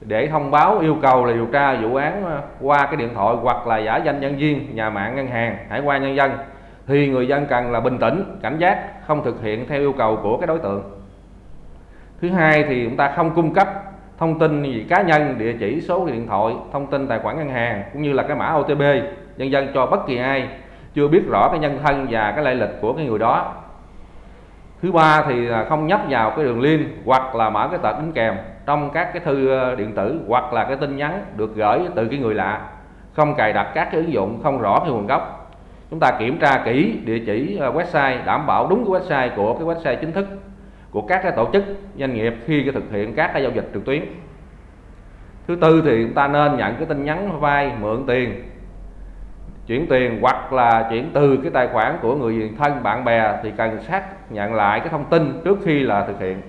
để 0.00 0.28
thông 0.28 0.50
báo 0.50 0.78
yêu 0.78 0.96
cầu 1.02 1.24
là 1.24 1.32
điều 1.32 1.46
tra 1.46 1.76
vụ 1.82 1.94
án 1.94 2.26
à, 2.26 2.40
qua 2.60 2.86
cái 2.86 2.96
điện 2.96 3.10
thoại 3.14 3.36
hoặc 3.42 3.66
là 3.66 3.78
giả 3.78 3.96
danh 3.96 4.20
nhân 4.20 4.36
viên 4.36 4.76
nhà 4.76 4.90
mạng 4.90 5.16
ngân 5.16 5.26
hàng 5.26 5.56
hải 5.68 5.80
quan 5.80 6.02
nhân 6.02 6.16
dân 6.16 6.30
thì 6.86 7.08
người 7.08 7.28
dân 7.28 7.46
cần 7.46 7.72
là 7.72 7.80
bình 7.80 7.98
tĩnh, 7.98 8.38
cảnh 8.42 8.58
giác, 8.58 9.06
không 9.06 9.24
thực 9.24 9.42
hiện 9.42 9.68
theo 9.68 9.80
yêu 9.80 9.92
cầu 9.92 10.18
của 10.22 10.36
cái 10.36 10.46
đối 10.46 10.58
tượng. 10.58 10.82
Thứ 12.20 12.30
hai 12.30 12.64
thì 12.68 12.84
chúng 12.84 12.96
ta 12.96 13.12
không 13.16 13.30
cung 13.34 13.54
cấp 13.54 13.68
thông 14.18 14.38
tin 14.38 14.62
gì 14.62 14.86
cá 14.88 15.02
nhân, 15.02 15.38
địa 15.38 15.52
chỉ, 15.60 15.80
số 15.80 16.06
điện 16.06 16.26
thoại, 16.26 16.54
thông 16.72 16.86
tin 16.86 17.06
tài 17.06 17.18
khoản 17.18 17.36
ngân 17.36 17.48
hàng, 17.48 17.82
cũng 17.92 18.02
như 18.02 18.12
là 18.12 18.22
cái 18.22 18.36
mã 18.36 18.54
OTP 18.54 18.80
nhân 19.36 19.50
dân 19.50 19.68
cho 19.74 19.86
bất 19.86 20.06
kỳ 20.06 20.16
ai 20.16 20.48
chưa 20.94 21.08
biết 21.08 21.22
rõ 21.30 21.48
cái 21.50 21.58
nhân 21.58 21.78
thân 21.82 22.06
và 22.10 22.32
cái 22.32 22.44
lai 22.44 22.54
lịch 22.54 22.80
của 22.80 22.92
cái 22.92 23.06
người 23.06 23.18
đó. 23.18 23.54
Thứ 24.82 24.92
ba 24.92 25.22
thì 25.28 25.48
không 25.68 25.86
nhấp 25.86 26.00
vào 26.08 26.30
cái 26.30 26.44
đường 26.44 26.60
link 26.60 26.88
hoặc 27.04 27.34
là 27.34 27.50
mở 27.50 27.68
cái 27.70 27.78
tệp 27.82 28.02
đính 28.02 28.12
kèm 28.12 28.34
trong 28.66 28.90
các 28.90 29.12
cái 29.12 29.22
thư 29.24 29.48
ờ, 29.48 29.74
điện 29.74 29.92
tử 29.94 30.20
hoặc 30.28 30.52
là 30.52 30.64
cái 30.64 30.76
tin 30.76 30.96
nhắn 30.96 31.24
được 31.36 31.54
gửi 31.54 31.80
từ 31.94 32.08
cái 32.08 32.18
người 32.18 32.34
lạ. 32.34 32.60
Không 33.12 33.34
cài 33.34 33.52
đặt 33.52 33.72
các 33.74 33.88
cái 33.92 34.00
ứng 34.00 34.12
dụng 34.12 34.40
không 34.42 34.60
rõ 34.60 34.78
cái 34.80 34.90
nguồn 34.90 35.06
gốc 35.06 35.41
chúng 35.92 36.00
ta 36.00 36.10
kiểm 36.18 36.38
tra 36.38 36.62
kỹ 36.64 36.98
địa 37.04 37.18
chỉ 37.26 37.56
ờ, 37.60 37.72
website, 37.72 38.24
đảm 38.24 38.46
bảo 38.46 38.66
đúng 38.70 38.84
cái 38.84 39.00
website 39.00 39.36
của 39.36 39.54
cái 39.54 39.66
website 39.66 40.00
chính 40.00 40.12
thức 40.12 40.26
của 40.90 41.02
các 41.02 41.20
cái 41.22 41.32
tổ 41.32 41.48
chức, 41.52 41.64
doanh 41.98 42.14
nghiệp 42.14 42.34
khi 42.46 42.70
thực 42.74 42.90
hiện 42.92 43.14
các 43.14 43.30
cái 43.32 43.42
giao 43.42 43.52
dịch 43.52 43.70
trực 43.74 43.84
tuyến. 43.84 44.02
Thứ 45.48 45.56
tư 45.60 45.82
thì 45.84 46.04
chúng 46.04 46.14
ta 46.14 46.28
nên 46.28 46.56
nhận 46.56 46.76
cái 46.76 46.86
tin 46.86 47.04
nhắn 47.04 47.40
vay 47.40 47.72
mượn 47.80 48.04
tiền, 48.06 48.42
chuyển 49.66 49.86
tiền 49.86 50.18
hoặc 50.20 50.52
là 50.52 50.86
chuyển 50.90 51.10
từ 51.12 51.38
cái 51.42 51.50
tài 51.50 51.68
khoản 51.68 51.98
của 52.02 52.14
người 52.14 52.50
thân, 52.58 52.82
bạn 52.82 53.04
bè 53.04 53.38
thì 53.42 53.52
cần 53.56 53.82
xác 53.82 54.32
nhận 54.32 54.54
lại 54.54 54.80
cái 54.80 54.88
thông 54.88 55.04
tin 55.04 55.40
trước 55.44 55.58
khi 55.64 55.80
là 55.80 56.04
thực 56.06 56.20
hiện. 56.20 56.42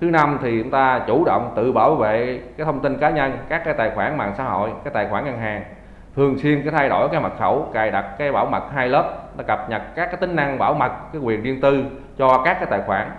Thứ 0.00 0.10
năm 0.10 0.38
thì 0.42 0.62
chúng 0.62 0.70
ta 0.70 1.00
chủ 1.06 1.24
động 1.24 1.52
tự 1.56 1.72
bảo 1.72 1.94
vệ 1.94 2.40
cái 2.56 2.64
thông 2.64 2.80
tin 2.80 2.98
cá 2.98 3.10
nhân, 3.10 3.32
các 3.48 3.62
cái 3.64 3.74
tài 3.74 3.90
khoản 3.90 4.16
mạng 4.16 4.32
xã 4.36 4.44
hội, 4.44 4.70
cái 4.84 4.94
tài 4.94 5.06
khoản 5.08 5.24
ngân 5.24 5.38
hàng 5.38 5.62
thường 6.16 6.38
xuyên 6.38 6.62
cái 6.62 6.72
thay 6.72 6.88
đổi 6.88 7.08
cái 7.08 7.20
mật 7.20 7.38
khẩu, 7.38 7.70
cài 7.72 7.90
đặt 7.90 8.04
cái 8.18 8.32
bảo 8.32 8.46
mật 8.46 8.62
hai 8.74 8.88
lớp, 8.88 9.12
nó 9.36 9.44
cập 9.46 9.70
nhật 9.70 9.82
các 9.94 10.06
cái 10.06 10.16
tính 10.16 10.36
năng 10.36 10.58
bảo 10.58 10.74
mật, 10.74 10.92
cái 11.12 11.22
quyền 11.22 11.42
riêng 11.42 11.60
tư 11.60 11.84
cho 12.18 12.42
các 12.44 12.54
cái 12.54 12.66
tài 12.70 12.80
khoản, 12.86 13.10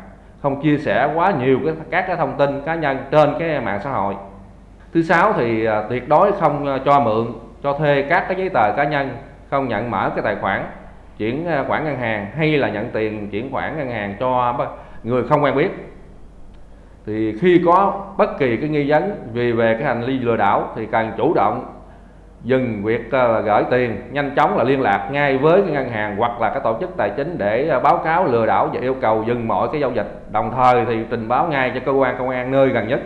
không 0.41 0.62
chia 0.62 0.77
sẻ 0.77 1.10
quá 1.15 1.31
nhiều 1.39 1.60
cái 1.65 1.73
các 1.89 2.07
cái 2.07 2.15
thông 2.15 2.38
tin 2.38 2.62
cá 2.65 2.75
nhân 2.75 2.97
trên 3.12 3.29
cái 3.39 3.60
mạng 3.60 3.79
xã 3.83 3.89
hội. 3.89 4.15
Thứ 4.93 5.01
sáu 5.01 5.33
thì 5.33 5.65
à, 5.65 5.83
tuyệt 5.89 6.10
đối 6.10 6.31
không 6.31 6.67
à, 6.67 6.77
cho 6.86 6.99
mượn, 6.99 7.27
cho 7.63 7.73
thuê 7.73 8.05
các 8.10 8.25
cái 8.27 8.38
giấy 8.38 8.49
tờ 8.49 8.71
cá 8.71 8.83
nhân, 8.83 9.17
không 9.49 9.67
nhận 9.67 9.91
mở 9.91 10.12
cái 10.15 10.21
tài 10.23 10.36
khoản, 10.36 10.65
chuyển 11.17 11.47
à, 11.47 11.63
khoản 11.67 11.83
ngân 11.83 11.97
hàng 11.97 12.27
hay 12.38 12.57
là 12.57 12.69
nhận 12.69 12.89
tiền 12.89 13.29
chuyển 13.29 13.51
khoản 13.51 13.77
ngân 13.77 13.89
hàng 13.89 14.15
cho 14.19 14.57
người 15.03 15.23
không 15.23 15.43
quen 15.43 15.55
biết. 15.55 15.69
Thì 17.05 17.38
khi 17.41 17.62
có 17.65 18.05
bất 18.17 18.39
kỳ 18.39 18.57
cái 18.57 18.69
nghi 18.69 18.91
vấn 18.91 19.15
vì 19.33 19.51
về 19.51 19.73
cái 19.73 19.83
hành 19.83 20.01
vi 20.01 20.19
lừa 20.19 20.38
đảo 20.38 20.69
thì 20.75 20.86
cần 20.86 21.12
chủ 21.17 21.33
động 21.33 21.76
dừng 22.43 22.84
việc 22.84 23.12
ờ, 23.12 23.41
gửi 23.41 23.63
tiền 23.71 24.02
nhanh 24.12 24.34
chóng 24.36 24.58
là 24.58 24.63
liên 24.63 24.82
lạc 24.82 25.10
ngay 25.12 25.38
với 25.38 25.62
cái 25.62 25.71
ngân 25.71 25.89
hàng 25.89 26.17
hoặc 26.17 26.41
là 26.41 26.50
cái 26.50 26.60
tổ 26.63 26.78
chức 26.80 26.89
tài 26.97 27.12
chính 27.17 27.38
để 27.38 27.67
ờ, 27.67 27.80
báo 27.80 27.97
cáo 27.97 28.26
lừa 28.26 28.45
đảo 28.45 28.69
và 28.73 28.82
yêu 28.82 28.95
cầu 29.02 29.23
dừng 29.28 29.47
mọi 29.47 29.67
cái 29.71 29.82
giao 29.82 29.91
dịch. 29.95 30.32
Đồng 30.32 30.54
thời 30.56 30.86
thì 30.86 30.95
trình 31.10 31.28
báo 31.28 31.47
ngay 31.47 31.71
cho 31.73 31.82
cơ 31.86 31.91
quan 31.91 32.15
công 32.19 32.30
an 32.30 32.52
nơi 32.52 32.69
gần 32.69 32.88
nhất. 32.88 33.00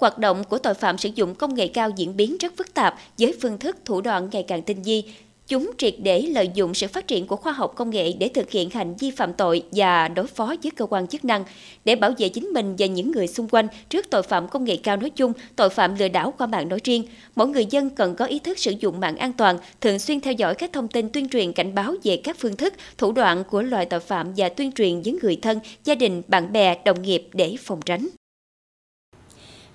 Hoạt 0.00 0.18
động 0.18 0.44
của 0.44 0.58
tội 0.58 0.74
phạm 0.74 0.98
sử 0.98 1.08
dụng 1.14 1.34
công 1.34 1.54
nghệ 1.54 1.68
cao 1.68 1.90
diễn 1.96 2.16
biến 2.16 2.36
rất 2.40 2.52
phức 2.58 2.74
tạp 2.74 2.94
với 3.18 3.34
phương 3.42 3.58
thức 3.58 3.76
thủ 3.84 4.00
đoạn 4.00 4.28
ngày 4.32 4.44
càng 4.48 4.62
tinh 4.62 4.82
vi, 4.82 5.04
Chúng 5.48 5.70
triệt 5.78 5.94
để 6.02 6.20
lợi 6.20 6.50
dụng 6.54 6.74
sự 6.74 6.86
phát 6.86 7.08
triển 7.08 7.26
của 7.26 7.36
khoa 7.36 7.52
học 7.52 7.72
công 7.76 7.90
nghệ 7.90 8.12
để 8.12 8.28
thực 8.28 8.50
hiện 8.50 8.70
hành 8.70 8.94
vi 8.96 9.10
phạm 9.10 9.32
tội 9.32 9.62
và 9.72 10.08
đối 10.08 10.26
phó 10.26 10.54
với 10.62 10.70
cơ 10.70 10.86
quan 10.86 11.06
chức 11.06 11.24
năng. 11.24 11.44
Để 11.84 11.96
bảo 11.96 12.10
vệ 12.18 12.28
chính 12.28 12.44
mình 12.44 12.74
và 12.78 12.86
những 12.86 13.12
người 13.12 13.26
xung 13.26 13.48
quanh 13.48 13.66
trước 13.88 14.10
tội 14.10 14.22
phạm 14.22 14.48
công 14.48 14.64
nghệ 14.64 14.76
cao 14.76 14.96
nói 14.96 15.10
chung, 15.10 15.32
tội 15.56 15.70
phạm 15.70 15.94
lừa 15.98 16.08
đảo 16.08 16.34
qua 16.38 16.46
mạng 16.46 16.68
nói 16.68 16.78
riêng, 16.84 17.04
mỗi 17.36 17.48
người 17.48 17.66
dân 17.70 17.90
cần 17.90 18.14
có 18.16 18.24
ý 18.24 18.38
thức 18.38 18.58
sử 18.58 18.72
dụng 18.80 19.00
mạng 19.00 19.16
an 19.16 19.32
toàn, 19.32 19.58
thường 19.80 19.98
xuyên 19.98 20.20
theo 20.20 20.32
dõi 20.32 20.54
các 20.54 20.72
thông 20.72 20.88
tin 20.88 21.08
tuyên 21.08 21.28
truyền 21.28 21.52
cảnh 21.52 21.74
báo 21.74 21.94
về 22.04 22.16
các 22.16 22.36
phương 22.38 22.56
thức, 22.56 22.74
thủ 22.98 23.12
đoạn 23.12 23.44
của 23.50 23.62
loại 23.62 23.86
tội 23.86 24.00
phạm 24.00 24.32
và 24.36 24.48
tuyên 24.48 24.72
truyền 24.72 25.02
với 25.02 25.18
người 25.22 25.36
thân, 25.36 25.60
gia 25.84 25.94
đình, 25.94 26.22
bạn 26.28 26.52
bè, 26.52 26.76
đồng 26.84 27.02
nghiệp 27.02 27.28
để 27.32 27.56
phòng 27.60 27.80
tránh. 27.84 28.08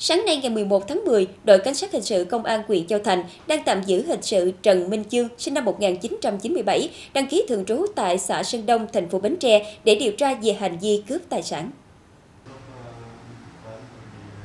Sáng 0.01 0.25
nay 0.25 0.37
ngày 0.37 0.49
11 0.49 0.87
tháng 0.87 1.05
10, 1.05 1.27
đội 1.43 1.59
cảnh 1.59 1.75
sát 1.75 1.91
hình 1.91 2.01
sự 2.01 2.25
công 2.29 2.45
an 2.45 2.63
huyện 2.67 2.87
Châu 2.87 2.99
Thành 2.99 3.23
đang 3.47 3.63
tạm 3.65 3.83
giữ 3.83 4.05
hình 4.07 4.21
sự 4.21 4.51
Trần 4.61 4.89
Minh 4.89 5.03
Chương, 5.09 5.27
sinh 5.37 5.53
năm 5.53 5.65
1997, 5.65 6.89
đăng 7.13 7.27
ký 7.27 7.45
thường 7.49 7.65
trú 7.65 7.85
tại 7.95 8.17
xã 8.17 8.43
Sơn 8.43 8.65
Đông, 8.65 8.87
thành 8.93 9.09
phố 9.09 9.19
Bến 9.19 9.35
Tre 9.39 9.75
để 9.83 9.95
điều 9.95 10.11
tra 10.11 10.33
về 10.33 10.53
hành 10.53 10.77
vi 10.77 11.03
cướp 11.07 11.21
tài 11.29 11.43
sản. 11.43 11.71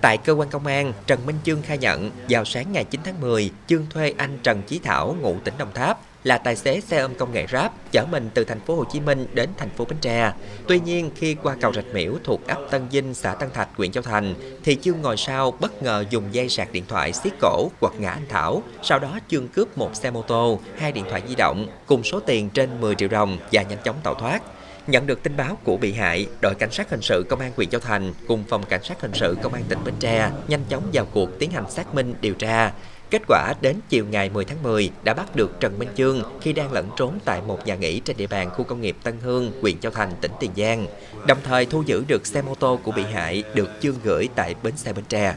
Tại 0.02 0.18
cơ 0.24 0.32
quan 0.32 0.48
công 0.50 0.66
an, 0.66 0.92
Trần 1.06 1.26
Minh 1.26 1.36
Chương 1.44 1.62
khai 1.62 1.78
nhận 1.78 2.10
vào 2.28 2.44
sáng 2.44 2.72
ngày 2.72 2.84
9 2.84 3.00
tháng 3.04 3.20
10, 3.20 3.50
Chương 3.66 3.86
thuê 3.90 4.14
anh 4.16 4.38
Trần 4.42 4.62
Chí 4.66 4.78
Thảo 4.78 5.16
ngụ 5.20 5.34
tỉnh 5.44 5.54
Đồng 5.58 5.72
Tháp 5.74 6.00
là 6.24 6.38
tài 6.38 6.56
xế 6.56 6.80
xe 6.80 6.98
ôm 6.98 7.14
công 7.14 7.32
nghệ 7.32 7.46
Grab 7.46 7.72
chở 7.92 8.04
mình 8.10 8.30
từ 8.34 8.44
thành 8.44 8.60
phố 8.60 8.76
Hồ 8.76 8.84
Chí 8.92 9.00
Minh 9.00 9.26
đến 9.32 9.48
thành 9.56 9.70
phố 9.70 9.84
Bến 9.84 9.98
Tre. 10.00 10.32
Tuy 10.68 10.80
nhiên 10.80 11.10
khi 11.16 11.36
qua 11.42 11.56
cầu 11.60 11.72
Rạch 11.72 11.94
Miễu 11.94 12.12
thuộc 12.24 12.46
ấp 12.46 12.58
Tân 12.70 12.88
Vinh, 12.88 13.14
xã 13.14 13.34
Tân 13.34 13.50
Thạch, 13.50 13.68
huyện 13.76 13.92
Châu 13.92 14.02
Thành 14.02 14.34
thì 14.64 14.76
Chương 14.82 15.02
ngồi 15.02 15.16
sau 15.16 15.50
bất 15.50 15.82
ngờ 15.82 16.04
dùng 16.10 16.24
dây 16.32 16.48
sạc 16.48 16.72
điện 16.72 16.84
thoại 16.88 17.12
xiết 17.12 17.32
cổ 17.40 17.70
quật 17.80 17.92
ngã 17.98 18.10
anh 18.10 18.26
Thảo. 18.28 18.62
Sau 18.82 18.98
đó 18.98 19.18
Chương 19.28 19.48
cướp 19.48 19.78
một 19.78 19.94
xe 19.94 20.10
mô 20.10 20.22
tô, 20.22 20.58
hai 20.78 20.92
điện 20.92 21.04
thoại 21.10 21.22
di 21.28 21.34
động 21.34 21.66
cùng 21.86 22.04
số 22.04 22.20
tiền 22.20 22.50
trên 22.50 22.80
10 22.80 22.94
triệu 22.94 23.08
đồng 23.08 23.38
và 23.52 23.62
nhanh 23.62 23.78
chóng 23.84 23.96
tẩu 24.02 24.14
thoát. 24.14 24.42
Nhận 24.86 25.06
được 25.06 25.22
tin 25.22 25.36
báo 25.36 25.58
của 25.64 25.76
bị 25.76 25.92
hại, 25.92 26.26
đội 26.40 26.54
cảnh 26.54 26.70
sát 26.70 26.90
hình 26.90 27.02
sự 27.02 27.24
công 27.28 27.40
an 27.40 27.52
huyện 27.56 27.70
Châu 27.70 27.80
Thành 27.80 28.12
cùng 28.28 28.44
phòng 28.48 28.62
cảnh 28.68 28.82
sát 28.84 29.00
hình 29.00 29.10
sự 29.14 29.36
công 29.42 29.54
an 29.54 29.62
tỉnh 29.68 29.78
Bến 29.84 29.94
Tre 30.00 30.30
nhanh 30.48 30.64
chóng 30.68 30.82
vào 30.92 31.06
cuộc 31.12 31.38
tiến 31.38 31.50
hành 31.50 31.70
xác 31.70 31.94
minh 31.94 32.14
điều 32.20 32.34
tra. 32.34 32.72
Kết 33.10 33.22
quả 33.28 33.54
đến 33.60 33.76
chiều 33.88 34.06
ngày 34.10 34.30
10 34.30 34.44
tháng 34.44 34.62
10 34.62 34.90
đã 35.04 35.14
bắt 35.14 35.36
được 35.36 35.60
Trần 35.60 35.78
Minh 35.78 35.88
Chương 35.96 36.22
khi 36.40 36.52
đang 36.52 36.72
lẫn 36.72 36.88
trốn 36.96 37.18
tại 37.24 37.40
một 37.46 37.66
nhà 37.66 37.74
nghỉ 37.74 38.00
trên 38.00 38.16
địa 38.16 38.26
bàn 38.26 38.50
khu 38.50 38.64
công 38.64 38.80
nghiệp 38.80 38.96
Tân 39.02 39.14
Hương, 39.22 39.52
huyện 39.60 39.78
Châu 39.78 39.92
Thành, 39.92 40.12
tỉnh 40.20 40.32
Tiền 40.40 40.50
Giang. 40.56 40.86
Đồng 41.26 41.38
thời 41.44 41.66
thu 41.66 41.82
giữ 41.86 42.04
được 42.08 42.26
xe 42.26 42.42
mô 42.42 42.54
tô 42.54 42.78
của 42.82 42.92
bị 42.92 43.02
hại 43.02 43.42
được 43.54 43.70
Chương 43.80 43.96
gửi 44.04 44.28
tại 44.34 44.54
bến 44.62 44.76
xe 44.76 44.92
Bến 44.92 45.04
Tre. 45.08 45.34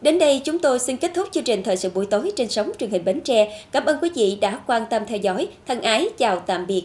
Đến 0.00 0.18
đây 0.18 0.42
chúng 0.44 0.58
tôi 0.58 0.78
xin 0.78 0.96
kết 0.96 1.12
thúc 1.14 1.28
chương 1.32 1.44
trình 1.44 1.62
thời 1.62 1.76
sự 1.76 1.90
buổi 1.90 2.06
tối 2.06 2.32
trên 2.36 2.48
sóng 2.48 2.72
truyền 2.78 2.90
hình 2.90 3.04
Bến 3.04 3.20
Tre. 3.20 3.62
Cảm 3.72 3.84
ơn 3.84 3.98
quý 4.02 4.10
vị 4.16 4.38
đã 4.40 4.60
quan 4.66 4.82
tâm 4.90 5.02
theo 5.06 5.18
dõi. 5.18 5.48
Thân 5.66 5.82
ái 5.82 6.08
chào 6.18 6.40
tạm 6.40 6.66
biệt. 6.66 6.84